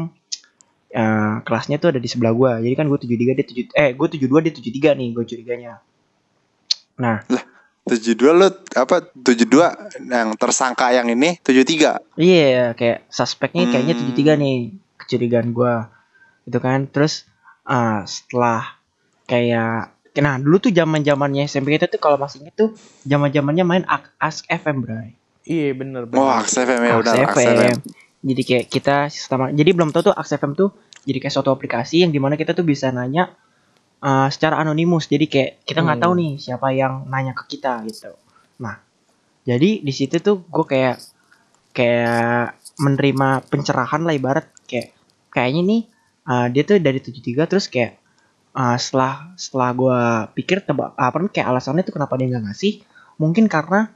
uh, 0.95 1.43
kelasnya 1.43 1.79
tuh 1.79 1.95
ada 1.95 1.99
di 1.99 2.07
sebelah 2.07 2.31
gue 2.31 2.51
jadi 2.67 2.75
kan 2.79 2.87
gue 2.87 2.99
tujuh 2.99 3.17
tiga 3.19 3.31
dia 3.35 3.45
tujuh 3.47 3.65
eh 3.75 3.91
gue 3.91 4.07
tujuh 4.15 4.27
dua 4.31 4.39
dia 4.39 4.51
tujuh 4.55 4.71
tiga 4.71 4.95
nih 4.95 5.11
gue 5.11 5.23
curiganya. 5.27 5.83
Nah 6.99 7.23
lah. 7.27 7.43
72 7.85 8.17
lu 8.33 8.49
apa 8.73 9.05
72 9.13 10.09
yang 10.09 10.33
tersangka 10.33 10.89
yang 10.89 11.05
ini 11.05 11.37
73. 11.45 12.17
Iya, 12.17 12.73
kayak 12.73 13.05
suspeknya 13.13 13.69
kayaknya 13.69 13.93
hmm. 13.93 14.01
tujuh 14.01 14.15
tiga 14.17 14.33
nih 14.33 14.73
kecurigaan 14.97 15.53
gua. 15.53 15.93
gitu 16.45 16.61
kan 16.61 16.85
terus 16.85 17.25
uh, 17.65 18.05
setelah 18.05 18.77
kayak 19.25 19.97
nah 20.21 20.37
dulu 20.37 20.61
tuh 20.61 20.71
zaman-zamannya 20.71 21.49
SMP 21.49 21.73
kita 21.75 21.89
tuh 21.89 21.97
kalau 21.97 22.21
masih 22.21 22.47
tuh 22.53 22.77
zaman-zamannya 23.03 23.65
main 23.65 23.83
Ask 24.21 24.45
FM, 24.47 24.85
Bro. 24.85 25.11
Iya, 25.45 25.73
bener 25.73 26.05
bener. 26.05 26.21
Oh, 26.21 26.29
Ask 26.29 26.55
FM 26.55 26.81
ya 26.85 26.95
udah 27.01 27.13
Ask 27.17 27.37
FM. 27.41 27.77
Jadi 28.25 28.41
kayak 28.41 28.65
kita 28.69 28.95
sistem 29.09 29.53
jadi 29.53 29.69
belum 29.73 29.89
tahu 29.93 30.09
tuh 30.09 30.15
Ask 30.15 30.37
FM 30.37 30.53
tuh 30.53 30.69
jadi 31.05 31.21
kayak 31.21 31.33
suatu 31.33 31.53
aplikasi 31.53 32.01
yang 32.01 32.13
di 32.13 32.17
mana 32.17 32.33
kita 32.33 32.57
tuh 32.57 32.65
bisa 32.65 32.89
nanya 32.89 33.33
ah, 34.01 34.27
secara 34.27 34.59
anonimus. 34.59 35.07
Jadi 35.07 35.25
kayak 35.27 35.51
kita 35.63 35.79
nggak 35.83 35.97
Hmm. 35.99 36.05
tahu 36.07 36.13
nih 36.17 36.31
siapa 36.39 36.67
yang 36.73 37.07
nanya 37.07 37.31
ke 37.31 37.43
kita 37.55 37.83
gitu. 37.87 38.11
Nah, 38.59 38.79
jadi 39.43 39.79
di 39.79 39.93
situ 39.93 40.17
tuh 40.19 40.41
gue 40.41 40.65
kayak 40.65 40.97
kayak 41.75 42.55
menerima 42.79 43.43
pencerahan 43.47 44.01
lah 44.03 44.15
ibarat 44.15 44.47
kayak 44.67 44.95
kayaknya 45.31 45.61
nih 45.63 45.81
uh, 46.27 46.47
dia 46.47 46.63
tuh 46.63 46.79
dari 46.79 46.99
73 46.99 47.51
terus 47.51 47.67
kayak 47.67 47.99
uh, 48.55 48.79
setelah 48.79 49.35
setelah 49.35 49.69
gue 49.75 49.99
pikir 50.39 50.63
tebak 50.63 50.95
apa 50.95 51.15
namanya, 51.19 51.33
kayak 51.35 51.47
alasannya 51.51 51.83
tuh 51.83 51.95
kenapa 51.99 52.15
dia 52.15 52.31
nggak 52.31 52.43
ngasih 52.51 52.73
mungkin 53.19 53.51
karena 53.51 53.91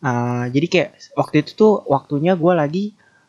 uh, 0.00 0.48
jadi 0.48 0.66
kayak 0.68 0.88
waktu 1.16 1.36
itu 1.44 1.50
tuh 1.56 1.72
waktunya 1.84 2.32
gue 2.36 2.52
lagi 2.52 2.84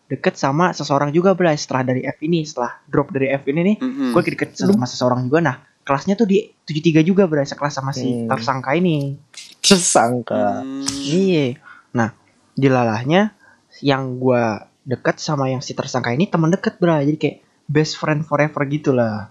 deket 0.10 0.39
sama 0.39 0.71
seseorang 0.73 1.13
juga 1.13 1.36
bela 1.38 1.53
setelah 1.53 1.86
dari 1.86 2.01
F 2.01 2.17
ini 2.23 2.41
setelah 2.47 2.82
drop 2.88 3.12
dari 3.13 3.29
F 3.29 3.45
ini 3.51 3.62
nih 3.62 3.77
Mm-mm. 3.84 4.10
gue 4.15 4.21
deket 4.32 4.55
sama 4.58 4.88
seseorang 4.88 5.27
juga 5.27 5.39
nah 5.43 5.55
kelasnya 5.89 6.13
tuh 6.13 6.30
di 6.30 6.45
73 6.62 7.02
juga 7.02 7.25
bela 7.25 7.41
sekelas 7.41 7.73
sama 7.73 7.89
si 7.89 8.06
Hmm. 8.06 8.30
tersangka 8.30 8.78
ini 8.78 9.17
Tersangka. 9.60 10.61
Hmm. 10.61 10.86
Iya. 10.86 11.57
Nah, 11.91 12.13
dilalahnya 12.53 13.34
yang 13.82 14.18
gua 14.18 14.70
deket 14.82 15.18
sama 15.18 15.49
yang 15.49 15.59
si 15.59 15.74
tersangka 15.74 16.09
ini 16.09 16.26
teman 16.26 16.49
deket 16.49 16.78
bra. 16.78 17.01
Jadi 17.01 17.18
kayak 17.18 17.38
best 17.66 17.97
friend 17.97 18.22
forever 18.22 18.61
gitu 18.66 18.93
lah. 18.93 19.30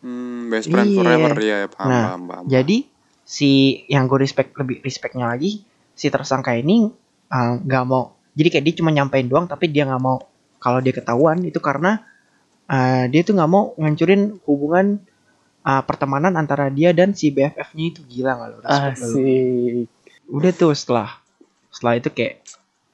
Hmm, 0.00 0.48
best 0.48 0.66
friend 0.66 0.90
Iya. 0.90 0.96
forever 0.96 1.34
ya 1.36 1.58
paham, 1.68 1.86
Nah, 1.86 2.02
paham, 2.06 2.22
paham. 2.24 2.44
Jadi 2.46 2.76
si 3.20 3.50
yang 3.86 4.06
gue 4.06 4.22
respect 4.22 4.54
lebih 4.54 4.78
respectnya 4.80 5.26
lagi 5.26 5.66
si 5.92 6.06
tersangka 6.08 6.54
ini 6.54 6.86
uh, 7.28 7.52
nggak 7.58 7.84
mau. 7.84 8.14
Jadi 8.32 8.48
kayak 8.48 8.64
dia 8.64 8.74
cuma 8.76 8.90
nyampein 8.90 9.26
doang 9.26 9.44
tapi 9.44 9.66
dia 9.66 9.82
nggak 9.82 10.02
mau 10.02 10.22
kalau 10.56 10.78
dia 10.78 10.94
ketahuan 10.94 11.42
itu 11.42 11.58
karena 11.58 12.00
uh, 12.66 13.04
dia 13.06 13.20
tuh 13.22 13.34
nggak 13.34 13.50
mau 13.50 13.74
ngancurin 13.76 14.38
hubungan 14.46 14.98
uh, 15.66 15.82
pertemanan 15.82 16.32
antara 16.32 16.68
dia 16.68 16.90
dan 16.90 17.10
si 17.10 17.28
BFF-nya 17.28 17.84
itu 17.88 18.00
gila 18.02 18.32
nggak 18.32 18.48
lo? 18.48 18.56
Lo? 18.56 18.64
Asik. 18.64 19.90
Udah 20.28 20.52
tuh 20.52 20.72
setelah 20.72 21.18
setelah 21.68 21.94
itu 21.96 22.08
kayak 22.08 22.46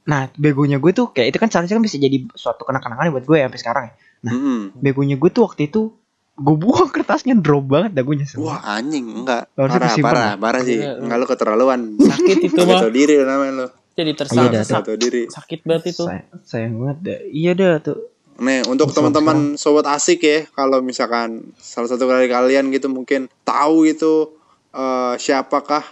nah 0.03 0.27
begonya 0.35 0.77
gue 0.77 0.91
tuh 0.91 1.07
kayak 1.09 1.31
itu 1.31 1.39
kan 1.39 1.47
seharusnya 1.47 1.79
kan 1.79 1.85
bisa 1.85 1.95
jadi 1.95 2.27
suatu 2.33 2.65
kenang-kenangan 2.65 3.13
buat 3.13 3.23
gue 3.23 3.37
ya 3.37 3.47
sampai 3.47 3.61
sekarang 3.61 3.85
ya. 3.85 3.95
Nah. 4.23 4.33
Mm-mm. 4.33 4.61
Begonya 4.77 5.15
gue 5.15 5.29
tuh 5.29 5.45
waktu 5.45 5.69
itu 5.69 5.95
gue 6.33 6.57
buang 6.57 6.91
kertasnya 6.97 7.37
drop 7.37 7.69
banget 7.69 7.93
dah 7.93 8.03
gue 8.03 8.17
nyesel. 8.17 8.41
Wah 8.41 8.59
anjing 8.67 9.05
enggak 9.15 9.47
Harusnya 9.53 9.79
parah 9.79 10.03
parah 10.03 10.27
ya? 10.27 10.35
parah 10.37 10.61
sih 10.63 10.79
Iya, 10.79 10.93
enggak 10.99 11.17
lu 11.17 11.27
keterlaluan 11.27 11.81
Sakit 12.01 12.37
itu 12.43 12.57
Gak 12.57 12.67
mah. 12.67 12.81
tahu 12.81 12.91
diri 12.91 13.15
namanya 13.21 13.53
lu 13.55 13.67
Jadi 13.93 14.09
Iya, 14.09 14.19
tersangka. 14.19 14.59
Gak 14.59 14.83
tahu 14.83 14.97
diri 14.97 15.23
Sakit 15.29 15.61
banget 15.63 15.85
itu. 15.93 16.05
Say- 16.05 16.27
sayang 16.43 16.75
banget 16.77 16.99
dah. 17.03 17.19
Iya 17.29 17.53
dah 17.53 17.73
tuh. 17.79 17.99
Nih 18.41 18.65
untuk 18.65 18.89
teman-teman 18.97 19.61
sobat 19.61 19.85
asik 19.93 20.25
ya 20.25 20.39
kalau 20.57 20.81
misalkan 20.81 21.53
salah 21.61 21.91
satu 21.91 22.09
dari 22.09 22.33
kalian 22.33 22.73
gitu 22.73 22.89
mungkin 22.89 23.29
tahu 23.45 23.85
itu 23.85 24.33
eh, 24.73 25.15
siapakah 25.21 25.85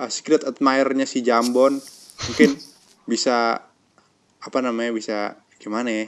eh, 0.00 0.08
secret 0.08 0.48
admirer-nya 0.48 1.04
si 1.04 1.20
Jambon? 1.20 1.76
Mungkin 2.32 2.56
bisa 3.10 3.60
apa 4.40 4.58
namanya 4.64 4.96
bisa 4.96 5.36
gimana 5.60 5.92
ya? 5.92 6.06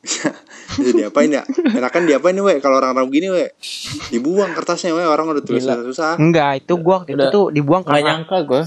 Bisa 0.00 0.32
bisa 0.80 0.90
diapain 0.96 1.28
ya? 1.28 1.44
Enakan 1.76 2.08
diapain 2.08 2.32
nih 2.32 2.44
we 2.44 2.54
kalau 2.64 2.80
orang-orang 2.80 3.12
begini 3.12 3.28
we 3.28 3.44
dibuang 4.08 4.56
kertasnya 4.56 4.96
we 4.96 5.04
orang 5.04 5.28
udah 5.28 5.44
tulis 5.44 5.68
susah 5.68 6.16
Enggak, 6.16 6.64
itu 6.64 6.80
gue 6.80 6.94
waktu 6.96 7.12
itu 7.12 7.20
Udah. 7.20 7.32
tuh 7.32 7.46
dibuang 7.52 7.84
karena 7.84 8.16
nyangka 8.16 8.38
gue. 8.48 8.62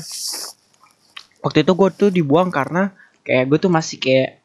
waktu 1.41 1.57
itu 1.65 1.71
gue 1.73 1.89
tuh 1.97 2.09
dibuang 2.13 2.53
karena 2.53 2.93
kayak 3.25 3.49
gue 3.49 3.57
tuh 3.57 3.71
masih 3.73 3.97
kayak 3.97 4.42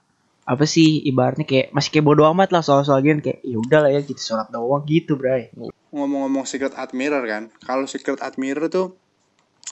apa 0.48 0.64
sih 0.64 1.04
ibaratnya 1.04 1.44
kayak 1.44 1.76
masih 1.76 1.92
kayak 1.92 2.06
bodo 2.08 2.24
amat 2.32 2.56
lah 2.56 2.64
soal-soal 2.64 3.04
gini 3.04 3.20
kayak 3.20 3.44
ya 3.44 3.60
udah 3.60 3.84
lah 3.84 3.90
ya 3.92 4.00
gitu 4.00 4.16
sholat 4.16 4.48
doang 4.48 4.80
gitu 4.88 5.20
bray 5.20 5.52
ngomong-ngomong 5.92 6.48
secret 6.48 6.72
admirer 6.72 7.20
kan 7.28 7.52
kalau 7.60 7.84
secret 7.84 8.16
admirer 8.24 8.72
tuh 8.72 8.96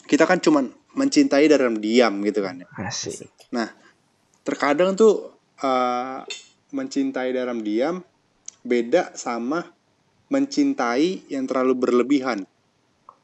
kita 0.05 0.29
kan 0.29 0.37
cuman 0.39 0.69
mencintai 0.97 1.49
dalam 1.49 1.81
diam 1.81 2.21
gitu 2.25 2.41
kan 2.41 2.65
ya. 2.65 2.67
asik 2.85 3.29
Nah, 3.53 3.69
terkadang 4.43 4.99
tuh 4.99 5.37
eh, 5.61 6.21
mencintai 6.73 7.31
dalam 7.31 7.63
diam 7.63 8.03
beda 8.67 9.15
sama 9.15 9.63
mencintai 10.27 11.31
yang 11.31 11.47
terlalu 11.47 11.79
berlebihan. 11.79 12.43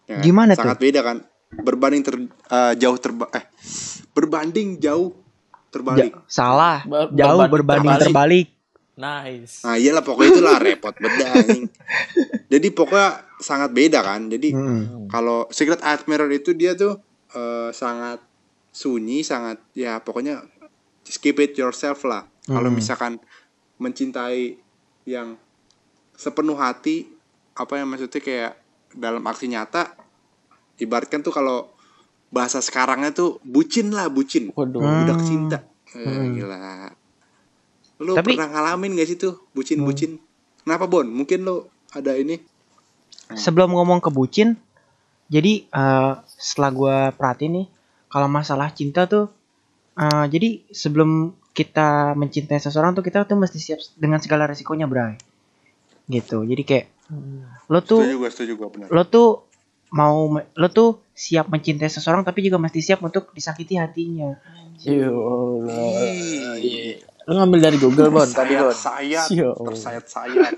Ya 0.06 0.20
kan? 0.20 0.22
Gimana 0.22 0.52
Sangat 0.54 0.78
beda 0.78 1.00
kan? 1.02 1.26
Berbanding 1.52 2.02
ter, 2.06 2.14
eh, 2.28 2.74
jauh 2.78 2.98
terba 3.00 3.26
eh 3.34 3.44
berbanding 4.12 4.76
jauh 4.78 5.21
terbalik. 5.72 6.12
Ja- 6.12 6.22
salah 6.28 6.84
Ber- 6.84 7.08
jauh 7.10 7.40
berbanding 7.42 7.88
berbanding 7.88 7.98
terbalik, 8.04 8.48
Nice. 8.92 9.64
Nah, 9.64 9.74
iyalah 9.74 10.04
pokoknya 10.04 10.30
itulah 10.30 10.56
repot 10.60 10.92
beda 10.92 11.26
anjing. 11.34 11.64
Jadi 12.46 12.68
pokoknya 12.70 13.08
sangat 13.40 13.72
beda 13.72 14.04
kan. 14.04 14.28
Jadi 14.28 14.52
Hmm. 14.52 15.08
kalau 15.08 15.48
secret 15.48 15.80
admirer 15.80 16.28
itu 16.30 16.52
dia 16.52 16.76
tuh 16.76 17.00
eh, 17.32 17.72
sangat 17.72 18.20
sunyi, 18.68 19.24
sangat 19.24 19.56
ya 19.72 19.96
pokoknya 19.98 20.44
just 21.02 21.18
keep 21.18 21.40
it 21.40 21.56
yourself 21.56 22.04
lah. 22.04 22.28
Kalau 22.44 22.68
Hmm. 22.68 22.76
misalkan 22.76 23.16
mencintai 23.78 24.60
yang 25.04 25.40
sepenuh 26.12 26.54
hati, 26.54 27.08
apa 27.54 27.72
yang 27.74 27.88
maksudnya 27.88 28.20
kayak 28.20 28.52
dalam 28.92 29.24
aksi 29.24 29.48
nyata, 29.48 29.96
ibaratkan 30.76 31.24
tuh 31.24 31.32
kalau 31.32 31.71
bahasa 32.32 32.58
sekarangnya 32.58 33.12
tuh 33.12 33.36
bucin 33.44 33.92
lah 33.92 34.08
bucin, 34.08 34.48
Waduh. 34.50 34.80
Hmm. 34.80 35.04
udah 35.04 35.16
cinta. 35.20 35.58
Eh, 35.92 36.00
Hmm. 36.00 36.32
Gila. 36.32 36.88
Lu 38.00 38.16
Tapi- 38.16 38.34
pernah 38.34 38.48
ngalamin 38.50 38.96
gak 38.96 39.06
sih 39.06 39.18
tuh 39.20 39.44
bucin-bucin? 39.52 40.16
Kenapa 40.64 40.88
Bon? 40.88 41.04
Mungkin 41.04 41.44
lu 41.44 41.68
ada 41.92 42.16
ini 42.16 42.40
sebelum 43.32 43.72
ngomong 43.72 44.00
ke 44.00 44.08
bucin 44.08 44.56
jadi 45.28 45.64
eh, 45.64 46.12
setelah 46.26 46.70
gue 46.70 46.96
perhatiin 47.14 47.52
nih 47.54 47.66
kalau 48.08 48.28
masalah 48.28 48.72
cinta 48.72 49.04
tuh 49.04 49.28
eh, 49.94 50.24
jadi 50.28 50.64
sebelum 50.68 51.32
kita 51.52 52.16
mencintai 52.16 52.56
seseorang 52.56 52.92
tuh 52.92 53.04
kita 53.04 53.24
tuh 53.24 53.36
mesti 53.36 53.60
siap 53.60 53.80
dengan 53.94 54.20
segala 54.20 54.48
resikonya 54.48 54.88
bray 54.88 55.16
gitu 56.06 56.44
jadi 56.44 56.62
kayak 56.62 56.86
lo 57.68 57.80
tuh 57.80 58.00
setuju 58.00 58.16
gue 58.18 58.30
setuju 58.32 58.52
benar. 58.58 58.88
lo 58.88 59.02
tuh 59.04 59.28
mau 59.92 60.28
lo 60.32 60.68
tuh 60.68 61.01
siap 61.12 61.46
mencintai 61.46 61.86
seseorang 61.86 62.20
tapi 62.20 62.40
juga 62.40 62.56
mesti 62.56 62.80
siap 62.82 63.00
untuk 63.00 63.30
disakiti 63.30 63.74
hatinya 63.74 64.32
Ya 64.78 65.06
Allah. 65.06 66.02
Iya. 66.56 66.98
Lu 67.22 67.32
ngambil 67.32 67.58
dari 67.62 67.78
Google, 67.78 68.10
Bon, 68.10 68.26
tadi, 68.26 68.56
Bon. 68.56 68.74
sayat, 68.74 69.30
Ya 69.30 69.46
Allah. 69.46 69.62
tersayat 69.64 70.04
sayat. 70.04 70.52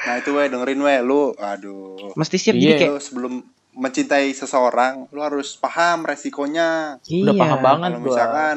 Nah 0.00 0.14
itu 0.16 0.32
weh 0.32 0.46
dengerin 0.46 0.80
weh 0.80 0.98
lu, 1.00 1.36
aduh. 1.36 2.14
mesti 2.14 2.36
siap 2.38 2.54
Iya. 2.54 2.62
jadi 2.62 2.74
kayak 2.80 2.92
Lu 2.92 3.02
sebelum 3.02 3.32
mencintai 3.74 4.32
seseorang, 4.32 5.04
lu 5.08 5.20
harus 5.20 5.52
paham 5.54 6.02
resikonya. 6.02 6.96
Udah 6.98 7.12
iya 7.28 7.32
paham 7.36 7.60
banget 7.60 7.90
Kalau 7.90 8.00
gua. 8.00 8.08
misalkan, 8.08 8.56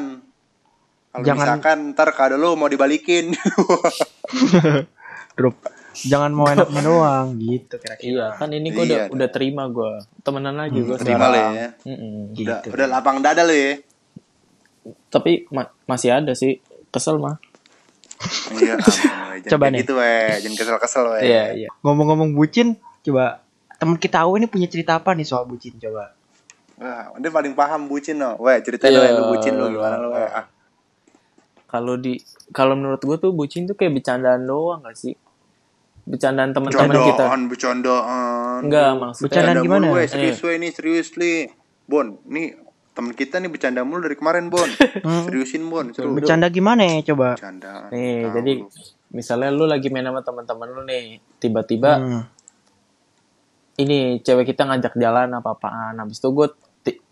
kalau 1.10 1.22
Jangan- 1.22 1.38
misalkan 1.60 1.78
ntar 1.92 2.08
kado 2.10 2.34
lu 2.34 2.54
mau 2.54 2.66
dibalikin, 2.66 3.36
drop 5.36 5.56
jangan 5.94 6.30
mau 6.30 6.46
enaknya 6.46 6.80
doang 6.88 7.26
gitu 7.36 7.74
kira-kira 7.76 8.08
Iya, 8.08 8.26
kan 8.34 8.48
ini 8.48 8.68
gua 8.68 8.84
udah 8.84 8.98
Iya, 8.98 9.04
udah 9.08 9.28
terima 9.28 9.64
gua. 9.66 10.00
Temenan 10.20 10.56
aja 10.58 10.78
gua 10.78 10.96
terima 10.96 11.26
sekarang. 11.26 11.32
lah 11.32 11.48
ya. 11.52 11.68
Mm-mm. 11.84 12.14
Udah, 12.32 12.58
Gitu. 12.58 12.66
udah 12.70 12.86
lapang 12.88 13.18
dada 13.18 13.42
lu 13.42 13.52
ya. 13.52 13.72
Tapi 15.08 15.46
ma- 15.48 15.72
masih 15.84 16.10
ada 16.12 16.32
sih 16.32 16.58
kesel 16.88 17.16
mah. 17.16 17.36
Iya, 18.52 18.76
ampun, 18.78 18.92
weh. 18.92 19.38
Jangan 19.38 19.50
Coba 19.50 19.64
nih. 19.68 19.80
gitu 19.80 19.92
weh, 19.94 20.30
jangan 20.38 20.56
kesel-kesel 20.56 21.04
weh. 21.10 21.22
Iya, 21.22 21.42
iya. 21.56 21.68
ngomong-ngomong 21.80 22.32
bucin 22.32 22.74
coba 23.02 23.42
temen 23.74 23.96
kita 23.96 24.22
Awe 24.22 24.36
ini 24.36 24.46
punya 24.46 24.66
cerita 24.66 24.94
apa 24.94 25.10
nih 25.10 25.24
soal 25.24 25.42
bucin 25.42 25.74
coba 25.76 26.14
Wah, 26.74 27.14
dia 27.16 27.30
paling 27.30 27.52
paham 27.52 27.86
bucin 27.86 28.16
no. 28.16 28.34
Weh, 28.36 28.58
ceritain 28.58 28.90
Iya. 28.90 29.00
weh 29.00 29.10
lu 29.12 29.22
bucin 29.28 29.54
lu 29.54 29.70
gimana 29.70 29.96
lu 29.96 30.10
weh. 30.10 30.22
Ah, 30.24 30.46
Kalau 31.64 31.94
di 31.96 32.18
kalau 32.50 32.74
menurut 32.74 33.00
gua 33.00 33.16
tuh 33.16 33.30
bucin 33.30 33.64
tuh 33.64 33.72
kayak 33.72 33.94
bercandaan 33.94 34.42
doang 34.42 34.82
gak 34.82 34.94
sih? 34.94 35.14
Bercandaan 36.02 36.50
teman-teman 36.50 36.82
kita. 36.84 36.98
Bercandaan, 36.98 37.40
bercandaan. 37.46 38.60
Enggak, 38.60 38.90
maksudnya 38.92 39.22
Bercandaan 39.22 39.54
Bercanda 39.54 39.62
gimana? 39.64 39.84
mulu, 39.84 39.96
weh. 39.96 40.06
Serius 40.06 40.38
Eh. 40.40 40.52
ini 40.52 40.68
serius 40.68 41.08
li. 41.14 41.34
Bon, 41.84 42.06
nih 42.24 42.46
temen 42.92 43.12
kita 43.12 43.38
nih 43.38 43.48
bercanda 43.48 43.80
mulu 43.80 44.02
dari 44.02 44.14
kemarin 44.14 44.46
Bon. 44.46 44.66
Seriusin 45.24 45.62
Bon, 45.64 45.86
seru. 45.88 46.12
bercanda 46.12 46.46
gimana 46.48 46.82
ya 46.84 47.00
coba 47.06 47.34
Bercandaan. 47.34 47.88
Nih, 47.88 48.22
Tahu 48.22 48.34
jadi 48.36 48.52
lu. 48.58 48.66
misalnya 49.10 49.48
lu 49.48 49.64
lagi 49.64 49.88
main 49.88 50.04
sama 50.04 50.20
teman-teman 50.20 50.68
lu 50.68 50.82
nih, 50.82 51.02
tiba-tiba 51.38 51.92
Hmm. 51.96 52.22
ini 53.74 53.98
cewek 54.18 54.44
kita 54.46 54.62
ngajak 54.64 54.94
jalan 54.94 55.32
apa-apaan. 55.32 55.96
Habis 55.96 56.18
itu 56.18 56.28
gue 56.30 56.48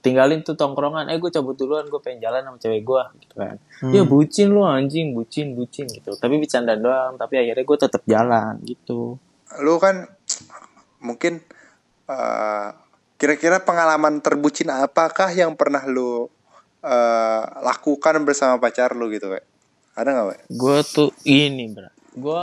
tinggalin 0.00 0.42
tuh 0.42 0.56
tongkrongan. 0.56 1.12
Eh 1.12 1.20
gue 1.20 1.30
cabut 1.30 1.54
duluan, 1.54 1.86
gue 1.86 2.00
pengen 2.02 2.24
jalan 2.24 2.42
sama 2.42 2.58
cewek 2.58 2.82
gue 2.82 3.02
gitu 3.22 3.34
kan. 3.36 3.56
Hmm. 3.80 3.92
Ya 3.94 4.02
bucin 4.02 4.48
lu 4.50 4.64
anjing, 4.64 5.12
bucin, 5.14 5.54
bucin 5.54 5.86
gitu. 5.86 6.16
Tapi 6.16 6.40
bercanda 6.40 6.74
doang, 6.74 7.14
tapi 7.20 7.38
akhirnya 7.38 7.64
gue 7.64 7.78
tetap 7.78 8.02
jalan 8.08 8.54
gitu. 8.64 9.20
lu 9.58 9.82
kan 9.82 10.06
mungkin 11.02 11.42
eh, 12.06 12.68
kira-kira 13.18 13.58
pengalaman 13.66 14.22
terbucin 14.22 14.70
apakah 14.70 15.26
yang 15.34 15.58
pernah 15.58 15.82
lu 15.90 16.30
eh, 16.82 17.44
lakukan 17.62 18.22
bersama 18.22 18.62
pacar 18.62 18.94
lu 18.94 19.10
gitu, 19.10 19.30
weh? 19.30 19.44
Ada 19.98 20.10
nggak? 20.14 20.54
Gue 20.54 20.78
tuh 20.86 21.10
ini, 21.26 21.66
bro. 21.70 21.90
Gue 22.14 22.42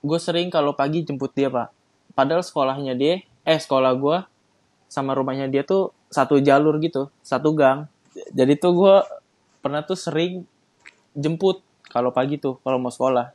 gue 0.00 0.18
sering 0.18 0.48
kalau 0.48 0.72
pagi 0.72 1.04
jemput 1.04 1.32
dia, 1.36 1.52
Pak. 1.52 1.68
Padahal 2.16 2.42
sekolahnya 2.42 2.96
dia, 2.96 3.22
eh 3.44 3.58
sekolah 3.60 3.92
gue 3.96 4.18
sama 4.90 5.14
rumahnya 5.14 5.46
dia 5.46 5.62
tuh 5.62 5.94
satu 6.08 6.36
jalur 6.38 6.76
gitu, 6.76 7.06
satu 7.20 7.54
gang. 7.54 7.86
Jadi 8.28 8.58
tuh 8.58 8.74
gue 8.74 8.94
pernah 9.60 9.80
tuh 9.80 9.94
sering 9.94 10.42
jemput 11.12 11.62
kalau 11.84 12.10
pagi 12.10 12.36
tuh 12.36 12.58
kalau 12.60 12.76
mau 12.76 12.90
sekolah. 12.90 13.30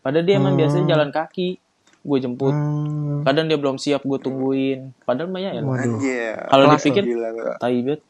Padahal 0.00 0.24
dia 0.24 0.36
emang 0.36 0.52
Hmm. 0.52 0.60
biasanya 0.60 0.86
jalan 0.90 1.10
kaki, 1.10 1.60
gue 2.00 2.18
jemput. 2.18 2.52
Hmm. 2.52 3.20
Kadang 3.22 3.46
dia 3.46 3.56
belum 3.56 3.76
siap, 3.76 4.00
gue 4.00 4.18
tungguin. 4.18 4.96
Padahal 5.02 5.28
banyak 5.28 5.52
ya. 5.54 5.62
Kalau 6.46 6.64
dipikir, 6.70 7.04
Gila, 7.04 7.28
lu. 7.30 7.42
tai 7.56 7.80
banget. 7.80 8.00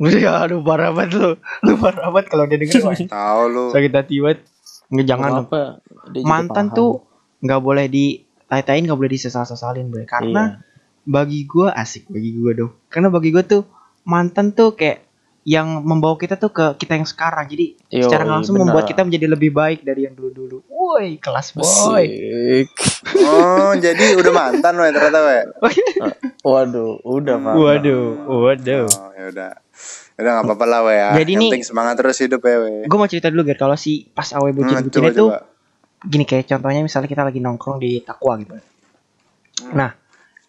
Ya, 0.00 0.40
aduh 0.40 0.58
parah 0.60 0.90
banget 0.90 1.12
lu. 1.12 1.30
Lu 1.60 1.72
parah 1.76 2.08
banget 2.08 2.26
kalau 2.26 2.44
dia 2.44 2.56
denger 2.56 2.80
Tahu 3.06 3.42
lu. 3.46 3.64
sakit 3.68 3.92
hati 3.92 4.16
banget. 4.18 4.40
Nggak 4.88 5.06
jangan 5.06 5.30
apa 5.44 5.60
Mantan 6.24 6.66
paham. 6.66 6.74
tuh 6.74 6.90
nggak 7.40 7.60
boleh 7.60 7.86
di 7.86 8.24
tain 8.48 8.82
nggak 8.82 8.96
boleh 8.96 9.12
disesal-sesalin 9.12 9.86
bre. 9.86 10.02
Karena 10.04 10.42
Iya. 10.50 10.69
Bagi 11.02 11.44
gua 11.44 11.72
asik 11.72 12.06
bagi 12.06 12.30
gua 12.32 12.52
dong. 12.54 12.72
Karena 12.86 13.08
bagi 13.08 13.30
gua 13.30 13.42
tuh 13.42 13.64
mantan 14.02 14.50
tuh 14.50 14.72
kayak 14.72 15.06
yang 15.40 15.80
membawa 15.80 16.14
kita 16.14 16.36
tuh 16.36 16.48
ke 16.48 16.76
kita 16.76 16.94
yang 16.94 17.04
sekarang. 17.04 17.48
Jadi 17.48 17.72
Yo, 17.88 18.04
secara 18.04 18.24
langsung 18.24 18.54
benar. 18.54 18.70
membuat 18.70 18.84
kita 18.84 19.02
menjadi 19.02 19.26
lebih 19.26 19.50
baik 19.50 19.80
dari 19.80 20.04
yang 20.04 20.12
dulu-dulu. 20.12 20.60
Woi, 20.68 21.16
kelas 21.16 21.54
boy. 21.54 21.64
Asik. 21.64 22.68
Oh, 23.18 23.72
jadi 23.74 24.14
udah 24.14 24.30
mantan 24.30 24.76
weh 24.76 24.90
ternyata 24.90 25.18
weh. 25.18 25.42
Waduh, 26.50 27.00
udah 27.02 27.36
pak. 27.36 27.54
Waduh, 27.54 28.04
waduh. 28.22 28.84
Oh, 28.86 29.10
ya 29.10 29.24
udah. 29.28 29.50
Udah 30.14 30.30
nggak 30.30 30.44
apa-apa 30.46 30.66
lah 30.66 30.80
weh 30.84 30.92
ya. 30.94 31.08
Jadi 31.16 31.30
Yang 31.30 31.40
nih- 31.40 31.50
penting 31.50 31.64
semangat 31.64 31.94
terus 31.96 32.16
hidup 32.18 32.40
ya 32.42 32.56
weh. 32.60 32.84
Gue 32.84 32.98
mau 32.98 33.08
cerita 33.08 33.28
dulu 33.28 33.42
Ger, 33.42 33.56
kalau 33.56 33.76
si 33.76 34.08
pas 34.10 34.28
awe 34.30 34.44
Hmm, 34.44 34.56
bucin-bucin 34.56 34.92
coba, 34.92 35.08
itu 35.10 35.24
gini 36.02 36.24
kayak 36.24 36.44
contohnya 36.46 36.80
misalnya 36.80 37.08
kita 37.08 37.22
lagi 37.22 37.40
nongkrong 37.40 37.76
di 37.76 38.00
Takwa 38.00 38.36
gitu. 38.36 38.56
Nah, 39.72 39.96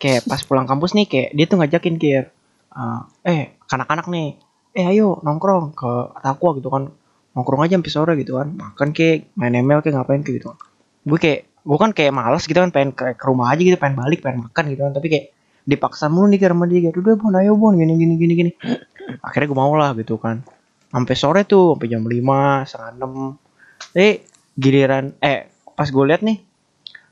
kayak 0.01 0.25
pas 0.25 0.41
pulang 0.41 0.65
kampus 0.65 0.97
nih 0.97 1.05
kayak 1.05 1.29
dia 1.37 1.45
tuh 1.45 1.57
ngajakin 1.61 1.95
kayak 2.01 2.25
eh, 2.73 2.99
eh 3.29 3.41
anak-anak 3.69 4.09
nih, 4.09 4.27
eh 4.73 4.85
ayo 4.89 5.21
nongkrong 5.21 5.77
ke 5.77 5.91
Takwa 6.25 6.57
gitu 6.57 6.73
kan. 6.73 6.89
Nongkrong 7.37 7.61
aja 7.63 7.77
sampai 7.77 7.93
sore 7.93 8.13
gitu 8.17 8.41
kan. 8.41 8.51
Makan 8.57 8.89
kayak 8.97 9.31
main 9.37 9.53
ML 9.53 9.79
kayak 9.85 10.01
ngapain 10.01 10.25
kayak 10.25 10.41
gitu. 10.41 10.57
Gue 11.05 11.19
kayak 11.21 11.39
gue 11.61 11.77
kan 11.77 11.91
kayak 11.93 12.13
malas 12.13 12.49
gitu 12.49 12.57
kan 12.57 12.73
pengen 12.73 12.91
ke, 12.97 13.13
ke 13.13 13.23
rumah 13.29 13.53
aja 13.53 13.61
gitu 13.61 13.77
pengen 13.77 14.01
balik 14.01 14.25
pengen 14.25 14.49
makan 14.49 14.63
gitu 14.73 14.81
kan 14.81 14.93
tapi 14.97 15.07
kayak 15.13 15.25
dipaksa 15.61 16.09
mulu 16.09 16.33
nih 16.33 16.41
sama 16.41 16.65
dia 16.65 16.89
kayak 16.89 16.97
udah 16.97 17.15
bon 17.21 17.37
ayo 17.37 17.53
bon 17.53 17.77
gini 17.77 17.93
gini 18.01 18.13
gini 18.17 18.33
gini 18.33 18.51
akhirnya 19.21 19.45
gue 19.45 19.57
mau 19.57 19.73
lah 19.77 19.93
gitu 19.93 20.17
kan 20.17 20.41
sampai 20.89 21.13
sore 21.13 21.41
tuh 21.45 21.77
sampai 21.77 21.87
jam 21.87 22.01
5 22.01 22.65
setengah 22.65 22.91
enam 22.97 23.11
eh 23.93 24.25
giliran 24.57 25.13
eh 25.21 25.53
pas 25.77 25.85
gue 25.85 26.03
liat 26.09 26.25
nih 26.25 26.37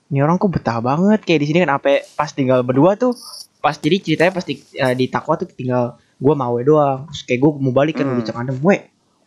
ini 0.10 0.20
orang 0.26 0.41
kok 0.41 0.49
betah 0.49 0.82
banget 0.82 1.22
kayak 1.22 1.39
di 1.45 1.47
sini 1.53 1.57
kan 1.64 1.78
apa 1.78 2.01
pas 2.18 2.34
tinggal 2.34 2.66
berdua 2.66 2.97
tuh 2.97 3.14
pas 3.62 3.78
jadi 3.78 4.01
ceritanya 4.01 4.32
pas 4.34 4.45
di, 4.47 4.57
eh, 4.57 4.93
di 4.97 5.05
takwa 5.05 5.38
tuh 5.38 5.45
tinggal 5.45 5.99
gue 6.20 6.34
mau 6.36 6.55
doang. 6.60 7.07
Terus 7.14 7.22
kayak 7.28 7.39
gue 7.39 7.51
mau 7.62 7.74
balik 7.76 8.01
kan 8.01 8.10
Hmm. 8.10 8.18
udah 8.18 8.26
cengandem 8.26 8.57
we 8.66 8.78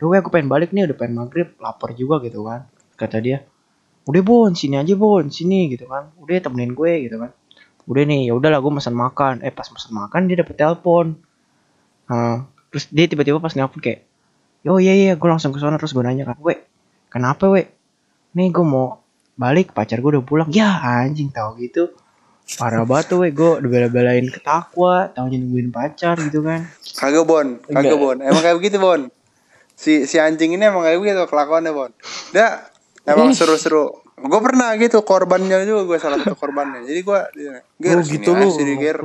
udah 0.00 0.06
we 0.10 0.16
aku 0.18 0.28
pengen 0.34 0.50
balik 0.50 0.74
nih 0.74 0.90
udah 0.90 0.96
pengen 0.98 1.14
maghrib 1.22 1.48
lapar 1.62 1.94
juga 1.94 2.18
gitu 2.26 2.42
kan 2.42 2.66
kata 2.98 3.16
dia. 3.22 3.46
Udah 4.08 4.22
bon 4.26 4.50
sini 4.58 4.74
aja 4.76 4.94
bon 4.98 5.30
sini 5.30 5.70
gitu 5.70 5.86
kan. 5.86 6.10
Udah 6.18 6.42
temenin 6.42 6.74
gue 6.74 6.92
gitu 7.06 7.16
kan. 7.22 7.30
Udah 7.86 8.02
nih 8.02 8.30
ya 8.30 8.32
udahlah 8.34 8.58
gue 8.58 8.72
pesan 8.74 8.94
makan. 8.98 9.34
Eh 9.46 9.54
pas 9.54 9.68
pesan 9.70 9.94
makan 9.94 10.26
dia 10.26 10.42
dapet 10.42 10.58
telepon. 10.58 11.14
Nah, 12.10 12.50
terus 12.74 12.90
dia 12.90 13.06
tiba-tiba 13.06 13.38
pas 13.38 13.54
nelpon 13.54 13.78
kayak 13.78 14.08
yo 14.62 14.78
iya 14.78 14.94
iya 14.94 15.12
gue 15.18 15.28
langsung 15.28 15.50
ke 15.50 15.58
sana 15.58 15.74
terus 15.74 15.90
gue 15.90 16.02
nanya 16.06 16.22
kan 16.22 16.38
we 16.38 16.54
kenapa 17.10 17.50
we 17.50 17.66
nih 18.38 18.54
gue 18.54 18.62
mau 18.62 19.01
balik 19.42 19.66
pacar 19.70 19.98
gue 19.98 20.10
udah 20.12 20.22
pulang 20.22 20.48
ya 20.48 20.78
anjing 20.78 21.28
tahu 21.28 21.58
gitu 21.58 21.90
parah 22.52 22.82
banget 22.82 23.06
tuh 23.08 23.18
we 23.18 23.30
gue 23.30 23.58
udah 23.58 23.66
bela-belain 23.66 24.22
ke 24.24 24.38
takwa 24.38 25.08
tahu 25.08 25.26
nungguin 25.26 25.68
pacar 25.68 26.14
gitu 26.20 26.40
kan 26.40 26.70
Kagak 26.92 27.24
Bon, 27.24 27.56
kagak. 27.64 27.96
Bon. 27.96 28.14
Emang 28.14 28.38
kayak 28.38 28.56
begitu 28.58 28.76
Bon. 28.76 29.08
Si 29.72 30.04
si 30.04 30.16
anjing 30.16 30.52
ini 30.52 30.60
emang 30.62 30.84
kayak 30.84 31.00
begitu 31.00 31.24
kelakuannya 31.24 31.72
Bon. 31.72 31.88
Dah 32.30 32.68
emang 33.04 33.32
seru-seru. 33.32 33.88
Gue 34.14 34.40
pernah 34.40 34.76
gitu 34.76 35.00
korbannya 35.00 35.64
juga 35.64 35.82
gue 35.84 35.98
salah 35.98 36.20
satu 36.20 36.36
korbannya. 36.36 36.84
Jadi 36.84 37.00
gue 37.00 37.18
gue 37.80 37.90
Oh, 37.90 38.04
gitu 38.04 38.30
lu. 38.32 38.52
sini 38.52 38.76
Ger. 38.76 39.00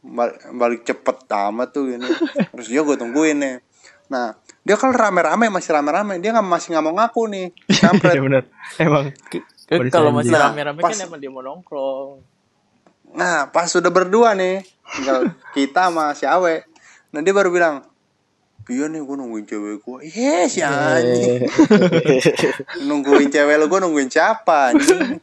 Bal- 0.00 0.38
balik 0.54 0.82
cepet 0.82 1.16
amat 1.26 1.68
tuh 1.70 1.90
gini. 1.90 2.06
Terus 2.54 2.68
dia 2.68 2.80
gue 2.80 2.94
tungguin 2.94 3.36
nih. 3.36 3.56
Nah 4.06 4.38
dia 4.60 4.76
kan 4.76 4.92
rame-rame 4.92 5.48
masih 5.48 5.72
rame-rame 5.72 6.20
dia 6.20 6.30
nggak 6.30 6.44
masih 6.44 6.68
nggak 6.72 6.84
mau 6.84 6.94
ngaku 6.94 7.22
nih. 7.28 7.46
Kampret. 7.80 8.12
Iya 8.16 8.22
bener 8.22 8.42
emang 8.78 9.04
Boleh 9.70 9.90
kalau 9.90 10.10
masih 10.10 10.30
lanjut. 10.30 10.44
rame-rame 10.50 10.80
Pas- 10.80 10.92
kan 10.92 11.06
emang 11.06 11.18
dia 11.18 11.30
mau 11.30 11.40
nongkrong. 11.40 12.10
Nah, 13.10 13.50
pas 13.50 13.66
sudah 13.66 13.90
berdua 13.90 14.38
nih, 14.38 14.62
tinggal 14.86 15.34
kita 15.50 15.90
sama 15.90 16.14
si 16.14 16.26
Awe. 16.26 16.62
Nah, 17.10 17.18
dia 17.18 17.34
baru 17.34 17.50
bilang, 17.50 17.82
Iya 18.70 18.86
nih, 18.86 19.02
gue 19.02 19.16
nungguin 19.18 19.50
cewek 19.50 19.82
gue. 19.82 19.98
Iya, 20.06 20.46
si 20.46 20.62
anjing. 20.62 21.42
nungguin 22.86 23.26
cewek 23.26 23.58
lu, 23.58 23.66
gue 23.66 23.80
nungguin 23.82 24.06
siapa? 24.06 24.70
anjing? 24.70 25.18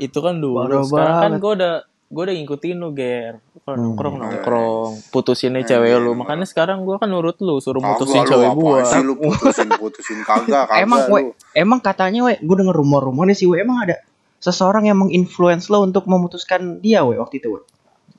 itu 0.00 0.18
kan 0.20 0.36
dulu. 0.36 0.56
Parah 0.58 0.84
Sekarang 0.84 1.16
kan 1.20 1.32
gue 1.36 1.52
udah 1.56 1.74
gue 2.08 2.22
udah 2.24 2.34
ngikutin 2.34 2.76
lu 2.76 2.90
ger. 2.90 3.36
Kalau 3.58 3.76
Hmm. 3.76 3.84
nongkrong 3.86 4.16
nongkrong, 4.16 4.90
putusinnya 5.08 5.60
cewek 5.60 5.92
lu. 5.98 6.12
Makanya 6.14 6.44
sekarang 6.44 6.82
gue 6.82 6.96
kan 6.96 7.06
nurut 7.06 7.36
lu, 7.38 7.56
suruh 7.58 7.78
Kagak 7.78 8.00
mutusin 8.00 8.20
lu, 8.20 8.28
cewek 8.28 8.50
gue. 8.50 8.78
sih 8.82 9.00
lu 9.02 9.14
putusin, 9.14 9.68
putusin 9.70 10.18
kagak, 10.22 10.64
kagak 10.66 10.80
emang 10.80 11.04
lu. 11.04 11.12
we 11.12 11.20
emang 11.52 11.78
katanya 11.78 12.24
we 12.24 12.34
gue 12.34 12.56
denger 12.56 12.72
rumor-rumornya 12.74 13.32
sih 13.32 13.44
we 13.44 13.58
emang 13.58 13.84
ada 13.84 14.00
seseorang 14.38 14.84
yang 14.84 14.96
menginfluence 14.96 15.66
lo 15.66 15.82
untuk 15.82 16.04
memutuskan 16.04 16.78
dia 16.78 17.02
we 17.02 17.14
waktu 17.14 17.38
itu 17.38 17.50
we 17.50 17.60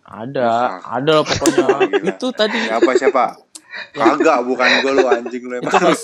Ada, 0.03 0.81
ada 0.83 1.11
lah 1.11 1.23
pokoknya. 1.23 1.67
Itu 2.09 2.29
tadi 2.31 2.57
Siapa 2.59 2.93
siapa? 2.93 3.37
Kagak, 3.89 4.37
bukan 4.43 4.69
gue 4.79 4.91
lu 4.93 5.05
anjing 5.05 5.43
lu 5.43 5.53
emang. 5.55 5.71
pas 5.71 6.01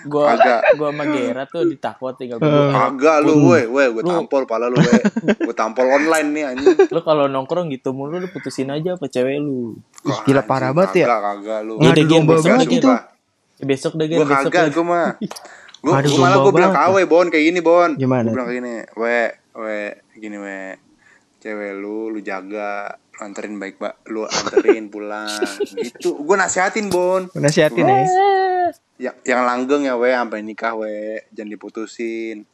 gue 0.00 0.22
Kagak. 0.24 0.60
gue 0.74 0.88
sama 0.88 1.04
Gera 1.06 1.44
tuh 1.44 1.62
di 1.64 1.76
takwa 1.76 2.10
tinggal 2.12 2.36
Eh. 2.36 2.42
berdua. 2.42 2.70
Kagak 2.70 3.18
lu, 3.22 3.32
we, 3.46 3.60
we, 3.64 3.84
gue 3.90 4.02
tampol 4.02 4.42
pala 4.44 4.66
lu, 4.66 4.76
we. 4.76 4.94
Gue 5.38 5.54
tampol 5.54 5.86
online 5.86 6.28
nih 6.30 6.44
anjing. 6.46 6.76
Lu 6.86 7.00
kalau 7.00 7.24
nongkrong 7.26 7.68
gitu 7.68 7.90
mulu 7.90 8.16
lu 8.16 8.28
putusin 8.28 8.68
aja 8.68 8.94
apa 8.94 9.06
cewek 9.06 9.36
lu. 9.36 9.76
Ih, 10.02 10.18
gila 10.24 10.42
parah 10.42 10.70
banget 10.70 11.02
ya. 11.02 11.06
Kagak, 11.08 11.22
kagak 11.40 11.60
lu. 11.62 11.74
Ngadu 11.76 11.88
Iya, 11.94 12.04
Gen, 12.04 12.08
domba 12.20 12.32
besok. 12.34 12.50
Eh, 12.50 13.02
Besok 13.60 13.92
deh 13.94 14.06
Gue 14.06 14.22
besok 14.22 14.48
kagak, 14.48 14.64
deh. 14.64 14.72
gue 14.72 14.84
mah. 14.84 15.08
Gue 15.78 15.94
malah 16.16 16.38
gue 16.40 16.52
bilang 16.52 16.70
kawe 16.72 17.02
Bon 17.04 17.26
kayak 17.26 17.44
gini 17.44 17.60
Bon. 17.60 17.90
Gimana 17.92 18.24
Gue 18.24 18.34
bilang 18.34 18.46
kayak 18.46 18.58
gini, 18.60 18.74
we, 18.94 19.16
we, 19.56 19.76
gini 20.16 20.36
we, 20.36 20.58
cewek 21.38 21.72
lu, 21.72 22.08
lu 22.08 22.18
jaga, 22.18 22.98
lu 23.18 23.26
anterin 23.26 23.58
baik 23.58 23.82
ba, 23.82 23.98
lu 24.06 24.22
anterin 24.22 24.86
pulang, 24.86 25.34
gitu. 25.74 26.22
Gue 26.22 26.38
nasihatin 26.38 26.86
Bon. 26.86 27.26
nasihatin 27.34 27.82
ya 27.82 27.98
Yang, 28.98 29.16
yang 29.26 29.42
langgeng 29.42 29.82
ya 29.90 29.98
we, 29.98 30.14
sampai 30.14 30.46
nikah 30.46 30.78
we, 30.78 31.18
jangan 31.34 31.50
diputusin. 31.50 32.46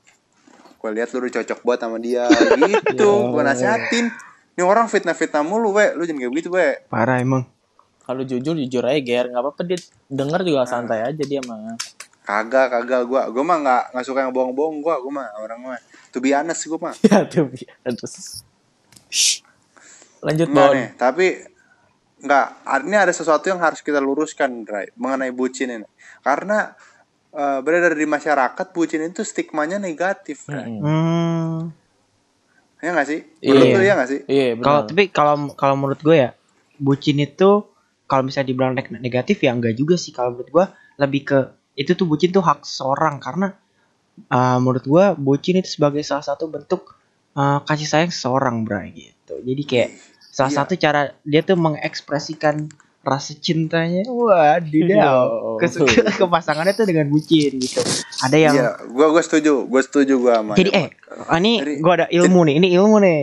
Gue 0.81 0.91
lihat 0.93 1.13
lu 1.13 1.21
udah 1.21 1.33
cocok 1.41 1.61
buat 1.61 1.77
sama 1.81 2.01
dia, 2.01 2.25
gitu. 2.57 3.13
Gue 3.37 3.43
nasihatin. 3.45 4.09
Ini 4.57 4.63
orang 4.65 4.89
fitnah-fitnah 4.89 5.45
mulu 5.45 5.77
we, 5.77 5.93
lu 5.93 6.09
jangan 6.09 6.25
kayak 6.25 6.33
begitu 6.33 6.49
we. 6.49 6.81
parah 6.89 7.21
emang 7.21 7.45
Kalau 8.05 8.21
jujur 8.25 8.57
jujur 8.57 8.85
aja 8.85 9.01
Ger, 9.01 9.33
nggak 9.33 9.41
apa-apa 9.45 9.63
dia 9.65 9.81
denger 10.13 10.41
juga 10.45 10.65
santai 10.65 11.05
aja 11.05 11.25
dia 11.25 11.41
mah. 11.45 11.77
Kagak, 12.25 12.73
kagak 12.73 13.05
gua. 13.05 13.29
Gua 13.33 13.45
mah 13.45 13.59
nggak 13.61 13.83
nggak 13.97 14.05
suka 14.05 14.25
yang 14.25 14.33
bohong-bohong 14.33 14.81
gua, 14.81 14.97
gua 15.01 15.13
mah 15.13 15.29
orang 15.41 15.61
mah. 15.61 15.81
To 16.13 16.21
be 16.21 16.33
honest 16.33 16.69
gua 16.69 16.89
mah. 16.89 16.95
Ya 17.09 17.25
tuh, 17.25 17.49
terus. 17.85 18.45
Lanjut 20.25 20.49
Enggak 20.49 20.69
Bon. 20.69 20.75
nih, 20.75 20.89
tapi 20.97 21.27
enggak. 22.25 22.47
Ini 22.65 22.97
ada 22.97 23.13
sesuatu 23.13 23.45
yang 23.53 23.61
harus 23.61 23.85
kita 23.85 24.01
luruskan, 24.01 24.65
Ray, 24.65 24.89
mengenai 24.97 25.31
bucin 25.37 25.69
ini. 25.69 25.87
Karena 26.25 26.73
eh, 27.37 27.59
beredar 27.61 27.93
di 27.93 28.09
masyarakat 28.09 28.67
bucin 28.73 29.05
itu 29.05 29.21
stigmanya 29.21 29.77
negatif, 29.77 30.49
Ray. 30.49 30.81
Mm-mm. 30.81 30.81
hmm. 30.81 31.59
Ya 32.85 32.93
nggak 32.93 33.09
sih? 33.09 33.21
Iya. 33.41 33.53
Menurut 33.53 33.69
lu 33.77 33.81
ya 33.85 33.95
nggak 33.97 34.11
sih? 34.11 34.21
Iya 34.29 34.47
kalau 34.61 34.81
tapi 34.85 35.05
kalau 35.09 35.35
kalau 35.57 35.75
menurut 35.77 36.01
gue 36.05 36.17
ya 36.21 36.31
bucin 36.77 37.17
itu 37.17 37.65
kalau 38.05 38.23
misalnya 38.29 38.53
dibilang 38.53 38.77
neg- 38.77 39.01
negatif 39.01 39.41
ya 39.41 39.57
enggak 39.57 39.73
juga 39.73 39.97
sih 39.97 40.13
kalau 40.13 40.37
menurut 40.37 40.51
gue 40.53 40.65
lebih 41.01 41.23
ke 41.25 41.39
itu 41.75 41.97
tuh 41.97 42.07
bucin 42.07 42.31
tuh 42.31 42.45
hak 42.45 42.63
seorang 42.63 43.19
karena 43.19 43.57
uh, 44.31 44.59
menurut 44.61 44.85
gue 44.85 45.05
bucin 45.19 45.59
itu 45.59 45.81
sebagai 45.81 46.05
salah 46.07 46.23
satu 46.23 46.47
bentuk 46.47 46.95
uh, 47.35 47.65
kasih 47.67 47.89
sayang 47.89 48.13
seseorang 48.13 48.63
bray 48.63 48.93
gitu 48.95 49.41
jadi 49.43 49.63
kayak 49.65 49.91
salah 50.35 50.51
Iya. 50.51 50.59
satu 50.61 50.75
cara 50.75 51.01
dia 51.23 51.41
tuh 51.41 51.55
mengekspresikan 51.55 52.67
rasa 53.01 53.37
cintanya 53.37 54.03
wah 54.07 54.57
Ya 54.57 54.65
didaw 54.65 55.21
ke, 55.57 55.67
ke, 55.69 55.85
ke 56.11 56.25
pasangannya 56.27 56.73
tuh 56.73 56.83
dengan 56.83 57.07
bucin 57.07 57.55
gitu 57.55 57.79
ada 58.19 58.35
yang 58.35 58.51
Iya, 58.53 58.69
gua 58.89 59.07
gua 59.11 59.21
setuju, 59.21 59.63
gua 59.63 59.79
setuju 59.79 60.15
gua 60.19 60.35
sama. 60.37 60.53
jadi 60.55 60.71
eh 60.75 60.87
ini 61.37 61.53
Jadi- 61.61 61.79
gue 61.79 61.93
ada 61.95 62.07
ilmu 62.11 62.41
nih 62.43 62.55
ini 62.57 62.69
ilmu 62.75 62.99
nih 62.99 63.21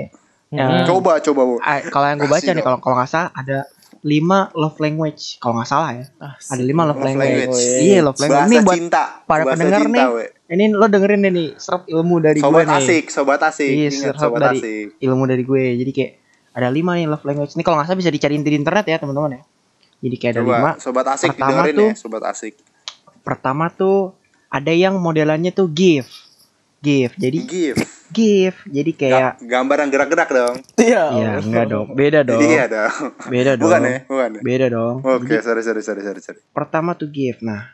Hmm. 0.49 0.83
Coba 0.83 1.15
coba 1.17 1.41
Bu. 1.45 1.55
Ah, 1.59 1.79
kalau 1.81 2.05
yang 2.05 2.19
gue 2.19 2.27
baca 2.27 2.35
Kasih 2.37 2.51
nih 2.51 2.59
kalau 2.61 2.75
kalau 2.77 2.95
nggak 2.97 3.07
salah 3.07 3.31
ada 3.31 3.63
lima 4.01 4.51
love 4.51 4.75
language 4.77 5.39
kalau 5.39 5.55
nggak 5.55 5.69
salah 5.69 5.89
ya 5.93 6.03
Ah, 6.17 6.35
ada 6.35 6.59
lima 6.59 6.83
love, 6.83 6.99
Love 6.99 7.07
language, 7.07 7.47
language. 7.47 7.79
iya 7.79 7.99
love 8.01 8.17
language 8.17 8.35
Bahasa 8.37 8.51
ini 8.51 8.57
buat 8.61 8.75
cinta. 8.77 9.03
para 9.23 9.41
Bahasa 9.41 9.51
pendengar 9.55 9.79
cinta, 9.79 9.95
nih 9.95 10.07
we. 10.11 10.25
ini 10.51 10.63
lo 10.69 10.85
dengerin 10.85 11.19
deh 11.21 11.31
nih 11.31 11.49
serap 11.55 11.87
ilmu 11.87 12.15
dari 12.19 12.37
gue 12.37 12.43
Sobat 12.43 12.67
nih 12.67 12.77
asik, 12.77 13.03
sobat 13.07 13.39
asik. 13.41 13.63
iya 13.69 13.87
Ingat, 13.87 13.95
serap 14.11 14.19
sobat 14.19 14.39
dari 14.43 14.59
asik. 14.59 14.87
ilmu 14.99 15.23
dari 15.25 15.43
gue 15.45 15.63
jadi 15.77 15.91
kayak 15.93 16.11
ada 16.51 16.67
lima 16.67 16.93
nih 16.93 17.05
love 17.05 17.23
language 17.23 17.53
ini 17.53 17.61
kalau 17.61 17.77
nggak 17.77 17.87
salah 17.87 17.99
bisa 17.99 18.09
dicariin 18.09 18.41
di 18.41 18.51
internet 18.51 18.85
ya 18.85 18.97
teman-teman 18.97 19.31
ya 19.33 19.41
jadi 19.99 20.15
kayak 20.17 20.31
ada 20.31 20.41
Coba 20.41 20.51
lima 20.51 20.69
sobat 20.77 21.05
asik 21.09 21.29
Pertama 21.31 21.49
dengerin 21.53 21.75
tuh- 21.75 21.87
ya, 21.87 21.95
sobat 21.95 22.23
asik. 22.25 22.53
pertama 23.21 23.65
tuh 23.69 23.99
ada 24.47 24.71
yang 24.71 24.97
modelannya 24.97 25.51
tuh 25.51 25.67
give 25.67 26.09
give 26.79 27.13
jadi 27.15 27.37
Give. 27.39 27.79
give 28.09 28.57
jadi 28.65 28.91
kayak 28.91 29.31
Ga- 29.37 29.37
gambar 29.39 29.77
yang 29.79 29.91
gerak-gerak 29.91 30.29
dong. 30.29 30.55
Iya. 30.75 31.03
ya 31.13 31.31
enggak 31.39 31.65
dong 31.67 31.87
beda 31.93 32.19
dong 32.21 32.41
Iya 32.41 32.63
dong. 32.67 32.93
beda 33.29 33.51
dong 33.53 33.63
Bukan 33.63 33.81
ya, 33.81 33.97
bukan 34.03 34.29
ya. 34.31 34.41
beda 34.41 34.65
dong 34.67 34.95
Oke, 35.01 35.35
sorry 35.39 35.61
sorry 35.61 35.79
sorry 35.79 36.01
sorry 36.01 36.19
sorry. 36.19 36.39
pertama 36.49 36.91
tuh 36.93 37.07
give. 37.07 37.39
Nah, 37.39 37.69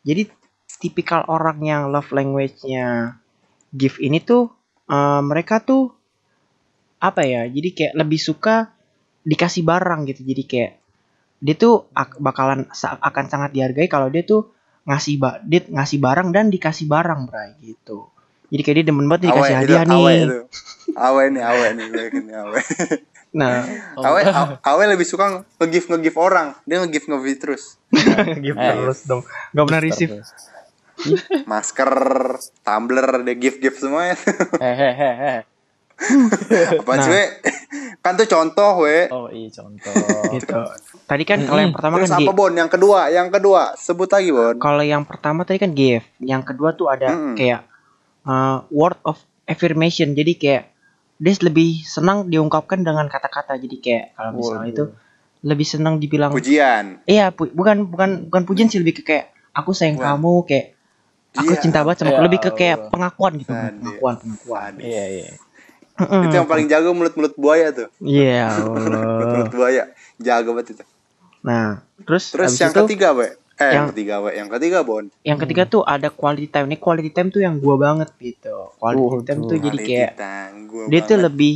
jadi 0.00 0.28
tipikal 0.76 1.24
orang 1.26 1.58
yang 1.60 1.82
love 1.88 2.08
language-nya 2.08 3.16
give 3.70 3.98
ini 3.98 4.18
tuh 4.18 4.52
eh, 4.86 5.22
mereka 5.22 5.58
tuh 5.58 5.96
apa 7.00 7.24
ya? 7.24 7.42
Jadi 7.44 7.68
kayak 7.72 7.94
lebih 7.96 8.16
suka 8.16 8.70
dikasih 9.22 9.62
barang 9.62 10.06
gitu. 10.06 10.20
Jadi 10.22 10.42
kayak 10.44 10.72
dia 11.38 11.54
tuh 11.54 11.88
ak- 11.90 12.20
bakalan 12.20 12.68
sa- 12.70 13.00
akan 13.00 13.24
sangat 13.26 13.50
dihargai 13.50 13.88
kalau 13.88 14.06
dia 14.06 14.20
tuh 14.20 14.52
ngasih 14.82 15.14
ba 15.16 15.40
dia 15.40 15.64
ngasih 15.66 15.98
barang 15.98 16.28
dan 16.30 16.48
dikasih 16.48 16.84
barang, 16.84 17.26
Bray 17.26 17.56
gitu. 17.58 18.08
Jadi 18.48 18.60
kayak 18.60 18.76
dia 18.76 18.86
demen 18.86 19.06
banget 19.06 19.30
dikasih 19.30 19.54
Awe, 19.54 19.60
hadiah 19.60 19.82
itu, 19.82 19.92
awe 19.92 20.10
nih. 20.10 20.20
itu. 20.20 20.38
Awe 20.90 21.22
nih, 21.26 21.42
awe 21.42 21.66
nih, 21.70 21.86
ini 22.10 22.32
awe. 22.34 22.60
Nah, 23.30 23.62
Oh, 23.94 24.02
Awe, 24.02 24.26
awe, 24.26 24.54
awe 24.58 24.82
lebih 24.90 25.06
suka 25.06 25.30
nge-give 25.54 25.86
nge-give 25.88 26.18
orang. 26.18 26.58
Dia 26.66 26.82
nge-give 26.82 27.06
nge-give 27.06 27.38
terus. 27.38 27.78
give 28.42 28.58
Eh. 28.58 28.66
terus 28.74 29.06
dong. 29.06 29.22
Gak 29.54 29.64
pernah 29.64 29.80
receive. 29.80 30.10
Masker, 31.46 31.90
tumbler, 32.60 33.06
dia 33.22 33.34
give-give 33.34 33.76
semuanya. 33.76 34.18
Hehehe. 34.58 35.46
Apa 36.80 36.92
Nah. 36.92 37.02
sih, 37.02 37.10
we? 37.10 37.24
Kan 38.00 38.12
tuh 38.14 38.26
contoh, 38.26 38.70
we. 38.80 39.06
Oh 39.08 39.28
iya 39.28 39.48
contoh. 39.50 39.92
gitu 40.34 40.56
tadi 41.04 41.24
kan 41.24 41.42
kalau 41.42 41.58
yang 41.58 41.70
pertama 41.70 41.98
Terus 41.98 42.08
kan 42.08 42.18
apa 42.18 42.32
Bon? 42.32 42.52
Yang 42.52 42.70
kedua, 42.72 42.98
yang 43.08 43.28
kedua, 43.28 43.74
sebut 43.74 44.06
lagi 44.06 44.30
Bon. 44.30 44.54
kalau 44.56 44.80
yang 44.80 45.02
pertama 45.02 45.42
tadi 45.42 45.58
kan 45.58 45.70
GF 45.70 46.06
yang 46.18 46.40
kedua 46.40 46.70
tuh 46.72 46.86
ada 46.86 47.10
Mm-mm. 47.10 47.34
kayak 47.34 47.66
uh, 48.22 48.62
word 48.68 48.94
of 49.02 49.18
affirmation 49.44 50.12
jadi 50.12 50.32
kayak 50.34 50.64
dia 51.16 51.34
lebih 51.42 51.82
senang 51.82 52.24
diungkapkan 52.24 52.80
dengan 52.80 53.04
kata-kata 53.04 53.58
jadi 53.58 53.76
kayak 53.76 54.04
kalau 54.14 54.30
misalnya 54.32 54.62
Waduh. 54.62 54.72
itu 54.72 54.84
lebih 55.42 55.66
senang 55.66 55.94
dibilang 55.96 56.30
Pujian. 56.30 57.02
iya 57.04 57.28
pu- 57.28 57.50
bukan 57.50 57.84
bukan 57.84 58.10
bukan 58.26 58.42
pujian 58.44 58.68
sih 58.68 58.78
lebih 58.78 58.96
ke 58.96 59.04
kayak 59.04 59.26
aku 59.50 59.72
sayang 59.72 59.98
Wah. 59.98 60.14
kamu 60.14 60.46
kayak 60.46 60.66
aku 61.32 61.50
Iya. 61.50 61.60
cinta 61.60 61.82
banget 61.82 61.98
sama 61.98 62.08
Ya 62.08 62.14
aku 62.14 62.22
lebih 62.24 62.40
ke 62.40 62.50
kayak 62.54 62.76
Allah. 62.78 62.88
pengakuan 62.88 63.32
gitu 63.36 63.50
Sadis. 63.50 63.74
pengakuan 63.76 64.14
pengakuan. 64.16 64.72
Iya 64.78 65.04
iya. 65.10 65.28
Mm-mm. 66.00 66.22
Itu 66.24 66.34
yang 66.34 66.46
paling 66.46 66.66
jago 66.66 66.90
mulut-mulut 66.90 67.34
buaya 67.34 67.68
tuh. 67.70 67.88
iya 68.00 68.48
Mulut-mulut 68.56 69.28
Allah 69.36 69.50
buaya. 69.50 69.84
Jago 70.16 70.50
banget 70.52 70.74
itu. 70.74 70.84
nah 71.40 71.80
terus 71.98 72.28
Terus 72.28 72.52
yang 72.54 72.68
itu 72.70 72.80
ketiga, 72.84 73.12
we. 73.12 73.24
Eh, 73.24 73.32
yang 73.60 73.72
yang- 73.74 73.88
ketiga, 73.90 74.14
we. 74.18 74.30
Yang 74.34 74.48
ketiga, 74.50 74.78
Bon. 74.82 75.04
yang 75.22 75.38
ketiga 75.38 75.62
tuh 75.64 75.82
ada 75.82 76.08
quality 76.10 76.46
time 76.46 76.66
nih 76.66 76.78
quality 76.78 77.10
time 77.10 77.28
tuh 77.28 77.40
yang 77.40 77.56
gua 77.56 77.76
banget 77.76 78.08
gitu 78.18 78.72
quality 78.74 79.00
Waduh. 79.02 79.22
time 79.22 79.40
tuh 79.42 79.58
jadi 79.58 79.68
Quality 79.74 79.84
kayak 79.86 80.10
dia 80.86 81.00
tuh 81.00 81.08
banget. 81.10 81.24
lebih 81.26 81.54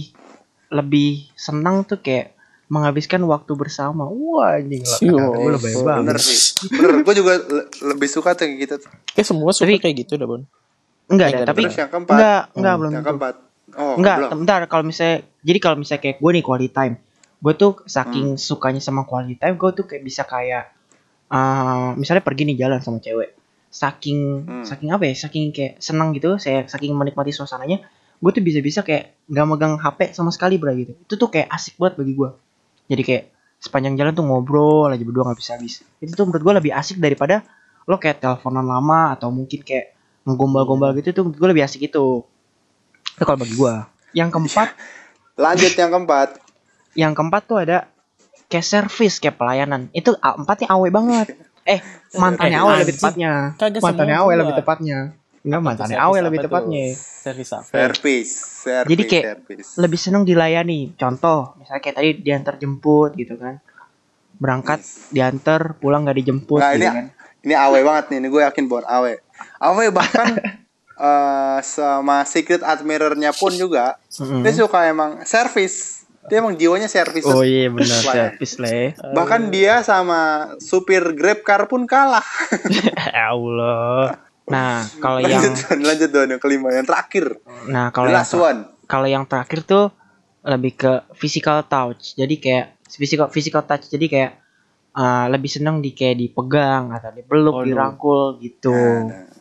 lebih 0.71 1.11
senang 1.35 1.81
tuh 1.83 1.97
kayak 1.99 2.33
menghabiskan 2.67 3.21
waktu 3.23 3.53
bersama 3.53 4.05
wah 4.05 4.53
anjing 4.55 4.81
lah 4.83 4.99
kata 4.99 5.13
gue 5.39 5.53
lebih 5.53 5.73
bener 5.75 5.77
Bener 5.77 5.85
banget 5.87 6.17
sih. 6.19 6.39
Bener, 6.67 6.91
gue 6.99 7.15
juga 7.15 7.33
le- 7.39 7.69
lebih 7.87 8.09
suka 8.11 8.33
tuh 8.33 8.43
kayak 8.43 8.57
gitu. 8.59 8.75
tuh. 8.79 8.91
Kayak 9.11 9.27
semua 9.27 9.51
suka 9.51 9.65
Tapi- 9.65 9.81
kayak 9.81 9.97
gitu 9.99 10.13
dah, 10.15 10.27
Bon. 10.27 10.43
enggak 11.07 11.27
ada 11.27 11.37
enggak, 11.37 11.47
tapi 11.47 11.61
Terus 11.63 11.77
yang 11.79 11.91
keempat. 11.91 12.15
enggak 12.15 12.41
enggak 12.55 12.75
belum 12.75 12.91
Yang 12.91 13.05
keempat. 13.07 13.35
Oh, 13.75 13.95
enggak 13.95 14.17
belum. 14.25 14.41
bentar 14.43 14.61
kalau 14.67 14.85
misalnya 14.85 15.17
jadi 15.41 15.59
kalau 15.59 15.77
misalnya 15.77 16.03
kayak 16.03 16.17
gue 16.19 16.31
nih 16.33 16.43
quality 16.43 16.71
time 16.71 16.95
gue 17.39 17.53
tuh 17.55 17.73
saking 17.85 18.35
Hmm. 18.35 18.41
sukanya 18.41 18.79
sama 18.79 19.03
quality 19.03 19.35
time 19.35 19.55
gue 19.55 19.71
tuh 19.73 19.85
kayak 19.85 20.03
bisa 20.03 20.23
kayak 20.25 20.71
eh 21.27 21.89
misalnya 21.95 22.21
pergi 22.21 22.43
nih 22.45 22.57
jalan 22.57 22.79
sama 22.79 22.99
cewek 22.99 23.35
saking 23.69 24.19
Hmm. 24.45 24.65
saking 24.65 24.89
apa 24.89 25.05
ya 25.05 25.15
saking 25.19 25.51
kayak 25.51 25.73
senang 25.79 26.13
gitu 26.13 26.37
saya 26.37 26.65
saking 26.65 26.95
menikmati 26.95 27.31
suasananya 27.31 27.83
gue 28.17 28.31
tuh 28.31 28.41
bisa-bisa 28.41 28.81
kayak 28.81 29.19
nggak 29.27 29.47
megang 29.47 29.75
HP 29.77 30.13
sama 30.13 30.31
sekali 30.31 30.57
bro 30.57 30.71
gitu 30.73 30.95
itu 30.95 31.15
tuh 31.15 31.29
kayak 31.29 31.51
asik 31.51 31.75
banget 31.75 31.99
bagi 31.99 32.15
gue 32.15 32.31
jadi 32.87 33.03
kayak 33.03 33.25
sepanjang 33.59 33.97
jalan 33.97 34.13
tuh 34.13 34.23
ngobrol 34.23 34.87
aja 34.87 35.01
berdua 35.01 35.27
nggak 35.27 35.39
bisa 35.39 35.57
habis 35.57 35.83
itu 35.99 36.13
tuh 36.13 36.25
menurut 36.25 36.43
gue 36.43 36.55
lebih 36.55 36.73
asik 36.73 36.97
daripada 36.97 37.43
lo 37.85 37.99
kayak 37.99 38.23
teleponan 38.23 38.65
lama 38.65 39.13
atau 39.13 39.29
mungkin 39.29 39.61
kayak 39.61 39.93
ngegombal-gombal 40.25 40.95
gitu 40.97 41.13
tuh 41.13 41.23
menurut 41.27 41.39
gue 41.39 41.49
lebih 41.51 41.65
asik 41.65 41.81
itu 41.85 42.25
itu 43.15 43.23
kalau 43.23 43.39
bagi 43.39 43.55
gue 43.55 43.75
yang 44.13 44.29
keempat 44.29 44.69
Lanjut 45.37 45.75
yang 45.75 45.91
keempat. 45.91 46.29
yang 46.95 47.11
keempat 47.11 47.43
tuh 47.45 47.59
ada 47.59 47.91
kayak 48.47 48.63
service 48.63 49.19
kayak 49.19 49.35
pelayanan 49.35 49.91
itu 49.91 50.15
a- 50.17 50.35
empatnya 50.35 50.69
awe 50.69 50.89
banget 50.89 51.35
eh 51.65 51.83
mantannya 52.23 52.55
Eh, 52.55 52.63
awe 52.63 52.73
lebih 52.79 52.95
tepatnya 52.95 53.33
mantannya 53.77 54.17
awe 54.17 54.33
lebih 54.33 54.55
tepatnya 54.55 54.99
enggak 55.41 55.61
mantannya 55.61 55.99
awe 55.99 56.19
lebih 56.21 56.39
tepatnya 56.41 56.85
Servis 57.25 57.51
apa? 57.51 57.65
Service. 57.65 58.33
Service. 58.61 58.91
Jadi 58.91 59.03
kayak 59.03 59.25
service. 59.27 59.69
lebih 59.77 59.97
seneng 59.97 60.23
dilayani 60.23 60.93
contoh 60.95 61.57
misalnya 61.57 61.81
kayak 61.81 61.97
tadi 61.97 62.11
diantar 62.21 62.55
jemput 62.57 63.13
gitu 63.13 63.35
kan 63.35 63.59
berangkat 64.35 64.81
diantar 65.09 65.75
pulang 65.75 66.05
nggak 66.05 66.19
dijemput 66.21 66.59
Nah, 66.59 66.73
gitu 66.73 66.81
ini 66.81 66.87
kan 66.87 67.07
ini 67.41 67.55
awe 67.55 67.79
banget 67.81 68.05
nih. 68.09 68.19
Ini 68.19 68.29
gue 68.29 68.43
yakin 68.43 68.65
Bon 68.67 68.81
awe. 68.83 69.13
Awe 69.59 69.85
bahkan 69.91 70.27
eh, 70.95 71.59
sama 71.61 72.23
secret 72.25 72.61
admirer-nya 72.61 73.31
pun 73.33 73.51
juga 73.51 73.99
Mm-mm. 74.15 74.43
dia 74.43 74.53
suka 74.53 74.87
emang 74.87 75.23
service. 75.25 76.03
Dia 76.25 76.41
emang 76.41 76.57
jiwanya 76.57 76.89
service. 76.89 77.29
oh 77.29 77.45
iya 77.45 77.69
benar 77.69 78.01
ya. 78.01 78.13
service 78.33 78.57
lah 78.57 78.73
ya. 78.73 78.89
Bahkan 79.13 79.53
dia 79.53 79.85
sama 79.85 80.21
supir 80.57 81.05
Grab 81.13 81.45
car 81.45 81.69
pun 81.69 81.85
kalah. 81.85 82.25
Ya 83.13 83.29
Allah 83.31 84.17
nah 84.45 84.85
kalau 85.01 85.25
yang 85.25 85.41
lanjut 85.41 85.57
Don, 85.57 85.81
lanjut 85.81 86.11
Don 86.13 86.29
yang 86.29 86.37
kelima 86.37 86.69
yang 86.69 86.85
terakhir. 86.85 87.41
nah 87.65 87.89
kalau 87.89 88.13
yang 88.13 88.21
last 88.21 88.37
one. 88.37 88.61
kalau 88.85 89.09
yang 89.09 89.25
terakhir 89.25 89.65
tuh 89.65 89.89
lebih 90.45 90.77
ke 90.77 90.93
physical 91.17 91.65
touch 91.65 92.13
jadi 92.13 92.35
kayak 92.37 92.67
physical 92.85 93.33
physical 93.33 93.65
touch 93.65 93.89
jadi 93.89 94.05
kayak 94.05 94.33
uh, 94.93 95.33
lebih 95.33 95.49
seneng 95.49 95.81
di 95.81 95.97
kayak 95.97 96.21
dipegang 96.21 96.93
atau 96.93 97.09
dipeluk 97.11 97.57
Waduh. 97.57 97.65
dirangkul 97.65 98.25
gitu 98.45 98.77
Nah, 99.09 99.33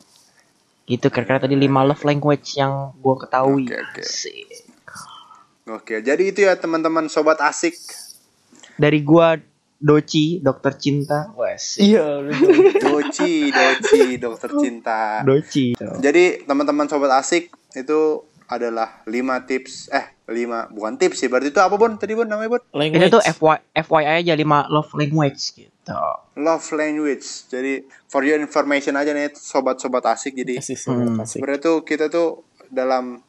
gitu 0.84 1.08
kira-kira 1.08 1.40
tadi 1.48 1.56
lima 1.56 1.84
love 1.88 2.04
language 2.04 2.60
yang 2.60 2.92
gue 2.98 3.16
ketahui 3.16 3.64
Oke, 3.72 3.76
oke. 3.80 4.02
Asik. 4.04 4.48
Oke, 5.64 5.96
jadi 6.04 6.24
itu 6.28 6.44
ya 6.44 6.60
teman-teman 6.60 7.08
sobat 7.08 7.40
asik. 7.40 7.76
dari 8.76 9.00
gua 9.00 9.40
Doci 9.84 10.40
dokter 10.40 10.80
cinta 10.80 11.32
wes 11.36 11.76
Iya, 11.76 12.24
Doci, 12.80 13.52
Doci, 13.52 14.16
dokter 14.16 14.50
cinta. 14.56 15.20
Doci 15.28 15.76
Jadi 16.00 16.44
teman-teman 16.48 16.88
sobat 16.88 17.12
asik 17.20 17.52
itu 17.76 18.24
adalah 18.46 19.02
5 19.04 19.14
tips 19.44 19.88
eh 19.90 20.06
5 20.26 20.70
bukan 20.70 20.94
tips 20.96 21.18
sih 21.18 21.28
berarti 21.28 21.50
itu 21.50 21.60
apa 21.60 21.74
Bon 21.74 21.94
tadi 21.94 22.12
Bon 22.12 22.24
namanya 22.24 22.50
Bon 22.50 22.62
itu 22.62 22.74
language. 22.74 23.10
tuh 23.10 23.22
FY, 23.22 23.58
FYI 23.78 24.06
aja 24.20 24.34
lima 24.34 24.68
love 24.68 24.92
language 24.94 25.42
gitu 25.54 25.94
love 26.36 26.64
language 26.72 27.24
jadi 27.48 27.82
for 28.06 28.22
your 28.22 28.38
information 28.38 28.94
aja 28.94 29.12
nih 29.12 29.32
sobat-sobat 29.32 30.04
asik 30.10 30.34
jadi 30.34 30.58
Asik, 30.58 30.80
Hmm. 30.86 31.20
asik. 31.20 31.38
sebenarnya 31.38 31.62
tuh 31.62 31.78
kita 31.82 32.08
tuh 32.08 32.44
dalam 32.68 33.20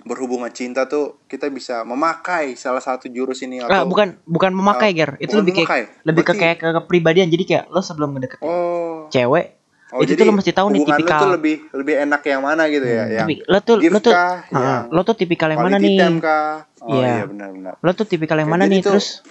berhubungan 0.00 0.48
cinta 0.48 0.86
tuh 0.86 1.20
kita 1.26 1.48
bisa 1.48 1.82
memakai 1.82 2.54
salah 2.54 2.78
satu 2.78 3.08
jurus 3.08 3.42
ini 3.42 3.58
Ah, 3.58 3.82
atau 3.82 3.90
bukan 3.90 4.16
bukan 4.24 4.52
memakai 4.52 4.90
Oh, 4.90 4.96
ger 4.96 5.10
itu 5.18 5.34
lebih 5.34 5.52
kayak 5.54 5.66
memakai. 5.66 5.82
lebih 6.02 6.22
ke 6.22 6.26
Berarti- 6.28 6.40
kayak 6.40 6.56
ke 6.56 6.68
kepribadian 6.78 7.28
jadi 7.28 7.44
kayak 7.44 7.64
lo 7.68 7.80
sebelum 7.80 8.14
ngedeketin 8.14 8.46
oh 8.46 9.10
cewek 9.10 9.57
Oh, 9.88 10.04
itu 10.04 10.12
jadi 10.12 10.20
tuh 10.20 10.26
lo 10.28 10.34
mesti 10.36 10.52
tahu 10.52 10.68
nih 10.68 10.80
tipikal 10.84 11.16
lo 11.16 11.22
tuh 11.24 11.30
lebih 11.40 11.54
lebih 11.72 11.94
enak 12.04 12.20
yang 12.28 12.42
mana 12.44 12.62
gitu 12.68 12.84
ya 12.84 13.04
yang 13.08 13.24
Tapi 13.24 13.34
lo 13.48 13.58
tuh 13.64 13.76
lo 13.80 13.98
tuh 14.04 14.12
kah, 14.12 14.36
Ah, 14.52 14.84
yang 14.84 14.92
lo 14.92 15.00
tuh 15.00 15.16
tipikal 15.16 15.48
yang 15.48 15.60
mana 15.64 15.76
nih? 15.80 15.96
kah? 16.20 16.68
oh 16.84 16.92
Iya. 16.92 17.08
iya 17.08 17.24
benar-benar 17.24 17.74
lo 17.80 17.90
tuh 17.96 18.04
tipikal 18.04 18.36
yang 18.36 18.52
Oke, 18.52 18.54
mana 18.60 18.64
nih? 18.68 18.80
tuh- 18.84 18.92
terus 19.00 19.24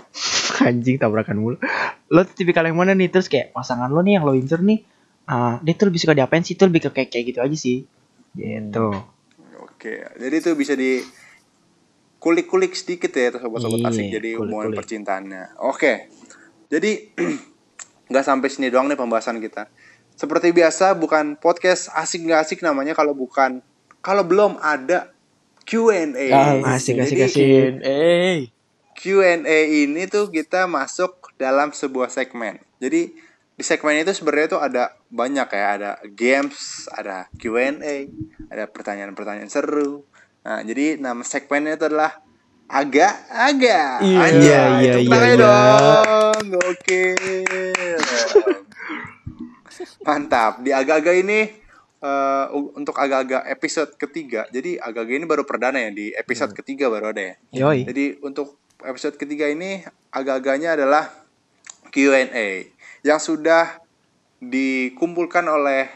anjing 0.66 0.96
tabrakan 0.96 1.36
mulu. 1.36 1.56
Lo 2.08 2.22
tuh 2.22 2.34
tipikal 2.34 2.64
yang 2.64 2.78
mana 2.78 2.94
nih? 2.94 3.10
Terus 3.10 3.26
kayak 3.26 3.50
pasangan 3.50 3.90
lo 3.90 4.00
nih 4.00 4.16
yang 4.16 4.24
lo 4.24 4.32
incer 4.32 4.62
nih 4.62 4.80
ah 5.26 5.58
dia 5.58 5.74
tuh 5.74 5.90
lebih 5.90 5.98
suka 5.98 6.14
diapain 6.14 6.46
sih? 6.46 6.54
Tuh 6.54 6.70
lebih 6.70 6.86
ke 6.86 6.90
kayak 6.94 7.10
kayak 7.10 7.24
gitu 7.34 7.38
aja 7.42 7.56
sih. 7.58 7.82
Gitu. 8.32 8.88
Oke, 9.58 10.06
jadi 10.16 10.34
itu 10.38 10.50
bisa 10.54 10.72
di 10.72 11.02
kulik-kulik 12.16 12.72
sedikit 12.72 13.12
ya 13.12 13.28
tuh 13.28 13.40
sobat-sobat 13.40 13.80
Iya, 13.82 13.88
asik 13.90 14.06
jadi 14.08 14.30
hubungan 14.38 14.72
percintaannya. 14.72 15.60
Oke. 15.62 16.08
Jadi 16.66 17.12
nggak 18.10 18.24
sampai 18.24 18.48
sini 18.48 18.70
doang 18.70 18.86
nih 18.86 18.96
pembahasan 18.96 19.38
kita. 19.38 19.68
Seperti 20.16 20.48
biasa 20.50 20.96
bukan 20.96 21.36
podcast 21.36 21.92
asik 21.92 22.24
nggak 22.24 22.40
asik 22.48 22.60
namanya 22.64 22.96
kalau 22.96 23.12
bukan 23.12 23.60
kalau 24.00 24.24
belum 24.24 24.56
ada 24.64 25.12
Q&A. 25.66 26.30
Ah, 26.32 26.78
asik, 26.78 26.96
asik, 27.02 27.26
asik. 27.26 27.82
Eh, 27.82 28.48
Q&A 28.96 29.58
ini 29.68 30.08
tuh 30.08 30.32
kita 30.32 30.64
masuk 30.64 31.36
dalam 31.36 31.74
sebuah 31.74 32.08
segmen. 32.08 32.56
Jadi 32.80 33.12
di 33.56 33.64
segmen 33.66 33.98
itu 34.00 34.14
sebenarnya 34.14 34.56
tuh 34.56 34.60
ada 34.62 34.94
banyak 35.12 35.48
ya, 35.52 35.66
ada 35.76 35.90
games, 36.14 36.86
ada 36.94 37.28
Q&A, 37.36 38.08
ada 38.48 38.64
pertanyaan-pertanyaan 38.70 39.50
seru. 39.52 40.06
Nah, 40.46 40.62
jadi 40.62 40.96
nama 40.96 41.26
segmennya 41.26 41.76
itu 41.76 41.90
adalah 41.90 42.22
agak-agak. 42.70 44.06
Iya. 44.06 44.18
Anjay, 44.22 44.46
Iya, 44.46 44.62
iya, 44.80 44.92
tepuk 44.96 45.02
iya, 45.02 45.10
tangan 45.10 45.28
iya. 45.28 45.42
dong. 45.42 46.44
Oke. 46.62 47.02
Mantap. 50.02 50.60
Di 50.60 50.70
agak-agak 50.70 51.14
ini 51.18 51.40
eh, 51.96 52.46
u- 52.52 52.72
untuk 52.72 52.94
agak-agak 52.94 53.48
episode 53.48 53.90
ketiga. 53.94 54.44
Jadi 54.48 54.76
agak-agak 54.76 55.14
ini 55.14 55.26
baru 55.26 55.42
perdana 55.42 55.78
ya 55.78 55.90
di 55.90 56.12
episode 56.12 56.52
ketiga 56.52 56.86
baru 56.86 57.10
ada 57.10 57.22
ya. 57.22 57.34
yoi 57.52 57.84
Jadi 57.84 58.20
untuk 58.20 58.56
episode 58.80 59.16
ketiga 59.16 59.46
ini 59.46 59.80
agak-agaknya 60.10 60.76
adalah 60.76 61.08
Q&A 61.88 62.68
yang 63.00 63.16
sudah 63.16 63.80
dikumpulkan 64.40 65.44
oleh 65.44 65.88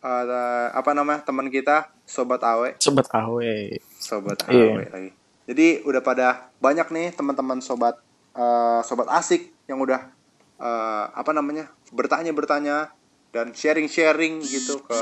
eh, 0.00 0.68
apa 0.70 0.90
namanya 0.90 1.22
teman 1.22 1.48
kita 1.48 1.90
Sobat 2.04 2.42
Awe, 2.42 2.74
sobat 2.82 3.06
awe. 3.12 3.78
Sobat 3.94 4.42
Iya. 4.50 4.74
Awe 4.74 4.84
lagi. 4.88 5.10
Jadi 5.46 5.66
udah 5.82 5.98
pada 6.00 6.50
banyak 6.58 6.90
nih 6.90 7.14
teman-teman 7.14 7.58
sobat 7.58 7.98
eh, 8.32 8.80
sobat 8.82 9.06
asik 9.10 9.50
yang 9.66 9.78
udah 9.78 10.10
eh, 10.58 11.04
apa 11.06 11.30
namanya 11.30 11.70
bertanya-bertanya 11.90 12.90
dan 13.30 13.54
sharing-sharing 13.54 14.42
gitu 14.42 14.82
ke 14.82 15.00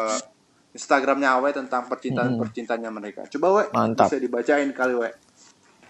Instagramnya 0.70 1.41
Awe 1.41 1.51
tentang 1.51 1.89
percintaan 1.89 2.37
percintaannya 2.37 2.91
mereka. 2.93 3.24
Coba 3.26 3.47
We, 3.51 3.64
Mantap. 3.72 4.09
bisa 4.09 4.20
dibacain 4.20 4.70
kali 4.70 4.95
We. 4.95 5.11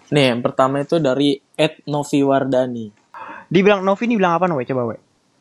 Nih, 0.09 0.33
yang 0.33 0.41
pertama 0.41 0.81
itu 0.81 0.97
dari 0.97 1.37
Ed 1.53 1.85
Novi 1.85 2.25
Wardani. 2.25 2.87
dibilang 3.49 3.81
Novi 3.81 4.05
ini 4.05 4.17
bilang 4.17 4.37
apa 4.37 4.45
nih 4.45 4.61
coba 4.65 4.93
we 4.93 4.97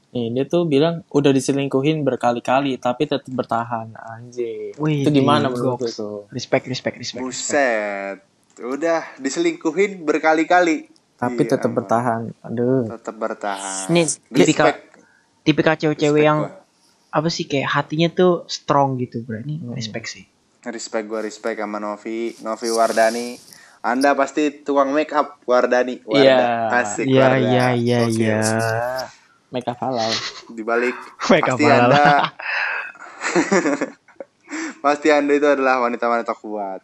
Nih, 0.08 0.32
dia 0.32 0.44
tuh 0.48 0.64
bilang 0.64 1.04
udah 1.12 1.28
diselingkuhin 1.28 2.00
berkali-kali 2.00 2.80
tapi 2.80 3.04
tetap 3.04 3.28
bertahan. 3.28 3.92
Anjir. 3.92 4.72
Wih, 4.80 5.04
itu 5.04 5.10
gimana 5.12 5.48
di- 5.48 5.52
menurut 5.52 5.84
tuh? 5.84 6.24
respect 6.32 6.64
respect 6.64 6.96
respect, 6.96 7.20
respect. 7.20 7.24
Buset. 7.24 8.16
udah 8.58 9.14
diselingkuhin 9.22 10.02
berkali-kali 10.02 10.90
Tapi 11.14 11.46
Iya, 11.46 11.50
tetap 11.54 11.70
bertahan. 11.74 12.30
Aduh. 12.42 12.90
tetap 12.90 13.14
bertahan 13.14 13.86
Ini 13.86 14.02
tipikal 14.32 14.66
tipikal 15.44 15.74
cewek-cewek 15.76 16.22
yang 16.22 16.38
gua. 16.42 16.67
Apa 17.10 17.28
sih 17.28 17.44
kayak 17.44 17.68
hatinya 17.70 18.08
tuh 18.08 18.32
strong 18.46 18.96
gitu 18.96 19.20
bro. 19.20 19.38
Ini 19.38 19.60
Hmm. 19.60 19.72
respect 19.72 20.08
sih. 20.08 20.24
respect 20.60 21.06
gue 21.06 21.20
respect 21.22 21.56
sama 21.56 21.78
Novi 21.78 22.34
Novi 22.38 22.68
Wardani 22.68 23.38
anda 23.80 24.12
pasti 24.12 24.50
tukang 24.58 24.90
make 24.90 25.08
up 25.10 25.40
Wardani 25.44 26.02
Warda. 26.02 26.18
Iya. 26.18 26.38
asik 26.76 27.06
Iya 27.06 27.22
Warda. 27.22 27.38
iya 27.38 27.66
iya 27.72 27.98
Oke. 28.02 28.20
iya. 28.20 28.38
Make 29.48 29.64
up 29.66 29.78
halal. 29.78 30.10
dibalik 30.50 30.92
Make 31.30 31.46
up 31.46 31.56
pasti 31.56 31.64
halal. 31.64 31.88
anda 31.88 32.04
pasti 34.80 35.08
anda 35.08 35.32
itu 35.32 35.46
adalah 35.46 35.80
wanita-wanita 35.80 36.32
kuat 36.34 36.80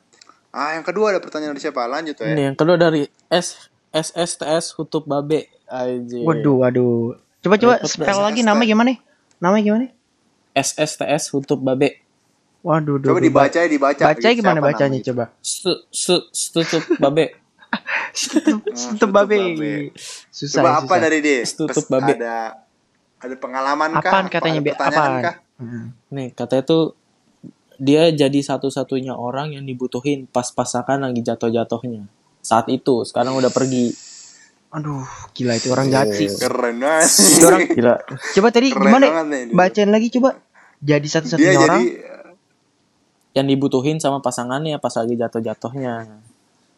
ah 0.50 0.70
yang 0.72 0.82
kedua 0.82 1.10
ada 1.10 1.20
pertanyaan 1.20 1.52
dari 1.52 1.62
siapa 1.62 1.84
lanjut 1.84 2.14
ya 2.14 2.30
Ini 2.30 2.42
yang 2.48 2.56
kedua 2.56 2.76
dari 2.76 3.04
S 3.28 3.68
SSTS 3.90 4.74
Hutub 4.74 5.04
Babe. 5.04 5.46
Aja. 5.66 6.18
Waduh 6.20 6.56
waduh. 6.60 7.14
Coba 7.38 7.54
coba 7.56 7.74
spell 7.84 8.18
lagi 8.18 8.42
namanya 8.42 8.66
gimana? 8.66 8.92
Namanya 9.38 9.62
gimana? 9.62 9.86
SSTS 10.54 11.34
Hutub 11.34 11.60
Babe. 11.60 12.00
Waduh, 12.64 12.96
duh, 12.96 13.12
coba 13.12 13.20
duh, 13.20 13.26
dibaca 13.28 13.58
ya 13.60 13.68
dibaca 13.68 14.02
Baca 14.08 14.28
gimana 14.32 14.58
bacanya 14.64 14.96
namanya? 14.96 15.04
coba? 15.04 15.24
Stu 15.44 15.72
stu 15.92 16.16
Stutup 16.32 16.84
Babe. 16.96 17.36
Tutup 18.14 18.62
Tutup 18.70 19.10
babe. 19.10 19.90
Susah. 20.30 20.62
coba 20.62 20.70
apa 20.78 20.86
susah. 20.86 20.98
dari 21.02 21.18
dia 21.20 21.38
Tutup 21.42 21.84
Pes- 21.84 21.90
babe. 21.90 22.14
ada 22.16 22.62
ada 23.18 23.34
pengalaman 23.36 23.98
kah 23.98 24.10
Apaan 24.10 24.26
Apa 24.26 24.32
katanya 24.32 24.60
Apaan? 24.78 25.12
kah 25.20 25.36
Hmm. 25.54 25.94
Nih 26.10 26.34
katanya 26.34 26.66
tuh 26.66 26.98
dia 27.78 28.10
jadi 28.10 28.38
satu-satunya 28.42 29.14
orang 29.14 29.54
yang 29.54 29.62
dibutuhin 29.62 30.26
pas 30.26 30.50
pasangan 30.50 30.98
lagi 30.98 31.22
jatuh-jatuhnya. 31.22 32.06
Saat 32.38 32.70
itu, 32.70 33.02
sekarang 33.02 33.34
udah 33.34 33.50
pergi. 33.50 33.90
Aduh, 34.70 35.06
gila 35.30 35.54
itu 35.54 35.70
orang 35.70 35.86
jahat 35.90 36.10
sih. 36.10 36.26
keren 36.26 36.82
banget 36.82 37.06
Itu 37.06 37.46
orang 37.46 37.60
Gila. 37.70 37.94
Coba 38.34 38.48
tadi 38.50 38.68
Keren 38.70 38.82
gimana? 38.82 39.06
Bacain 39.54 39.90
lagi 39.90 40.10
coba. 40.10 40.38
Jadi 40.84 41.00
dia 41.00 41.12
satu-satunya 41.16 41.50
orang. 41.54 41.64
jadi 41.64 41.82
Yang 43.34 43.46
dibutuhin 43.50 43.98
sama 43.98 44.20
pasangannya 44.20 44.78
pas 44.78 44.94
lagi 44.94 45.14
jatuh-jatuhnya. 45.16 45.94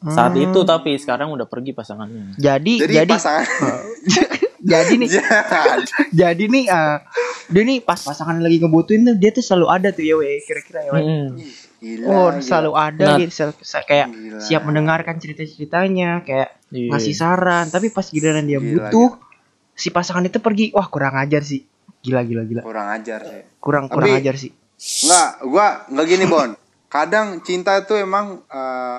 Saat 0.06 0.32
Hmm. 0.32 0.44
itu 0.46 0.60
tapi 0.62 0.96
sekarang 0.96 1.32
udah 1.32 1.44
pergi 1.44 1.72
pasangannya. 1.72 2.36
Jadi 2.36 2.80
jadi, 2.80 2.94
jadi 3.02 3.12
pasangan 3.12 3.44
jadi 4.72 4.92
nih 4.94 5.08
Jadi. 5.08 5.24
jadi 6.20 6.44
nih 6.46 6.64
eh, 6.66 6.96
dia 7.46 7.62
nih 7.62 7.78
pas 7.80 7.96
pasangan 7.96 8.36
lagi 8.38 8.56
ngebutuhin 8.58 9.04
tuh 9.04 9.14
dia 9.16 9.30
tuh 9.32 9.40
selalu 9.40 9.66
ada 9.68 9.88
tuh 9.90 10.04
ya 10.04 10.14
we 10.14 10.40
kira-kira 10.42 10.80
ya 10.80 10.90
we. 10.92 11.00
Mm. 11.00 11.28
Gila, 11.76 12.04
Oh, 12.08 12.28
gila. 12.32 12.40
selalu 12.40 12.72
ada 12.72 13.04
Nah. 13.04 13.16
gitu 13.20 13.52
kayak 13.82 14.08
Gila. 14.08 14.40
siap 14.40 14.62
mendengarkan 14.64 15.16
cerita-ceritanya, 15.20 16.24
kayak 16.24 16.56
Iya. 16.72 16.88
ngasih 16.88 17.14
saran, 17.14 17.68
tapi 17.68 17.92
pas 17.92 18.08
giliran 18.08 18.42
dia 18.42 18.56
Gila, 18.58 18.88
butuh 18.88 19.20
si 19.72 19.92
pasangan 19.92 20.24
itu 20.24 20.40
pergi, 20.40 20.72
wah 20.72 20.88
kurang 20.88 21.14
ajar 21.14 21.44
sih. 21.44 21.68
Gila 22.06 22.22
gila 22.22 22.42
gila. 22.44 22.62
kurang 22.62 22.86
ajar 22.88 23.20
sih 23.20 23.42
Kurang 23.58 23.84
Tapi- 23.86 23.94
kurang 23.98 24.14
ajar 24.14 24.34
sih. 24.36 24.50
Enggak, 25.02 25.30
gua 25.42 25.66
enggak 25.88 26.06
gini, 26.06 26.24
Bon. 26.26 26.50
Kadang 26.86 27.26
cinta 27.40 27.74
itu 27.74 27.92
emang 27.92 28.46
eh, 28.46 28.98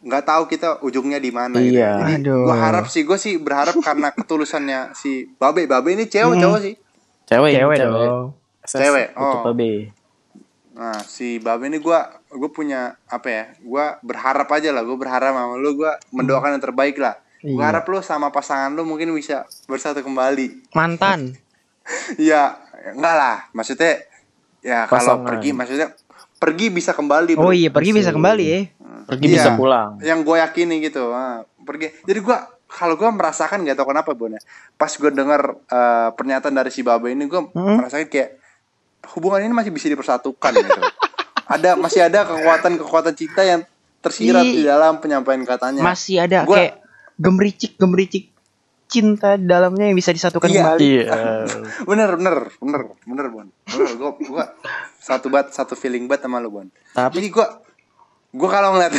nggak 0.00 0.24
tahu 0.24 0.42
kita 0.46 0.80
ujungnya 0.80 1.16
di 1.16 1.28
mana 1.28 1.56
gitu. 1.56 1.76
Iya. 1.76 2.00
Jadi 2.00 2.14
Aduh. 2.22 2.44
gua 2.44 2.56
harap 2.58 2.86
sih, 2.86 3.02
gua 3.02 3.16
sih 3.16 3.36
berharap 3.36 3.76
karena 3.78 4.08
ketulusannya 4.10 4.92
si 4.92 5.28
Babe. 5.34 5.64
Babe 5.64 5.92
ini 5.92 6.06
cewek, 6.06 6.32
Hmm. 6.32 6.42
cowok 6.42 6.60
sih. 6.60 6.74
Cewek, 7.24 7.52
Cewek 7.54 7.76
dong. 7.78 8.32
Cewek, 8.62 9.06
oh. 9.14 9.44
Babe. 9.44 9.92
Nah, 10.74 10.98
si 11.00 11.36
Babe 11.38 11.66
ini 11.66 11.78
gua 11.78 12.04
gua 12.28 12.48
punya 12.48 12.80
apa 13.04 13.28
ya? 13.28 13.44
Gua 13.60 13.96
berharap 14.00 14.48
aja 14.48 14.72
lah, 14.72 14.82
gua 14.82 14.96
berharap 14.96 15.30
sama 15.30 15.54
lu 15.54 15.74
gua 15.74 15.96
mendoakan 16.10 16.56
yang 16.56 16.62
terbaik 16.62 16.96
lah. 16.96 17.14
Gua 17.40 17.60
Iya. 17.60 17.64
harap 17.68 17.84
lu 17.84 18.00
sama 18.00 18.28
pasangan 18.28 18.72
lu 18.72 18.82
mungkin 18.82 19.10
bisa 19.10 19.44
bersatu 19.64 20.00
kembali. 20.00 20.72
Mantan. 20.72 21.36
Iya, 22.16 22.56
enggak 22.90 23.14
lah. 23.14 23.36
Maksudnya 23.50 24.00
ya 24.60 24.84
kalau 24.86 25.20
pergi 25.22 25.50
maksudnya 25.50 25.92
pergi 26.34 26.66
bisa 26.68 26.90
kembali, 26.90 27.34
Bro. 27.34 27.44
Oh 27.44 27.52
iya, 27.52 27.68
pergi 27.68 27.92
bisa 27.92 28.10
kembali 28.10 28.44
ya. 28.44 28.60
Pergi 29.04 29.26
Iya. 29.26 29.34
bisa 29.34 29.50
pulang. 29.52 30.00
yang 30.00 30.20
gue 30.20 30.32
yakini 30.34 30.80
gitu 30.80 31.12
ah, 31.12 31.44
pergi 31.58 31.92
jadi 32.02 32.18
gue 32.18 32.36
kalau 32.66 32.94
gue 32.94 33.04
merasakan 33.06 33.60
nggak 33.60 33.76
tahu 33.76 33.92
kenapa 33.92 34.10
Bon 34.12 34.28
ya 34.28 34.40
pas 34.74 34.88
gue 34.88 35.10
dengar 35.10 35.40
eh, 35.62 36.08
pernyataan 36.10 36.52
dari 36.54 36.68
si 36.68 36.80
Babe 36.80 37.08
ini 37.08 37.24
gue 37.24 37.40
Hmm. 37.46 37.78
merasakan 37.78 38.08
kayak 38.08 38.40
hubungan 39.12 39.44
ini 39.44 39.52
masih 39.52 39.68
bisa 39.70 39.86
dipersatukan 39.86 40.52
gitu 40.54 40.80
ada 41.46 41.76
masih 41.76 42.00
ada 42.02 42.24
kekuatan 42.24 42.80
kekuatan 42.80 43.12
cinta 43.12 43.44
yang 43.44 43.60
tersirat 44.00 44.40
Ih. 44.42 44.52
di 44.54 44.62
dalam 44.64 44.96
penyampaian 44.98 45.40
katanya 45.42 45.80
Masih 45.80 46.16
ada 46.18 46.42
Gua- 46.42 46.56
kayak 46.58 46.74
gemericik 47.14 47.76
gemericik 47.76 48.32
cinta 48.94 49.34
di 49.34 49.44
dalamnya 49.44 49.90
yang 49.90 49.98
bisa 49.98 50.14
disatukan 50.14 50.46
Iya. 50.46 50.62
kembali. 50.62 50.86
Iya. 50.86 51.14
bener 51.90 52.08
bener 52.14 52.36
bener 52.62 52.80
bener 53.02 53.26
Bon 53.28 53.46
bener 53.66 53.88
gue 53.90 54.10
gue 54.22 54.44
satu 55.02 55.26
bat 55.28 55.50
satu 55.50 55.74
feeling 55.74 56.06
bat 56.06 56.22
sama 56.22 56.38
lu 56.38 56.54
Bon 56.54 56.68
Tapi 56.94 57.18
Jadi 57.18 57.28
gua 57.34 57.46
gua 58.30 58.48
kalau 58.50 58.74
ngeliat 58.74 58.94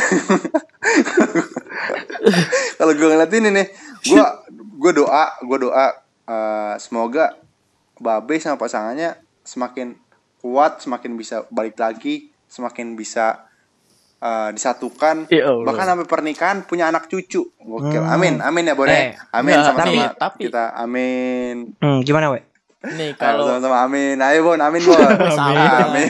kalau 2.78 2.92
gua 2.92 3.08
ngeliat 3.12 3.32
ini 3.32 3.48
nih, 3.52 3.66
gua 4.08 4.26
gua 4.76 4.92
doa, 4.92 5.24
gua 5.44 5.58
doa 5.60 5.86
eh, 6.26 6.74
semoga 6.78 7.36
Babe 7.96 8.36
sama 8.36 8.60
pasangannya 8.60 9.16
semakin 9.40 9.96
kuat, 10.40 10.84
semakin 10.84 11.16
bisa 11.16 11.48
balik 11.48 11.80
lagi, 11.80 12.28
semakin 12.44 12.92
bisa 12.92 13.48
eh, 14.18 14.48
disatukan, 14.50 15.28
Ya 15.28 15.46
Allah. 15.46 15.64
bahkan 15.64 15.86
sampai 15.86 16.04
pernikahan 16.04 16.62
punya 16.62 16.86
anak 16.86 17.06
cucu. 17.06 17.52
Gokil. 17.58 17.98
Hmm. 17.98 18.10
Amin, 18.10 18.34
amin 18.38 18.64
ya 18.64 18.74
Bon. 18.74 18.86
Eh, 18.86 19.12
amin 19.30 19.54
sama-sama 19.56 19.80
tapi- 19.82 20.16
tapi- 20.16 20.42
kita. 20.44 20.64
Amin. 20.72 21.76
Hmm, 21.76 22.00
gimana 22.00 22.30
we? 22.30 22.40
nih 22.86 23.18
Kalau 23.18 23.42
kalau 23.42 23.58
sama-sama 23.58 23.82
amin. 23.82 24.14
Ayo 24.16 24.40
Bon, 24.42 24.54
amin 24.56 24.78
Bon. 24.80 24.94
Sama. 25.28 25.90
amin. 25.90 26.06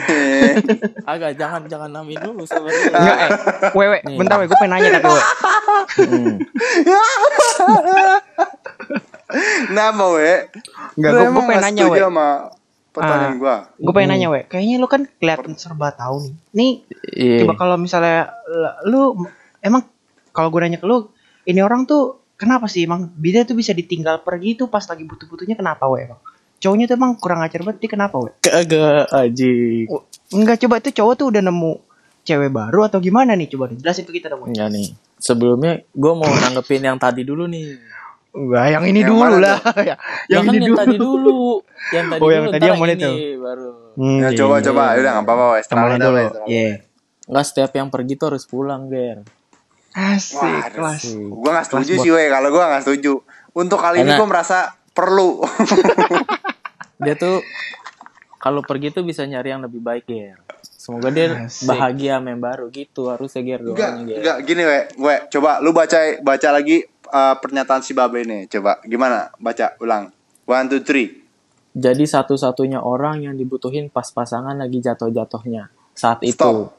agak 1.03 1.31
jangan 1.33 1.65
jangan 1.65 1.89
amin 1.95 2.17
dulu. 2.17 2.43
Enggak, 2.45 3.17
eh. 3.17 3.29
Wewe, 3.73 3.97
Nih. 4.03 4.15
bentar 4.15 4.37
we, 4.37 4.45
gue 4.45 4.57
pengen 4.57 4.71
nanya 4.71 4.89
tapi 4.93 5.07
we. 5.07 5.21
Hmm. 5.97 6.35
Kenapa 9.67 10.05
we? 10.13 10.33
Enggak, 10.95 11.11
Lu 11.11 11.17
gue 11.17 11.31
pengen 11.33 11.47
nggak 11.49 11.63
nanya 11.63 11.83
we. 11.85 11.99
sama 11.99 12.27
pertanyaan 12.97 13.31
Ah. 13.31 13.37
gua. 13.37 13.55
Gue 13.77 13.93
pengen 13.93 14.09
nanya 14.11 14.27
we. 14.27 14.41
Kayaknya 14.43 14.75
lu 14.75 14.87
kan 14.87 15.01
kelihatan 15.07 15.53
serba 15.53 15.89
tahu 15.89 16.15
nih. 16.23 16.33
Nih, 16.51 16.71
Iya. 17.07 17.37
coba 17.41 17.53
kalau 17.55 17.75
misalnya 17.75 18.19
l- 18.43 18.77
lu 18.85 19.01
emang 19.59 19.85
kalau 20.29 20.49
gue 20.49 20.59
nanya 20.59 20.77
ke 20.77 20.85
lu, 20.85 21.07
ini 21.43 21.59
orang 21.59 21.83
tuh 21.83 22.01
kenapa 22.33 22.65
sih 22.65 22.83
emang 22.83 23.09
bida 23.11 23.41
tuh 23.41 23.53
bisa 23.53 23.71
ditinggal 23.71 24.19
pergi 24.19 24.53
tuh 24.55 24.67
pas 24.67 24.81
lagi 24.81 25.01
butuh-butuhnya 25.03 25.53
kenapa 25.53 25.85
we 25.85 26.03
emang? 26.03 26.21
Cowoknya 26.57 26.85
tuh 26.85 26.95
emang 26.95 27.13
kurang 27.15 27.39
ajar 27.39 27.61
banget 27.61 27.77
dia 27.79 27.91
kenapa 27.91 28.17
we? 28.17 28.29
Kagak 28.39 29.07
aji. 29.07 29.85
Oh, 29.87 30.01
Enggak 30.29 30.57
coba 30.59 30.77
itu 30.77 30.89
cowok 30.91 31.13
tuh 31.15 31.27
udah 31.29 31.39
nemu 31.39 31.73
cewek 32.21 32.49
baru 32.49 32.83
atau 32.83 32.97
gimana 32.97 33.31
nih 33.31 33.47
coba 33.47 33.71
jelasin 33.71 34.03
ke 34.03 34.13
kita 34.13 34.27
dong. 34.27 34.43
we. 34.43 34.51
Enggak 34.51 34.69
nih. 34.69 34.87
Sebelumnya 35.17 35.85
gue 35.87 36.13
mau 36.13 36.27
nanggepin 36.43 36.83
yang 36.83 36.97
tadi 36.97 37.21
dulu 37.21 37.45
nih. 37.45 37.77
Enggak, 38.37 38.65
yang 38.69 38.83
ini 38.85 38.99
Yang 39.01 39.09
dulu 39.09 39.35
lah. 39.39 39.57
ya, 39.81 39.81
Yang, 39.81 39.95
yang 40.29 40.43
kan 40.43 40.53
ini 40.53 40.57
yang 40.57 40.67
dulu. 40.67 40.77
tadi 40.77 40.95
dulu. 40.95 41.39
Yang 41.89 42.05
tadi 42.07 42.21
Oh, 42.21 42.29
yang 42.29 42.43
dulu. 42.43 42.53
tadi 42.53 42.63
yang 42.63 42.77
mana 42.77 42.91
ini 42.91 43.01
tuh? 43.01 43.15
baru. 43.39 43.69
Hmm, 43.97 44.17
Ya 44.17 44.29
iya, 44.29 44.37
coba 44.37 44.55
iya. 44.55 44.63
coba, 44.63 44.81
udah 44.93 45.11
nggak 45.11 45.25
apa-apa 45.25 45.45
wes. 45.49 45.57
Yang 45.57 45.67
Terlalu 45.67 45.95
dulu? 45.97 46.25
Iya. 46.45 46.71
Enggak 47.27 47.45
setiap 47.45 47.71
yang 47.73 47.87
pergi 47.89 48.13
tuh 48.13 48.27
harus 48.29 48.43
pulang, 48.45 48.81
Ger. 48.87 49.17
Asik, 49.91 50.37
Wah, 50.37 50.69
kelas. 50.69 51.01
Gua 51.17 51.49
nggak 51.51 51.65
setuju 51.65 51.93
sih 51.97 52.11
weh. 52.11 52.27
Kalau 52.27 52.49
gua 52.49 52.63
nggak 52.69 52.83
setuju. 52.83 53.13
Untuk 53.51 53.79
kali 53.79 53.97
ini 53.99 54.13
gua 54.13 54.27
merasa 54.27 54.57
perlu. 54.87 55.41
Dia 56.97 57.13
tuh 57.13 57.41
kalau 58.37 58.61
pergi 58.61 58.89
tuh 58.91 59.01
bisa 59.01 59.21
nyari 59.23 59.49
yang 59.49 59.61
lebih 59.61 59.81
baik, 59.81 60.05
Ger. 60.07 60.37
Semoga 60.63 61.09
dia 61.09 61.43
Asik. 61.43 61.67
bahagia 61.67 62.15
sama 62.15 62.31
yang 62.31 62.39
baru 62.39 62.65
gitu. 62.69 63.11
Harusnya 63.11 63.41
Ger 63.43 63.59
Enggak, 63.59 63.75
doanya, 63.91 64.05
Ger. 64.07 64.17
enggak 64.17 64.37
gini 64.45 64.63
weh. 64.63 64.83
Weh, 64.95 65.19
coba 65.27 65.59
lu 65.59 65.73
baca 65.73 65.97
baca 66.21 66.49
lagi 66.49 66.85
uh, 67.09 67.35
pernyataan 67.39 67.81
si 67.81 67.95
Babe 67.95 68.23
ini. 68.23 68.45
Coba 68.51 68.79
gimana? 68.83 69.31
Baca 69.39 69.75
ulang. 69.79 70.11
One, 70.47 70.67
two, 70.71 70.83
three. 70.83 71.23
Jadi 71.77 72.09
satu-satunya 72.09 72.81
orang 72.81 73.21
yang 73.21 73.35
dibutuhin 73.37 73.93
pas 73.93 74.09
pasangan 74.09 74.57
lagi 74.57 74.81
jatuh-jatuhnya 74.81 75.69
saat 75.93 76.23
itu. 76.25 76.35
Stop. 76.35 76.73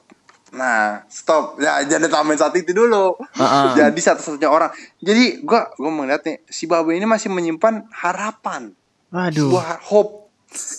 Nah, 0.49 1.05
stop. 1.13 1.61
Ya, 1.61 1.85
jangan 1.85 2.09
tambahin 2.09 2.41
saat 2.41 2.57
itu 2.57 2.73
dulu. 2.73 3.15
Heeh. 3.37 3.67
Jadi 3.85 4.01
satu-satunya 4.01 4.49
orang. 4.49 4.73
Jadi 4.99 5.45
gua 5.45 5.69
gua 5.77 5.93
melihat 5.93 6.25
nih 6.25 6.41
si 6.49 6.65
Babe 6.65 6.97
ini 6.97 7.05
masih 7.05 7.29
menyimpan 7.29 7.87
harapan. 7.93 8.73
Aduh. 9.09 9.49
sebuah 9.49 9.81
hope 9.89 10.29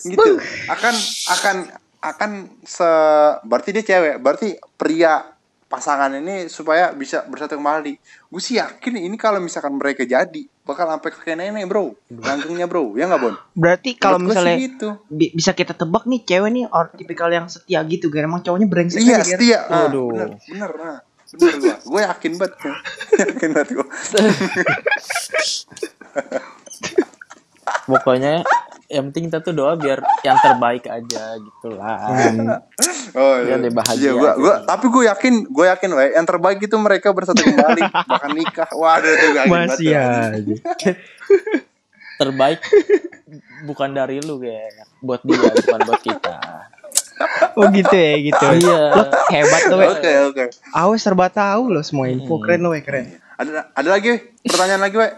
gitu 0.06 0.38
akan 0.66 0.94
akan 1.30 1.56
akan 2.00 2.30
se 2.62 2.90
berarti 3.46 3.70
dia 3.76 3.84
cewek 3.86 4.18
berarti 4.18 4.58
pria 4.74 5.36
pasangan 5.70 6.10
ini 6.10 6.50
supaya 6.50 6.90
bisa 6.90 7.22
bersatu 7.30 7.54
kembali. 7.54 7.94
Gue 8.26 8.42
sih 8.42 8.58
yakin 8.58 8.98
ini 8.98 9.14
kalau 9.14 9.38
misalkan 9.38 9.78
mereka 9.78 10.02
jadi 10.02 10.42
bakal 10.66 10.90
sampai 10.90 11.10
kakek 11.14 11.38
nenek 11.38 11.70
bro. 11.70 11.94
Langgengnya 12.10 12.66
bro. 12.66 12.98
Ya 12.98 13.06
nggak 13.06 13.22
bon? 13.22 13.34
Berarti 13.54 13.94
kalau 13.94 14.18
misalnya 14.18 14.58
gitu. 14.58 14.98
bi- 15.06 15.30
bisa 15.30 15.54
kita 15.54 15.70
tebak 15.72 16.10
nih 16.10 16.26
cewek 16.26 16.50
nih 16.50 16.66
or 16.66 16.90
tipikal 16.90 17.30
yang 17.30 17.46
setia 17.46 17.86
gitu 17.86 18.10
kan 18.10 18.26
emang 18.26 18.42
cowoknya 18.42 18.66
brengsek 18.66 18.98
iya 18.98 19.22
setia. 19.22 19.62
Ah, 19.70 19.86
Waduh. 19.86 20.10
bener 20.10 20.28
bener 20.50 20.70
nah. 20.74 20.98
bener 21.30 21.54
gue 21.62 21.74
gue 21.86 22.00
yakin 22.02 22.32
banget 22.42 22.54
yakin 23.22 23.48
banget 23.54 23.68
gue 23.78 23.86
Pokoknya 27.86 28.42
yang 28.90 29.04
penting 29.14 29.30
kita 29.30 29.38
tuh 29.38 29.54
doa 29.54 29.78
biar 29.78 30.02
yang 30.26 30.34
terbaik 30.42 30.84
aja 30.90 31.38
gitu 31.38 31.68
lah. 31.78 32.10
oh 33.14 33.34
Biar 33.38 33.58
dia 33.62 33.70
bahagia 33.70 34.02
iya 34.02 34.12
gua, 34.18 34.32
gua, 34.34 34.54
tapi 34.66 34.90
gue 34.90 35.02
yakin 35.06 35.34
gue 35.46 35.66
yakin 35.70 35.90
we 35.94 36.06
yang 36.18 36.26
terbaik 36.26 36.58
itu 36.58 36.74
mereka 36.74 37.14
bersatu 37.14 37.38
kembali 37.38 37.86
bahkan 38.10 38.30
nikah 38.34 38.70
waduh 38.74 39.06
itu 39.14 39.26
banget 39.38 39.78
Masih 39.78 39.94
aja. 39.94 40.54
Terbaik 42.20 42.60
bukan 43.64 43.94
dari 43.94 44.18
lu 44.20 44.42
kayak 44.42 44.90
buat 45.00 45.22
dia 45.22 45.38
bukan 45.38 45.80
buat 45.86 46.02
kita. 46.02 46.36
Oh 47.54 47.68
gitu 47.70 47.94
ya 47.94 48.14
gitu. 48.26 48.44
Iya. 48.58 48.80
Lo 48.90 49.04
hebat 49.30 49.62
lo, 49.70 49.76
we. 49.78 49.86
oke 49.86 50.10
oke 50.34 50.44
Awas 50.74 51.00
serba 51.00 51.30
tahu 51.30 51.70
lo 51.70 51.80
semua 51.86 52.10
info. 52.10 52.42
Keren 52.42 52.60
lo. 52.66 52.74
Keren. 52.74 53.22
ada 53.40 53.72
ada 53.72 53.88
lagi 53.88 54.20
pertanyaan 54.44 54.82
lagi 54.84 54.96
we 54.98 55.08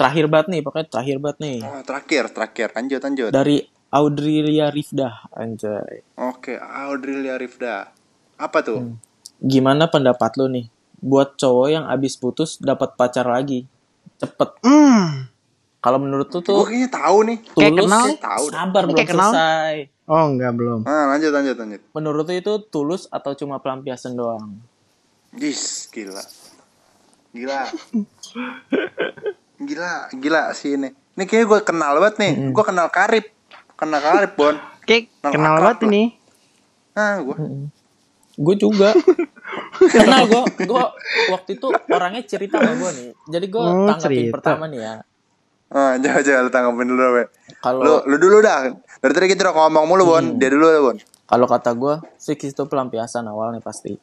Terakhir 0.00 0.26
banget 0.26 0.46
nih, 0.48 0.60
pokoknya 0.60 0.86
terakhir 0.88 1.16
banget 1.20 1.38
nih. 1.38 1.58
oh, 1.60 1.82
terakhir 1.84 2.22
terakhir 2.32 2.68
lanjut 2.72 3.00
lanjut 3.02 3.30
Dari 3.30 3.56
Audrilia 3.90 4.72
Rifdah, 4.72 5.28
anjay. 5.30 6.00
oke 6.14 6.56
Audrilia 6.56 7.36
Rifda 7.36 7.92
apa 8.34 8.58
tuh 8.60 8.80
Hmm. 8.80 8.96
Gimana 9.38 9.88
pendapat 9.88 10.36
lu 10.36 10.48
nih? 10.48 10.68
Buat 10.96 11.36
cowok 11.36 11.68
yang 11.68 11.84
abis 11.84 12.16
putus 12.16 12.56
dapat 12.56 12.92
pacar 12.92 13.24
lagi. 13.24 13.64
Cepet. 14.16 14.52
Hmm. 14.60 15.28
Kalau 15.78 15.96
menurut 15.96 16.28
lu 16.28 16.38
gue 16.38 16.44
tuh 16.44 16.60
kayaknya 16.62 16.88
tahu 16.88 17.18
nih 17.24 17.38
tulus, 17.42 17.56
Kayak 17.58 17.72
kenal. 17.74 18.04
Tahu 18.20 18.44
sabar 18.48 18.82
belum 18.84 18.94
kayak 18.94 19.10
kenal. 19.10 19.30
selesai. 19.32 19.74
Oh 20.04 20.24
enggak 20.26 20.52
belum. 20.52 20.80
ah 20.84 21.04
lanjut 21.08 21.30
lanjut 21.30 21.56
lanjut 21.56 21.80
Menurut 21.92 22.24
lu 22.24 22.34
itu 22.34 22.52
tulus 22.66 23.08
atau 23.08 23.32
cuma 23.32 23.56
pelampiasan 23.58 24.12
doang? 24.12 24.60
Gis, 25.32 25.88
gila. 25.88 26.20
Gila. 27.32 27.64
Gila, 29.60 29.92
gila 30.10 30.42
sih 30.50 30.74
ini. 30.74 30.88
Ini 31.12 31.22
kayaknya 31.22 31.46
gue 31.46 31.60
kenal 31.62 31.92
banget 31.96 32.16
nih. 32.16 32.32
Gue 32.48 32.64
kenal 32.64 32.88
Karib. 32.88 33.26
Kenal 33.74 34.00
Karib, 34.00 34.32
Bon. 34.34 34.56
Kayak 34.82 35.12
Kenal 35.22 35.54
banget 35.58 35.78
lah. 35.78 35.86
ini. 35.86 36.02
Ah, 36.92 37.16
gue. 37.18 37.36
Gue 38.34 38.54
juga. 38.56 38.96
Kenal 39.94 40.24
gue, 40.26 40.42
gue 40.62 40.84
waktu 41.28 41.50
itu 41.54 41.68
orangnya 41.88 42.22
cerita 42.22 42.56
sama 42.56 42.72
gue 42.74 42.90
nih. 42.94 43.08
Jadi 43.28 43.46
gue 43.46 43.60
Oh, 43.60 43.86
tanggapin 43.86 44.00
cerita. 44.00 44.34
pertama 44.34 44.64
nih 44.66 44.80
ya. 44.80 44.94
Ah, 45.68 45.92
coba 46.00 46.18
coba 46.20 46.38
lu 46.40 46.50
tanggapin 46.50 46.86
dulu, 46.88 47.04
we. 47.12 47.22
Lu, 47.22 47.26
Kalau 47.58 47.80
lu 48.02 48.16
dulu 48.16 48.36
dah. 48.40 48.58
Dari 48.96 49.12
tadi 49.12 49.26
kita 49.28 49.44
udah 49.44 49.54
ngomong 49.58 49.84
mulu, 49.86 50.02
Bon. 50.06 50.24
Dia 50.34 50.48
dulu 50.48 50.66
dah, 50.66 50.82
Bon. 50.82 50.96
kalau 51.26 51.46
kata 51.46 51.70
gue, 51.72 51.94
fix 52.16 52.40
itu 52.48 52.62
pelampiasan 52.64 53.22
awalnya 53.24 53.60
pasti. 53.60 53.94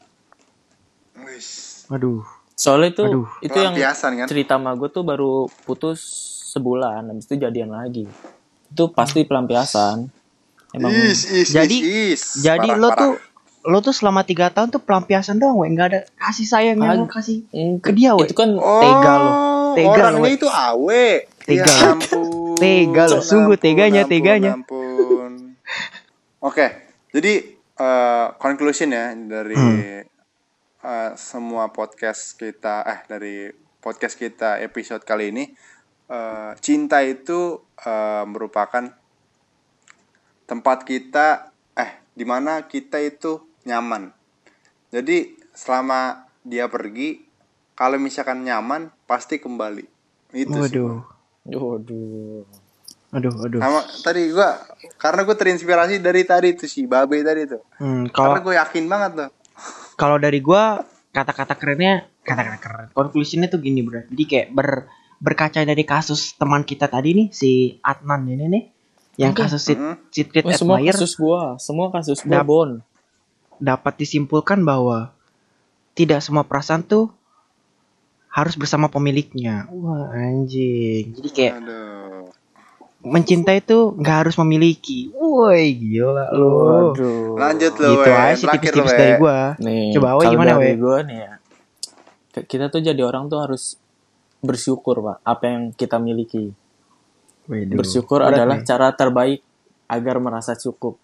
Wis. 1.18 1.84
Waduh. 1.88 2.24
Soalnya 2.58 2.90
itu 2.90 3.04
Aduh. 3.06 3.30
itu 3.40 3.54
yang 3.56 3.78
kan? 3.78 4.26
cerita 4.26 4.58
sama 4.58 4.74
gue 4.74 4.90
tuh 4.90 5.06
baru 5.06 5.46
putus 5.64 6.02
sebulan, 6.50 7.06
habis 7.06 7.24
itu 7.24 7.38
jadian 7.38 7.70
lagi. 7.70 8.10
Itu 8.68 8.90
pasti 8.90 9.22
pelampiasan. 9.22 10.10
Emang 10.74 10.90
Is, 10.92 11.24
is, 11.28 11.48
Jadi- 11.48 11.80
is, 11.80 12.20
is. 12.36 12.44
Jadi 12.44 12.68
Parah, 12.68 12.82
lo 12.82 12.90
parah. 12.90 13.00
tuh 13.00 13.14
lo 13.64 13.78
tuh 13.80 13.92
selama 13.92 14.24
tiga 14.24 14.50
tahun 14.50 14.68
tuh 14.70 14.80
pelampiasan 14.80 15.38
doang, 15.38 15.56
we. 15.56 15.70
Nggak 15.70 15.88
ada 15.88 16.00
kasih 16.18 16.44
sayang 16.44 16.78
yang 16.78 16.98
lo 16.98 17.06
kasih 17.06 17.46
Mm, 17.48 17.78
ke 17.78 17.92
dia, 17.92 18.18
we. 18.18 18.26
Itu 18.26 18.34
kan 18.34 18.50
Oh, 18.54 18.82
Tega 18.82 19.14
lo. 19.16 19.32
Tega 19.74 19.86
lo, 19.86 19.94
orangnya 19.94 20.22
we. 20.24 20.30
itu 20.34 20.48
awe. 20.48 21.08
Tega. 21.40 21.62
Ya 21.64 21.94
ampun. 21.94 22.58
Tega 22.60 23.04
lo. 23.06 23.20
Sungguh 23.22 23.56
teganya, 23.56 24.02
teganya. 24.04 24.58
Ampun. 24.58 25.54
Oke, 26.40 26.68
jadi 27.12 27.34
eh, 27.76 28.26
conclusion 28.36 28.90
ya 28.90 29.14
dari 29.14 29.54
Hmm. 29.54 30.07
Eh, 30.88 31.12
semua 31.20 31.76
podcast 31.76 32.40
kita, 32.40 32.88
eh 32.88 33.00
dari 33.12 33.52
podcast 33.84 34.16
kita 34.16 34.64
episode 34.64 35.04
kali 35.04 35.36
ini, 35.36 35.52
eh, 36.08 36.52
cinta 36.64 37.04
itu 37.04 37.60
eh, 37.84 38.24
merupakan 38.24 38.88
tempat 40.48 40.88
kita, 40.88 41.52
eh 41.76 41.92
di 42.16 42.24
mana 42.24 42.64
kita 42.64 43.04
itu 43.04 43.44
nyaman. 43.68 44.16
Jadi 44.96 45.36
selama 45.52 46.24
dia 46.48 46.72
pergi, 46.72 47.20
kalau 47.76 48.00
misalkan 48.00 48.48
nyaman 48.48 48.88
pasti 49.04 49.44
kembali. 49.44 49.84
Itu 50.32 50.64
sih. 50.64 50.80
Waduh. 50.80 51.04
Waduh. 51.48 52.44
Aduh, 53.08 53.32
aduh. 53.40 53.60
Sama 53.64 53.82
tadi 54.04 54.28
gua 54.36 54.60
karena 55.00 55.24
gue 55.24 55.36
terinspirasi 55.36 56.04
dari 56.04 56.28
tadi 56.28 56.52
tuh 56.60 56.68
si 56.68 56.84
Babe 56.84 57.24
tadi 57.24 57.48
tuh. 57.48 57.64
Hmm, 57.80 58.12
Karena 58.12 58.40
kalau 58.40 58.44
gue 58.44 58.56
yakin 58.60 58.86
banget 58.92 59.12
tuh. 59.16 59.30
Kalau 59.98 60.16
dari 60.16 60.40
gua 60.40 60.86
kata-kata 61.10 61.58
kerennya 61.58 62.06
kata-kata 62.22 62.58
keren. 62.60 62.88
Conclusionnya 62.94 63.50
tuh 63.50 63.60
gini, 63.60 63.82
Bro. 63.82 64.06
Jadi 64.08 64.24
kayak 64.24 64.48
ber 64.54 64.70
berkaca 65.18 65.66
dari 65.66 65.82
kasus 65.82 66.38
teman 66.38 66.62
kita 66.62 66.86
tadi 66.86 67.10
nih 67.12 67.28
si 67.34 67.52
Adnan 67.82 68.30
ini 68.30 68.46
nih 68.46 68.64
yang 69.18 69.34
Oke. 69.34 69.50
kasus 69.50 69.66
Sid- 69.66 69.82
Mm-mm. 69.82 69.98
Secret 70.14 70.46
Oh, 70.46 70.54
semua 70.54 70.78
kasus 70.80 71.18
gua, 71.18 71.58
semua 71.58 71.90
kasus 71.90 72.22
gua 72.22 72.38
Dap- 72.38 72.46
bon. 72.46 72.70
dapat 73.58 73.98
disimpulkan 73.98 74.62
bahwa 74.62 75.10
tidak 75.98 76.22
semua 76.22 76.46
perasaan 76.46 76.86
tuh 76.86 77.10
harus 78.30 78.54
bersama 78.54 78.86
pemiliknya. 78.86 79.66
Wah, 79.74 80.14
anjing. 80.14 81.18
Jadi 81.18 81.30
kayak 81.34 81.54
Aduh. 81.58 82.07
Mencintai 83.02 83.62
tuh 83.62 83.94
nggak 83.94 84.18
harus 84.26 84.36
memiliki. 84.42 85.14
Woi, 85.14 85.78
gila 85.78 86.34
lu. 86.34 86.50
Waduh. 86.50 87.38
Lanjut 87.38 87.74
lo, 87.78 87.88
Gitu 87.94 88.10
we. 88.10 88.18
aja 88.18 88.34
sih 88.36 88.48
we. 88.74 88.98
dari 88.98 89.14
gua. 89.22 89.40
Nih, 89.62 89.94
Coba, 89.94 90.08
Awe, 90.18 90.22
kalau 90.26 90.34
gimana, 90.34 90.52
dari 90.58 90.74
Awe? 90.74 90.82
gua 90.82 90.98
nih 91.06 91.18
ya. 91.18 91.34
Kita 92.38 92.66
tuh 92.70 92.82
jadi 92.82 93.02
orang 93.02 93.30
tuh 93.30 93.40
harus 93.42 93.78
bersyukur, 94.40 95.02
Pak, 95.02 95.18
apa 95.26 95.44
yang 95.50 95.64
kita 95.74 95.98
miliki. 95.98 96.54
Waduh. 97.48 97.78
Bersyukur 97.80 98.22
Berat 98.22 98.34
adalah 98.34 98.58
nih. 98.62 98.66
cara 98.66 98.88
terbaik 98.94 99.42
agar 99.88 100.16
merasa 100.20 100.54
cukup. 100.54 101.00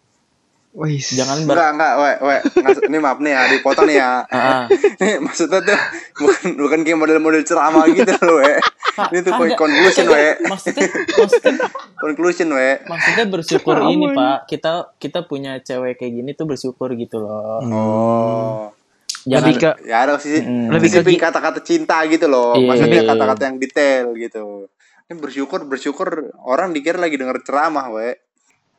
Wis. 0.74 1.14
Jangan 1.14 1.46
ber 1.46 1.54
Enggak, 1.54 1.70
enggak, 1.72 1.94
we, 1.96 2.12
we. 2.24 2.36
Ngas- 2.60 2.82
Ini 2.84 2.98
maaf 2.98 3.18
nih 3.18 3.32
ya, 3.32 3.42
dipotong 3.48 3.86
nih 3.86 3.98
ya. 3.98 4.12
Ah, 4.34 4.36
ah. 4.36 4.64
Ini 4.74 5.22
maksudnya 5.22 5.62
tuh 5.62 5.78
bukan 6.18 6.58
bukan 6.58 6.80
kayak 6.82 6.98
model-model 6.98 7.46
ceramah 7.46 7.86
gitu 7.88 8.10
loh, 8.20 8.42
we. 8.42 8.58
Kak, 8.94 9.10
Ini 9.10 9.20
tuh 9.22 9.32
kagak. 9.32 9.54
conclusion, 9.56 10.06
we. 10.08 10.26
Maksudnya, 10.44 10.86
maksudnya, 10.90 11.54
Conclusion, 12.04 12.48
we. 12.50 12.70
maksudnya 12.84 13.26
bersyukur 13.28 13.76
ini, 13.86 14.02
ini. 14.04 14.08
Pak. 14.12 14.38
Kita 14.46 14.72
kita 14.98 15.20
punya 15.24 15.62
cewek 15.62 15.94
kayak 15.96 16.14
gini 16.16 16.32
tuh 16.34 16.46
bersyukur 16.46 16.90
gitu 16.94 17.22
loh. 17.22 17.62
Oh. 17.64 18.62
Jangan 19.24 19.46
Lebih 19.46 19.56
ke 19.56 19.72
Ya 19.86 20.04
ada 20.04 20.18
sisi 20.18 20.42
Mm. 20.42 20.68
Lebih 20.74 20.90
ke 20.90 21.22
kata-kata 21.22 21.62
cinta 21.62 22.02
gitu 22.06 22.26
loh. 22.26 22.58
Iya. 22.58 22.66
Maksudnya 22.66 23.02
kata-kata 23.08 23.42
yang 23.46 23.58
detail 23.58 24.06
gitu. 24.18 24.68
Ini 25.04 25.14
bersyukur 25.16 25.64
bersyukur 25.64 26.10
orang 26.42 26.74
dikira 26.74 26.98
lagi 26.98 27.16
denger 27.16 27.40
ceramah, 27.42 27.88
we. 27.88 28.18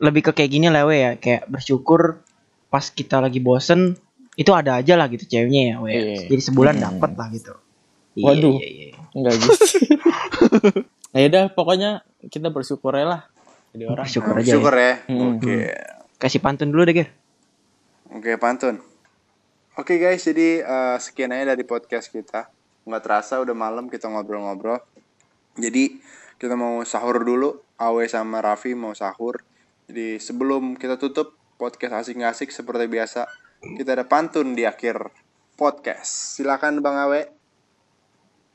Lebih 0.02 0.26
ke 0.26 0.32
kayak 0.34 0.50
gini 0.50 0.66
lah 0.70 0.86
we 0.86 0.98
ya, 0.98 1.10
kayak 1.18 1.46
bersyukur 1.46 2.22
pas 2.70 2.82
kita 2.90 3.22
lagi 3.22 3.38
bosen 3.38 3.94
itu 4.34 4.50
ada 4.50 4.82
aja 4.82 4.98
lah 4.98 5.06
gitu 5.06 5.22
ceweknya 5.30 5.62
ya 5.62 5.76
we. 5.78 5.90
Iya. 5.94 6.26
Jadi 6.26 6.42
sebulan 6.42 6.74
Hmm. 6.78 6.84
dapet 6.90 7.10
lah 7.14 7.28
gitu. 7.30 7.54
Iya, 8.14 8.26
Waduh. 8.30 8.56
iya, 8.58 8.68
iya. 8.70 8.86
enggak 9.14 9.32
gitu. 9.38 9.50
nah, 11.14 11.18
yaudah, 11.18 11.44
pokoknya 11.50 11.90
kita 12.30 12.48
bersyukur 12.50 12.94
lah. 12.94 13.26
Jadi 13.74 13.84
orang. 13.90 14.06
Bersyukur 14.06 14.34
aja. 14.34 14.42
Bersyukur 14.42 14.74
ya. 14.74 14.82
ya. 14.82 14.94
Hmm. 15.10 15.38
Oke. 15.38 15.58
Kasih 16.18 16.38
pantun 16.38 16.70
dulu 16.70 16.86
deh, 16.86 16.94
Ger. 16.94 17.08
Oke, 18.14 18.38
pantun. 18.38 18.78
Oke 19.74 19.98
guys, 19.98 20.22
jadi 20.22 20.62
eh, 20.62 20.96
sekian 21.02 21.34
aja 21.34 21.50
dari 21.50 21.66
podcast 21.66 22.06
kita. 22.06 22.46
Nggak 22.86 23.02
terasa 23.02 23.42
udah 23.42 23.54
malam 23.58 23.90
kita 23.90 24.06
ngobrol-ngobrol. 24.06 24.78
Jadi 25.58 25.98
kita 26.38 26.54
mau 26.54 26.86
sahur 26.86 27.18
dulu. 27.26 27.58
Awe 27.82 28.06
sama 28.06 28.38
Raffi 28.38 28.78
mau 28.78 28.94
sahur. 28.94 29.42
Jadi 29.84 30.16
sebelum 30.16 30.80
kita 30.80 30.96
tutup 30.96 31.36
podcast 31.60 32.08
asik-asik 32.08 32.48
seperti 32.48 32.88
biasa, 32.88 33.28
kita 33.76 34.00
ada 34.00 34.04
pantun 34.08 34.56
di 34.56 34.64
akhir 34.64 35.12
podcast. 35.60 36.40
Silakan 36.40 36.80
Bang 36.80 36.96
Awe. 36.96 37.28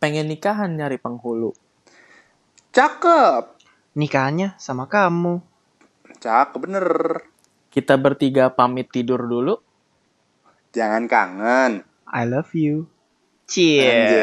Pengen 0.02 0.26
nikahan 0.26 0.74
nyari 0.74 0.98
penghulu. 0.98 1.54
Cakep. 2.74 3.62
Nikahannya 3.94 4.58
sama 4.58 4.90
kamu. 4.90 5.42
Cakep 6.18 6.60
bener. 6.62 6.88
Kita 7.70 8.02
bertiga 8.02 8.50
pamit 8.50 8.90
tidur 8.90 9.22
dulu. 9.30 9.62
Jangan 10.74 11.06
kangen. 11.06 11.72
I 12.10 12.24
love 12.26 12.50
you. 12.58 12.90
Cheers. 13.50 14.14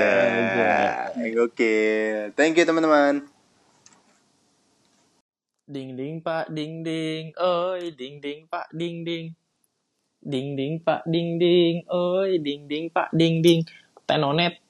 Oke. 1.38 1.74
Thank 2.34 2.58
you 2.58 2.66
teman-teman. 2.66 3.35
Ding 5.66 5.98
ding 5.98 6.22
pak 6.22 6.46
ding 6.54 6.86
ding, 6.86 7.34
oi 7.42 7.90
ding 7.98 8.22
ding 8.22 8.46
pak 8.46 8.70
ding 8.70 9.02
ding. 9.02 9.34
Ding 10.22 10.54
ding 10.54 10.78
pak 10.78 11.02
ding 11.10 11.42
ding, 11.42 11.82
oi 11.90 12.38
ding 12.38 12.70
ding 12.70 12.86
pak 12.86 13.10
ding 13.10 13.42
ding. 13.42 13.66
Tenonet. 14.06 14.62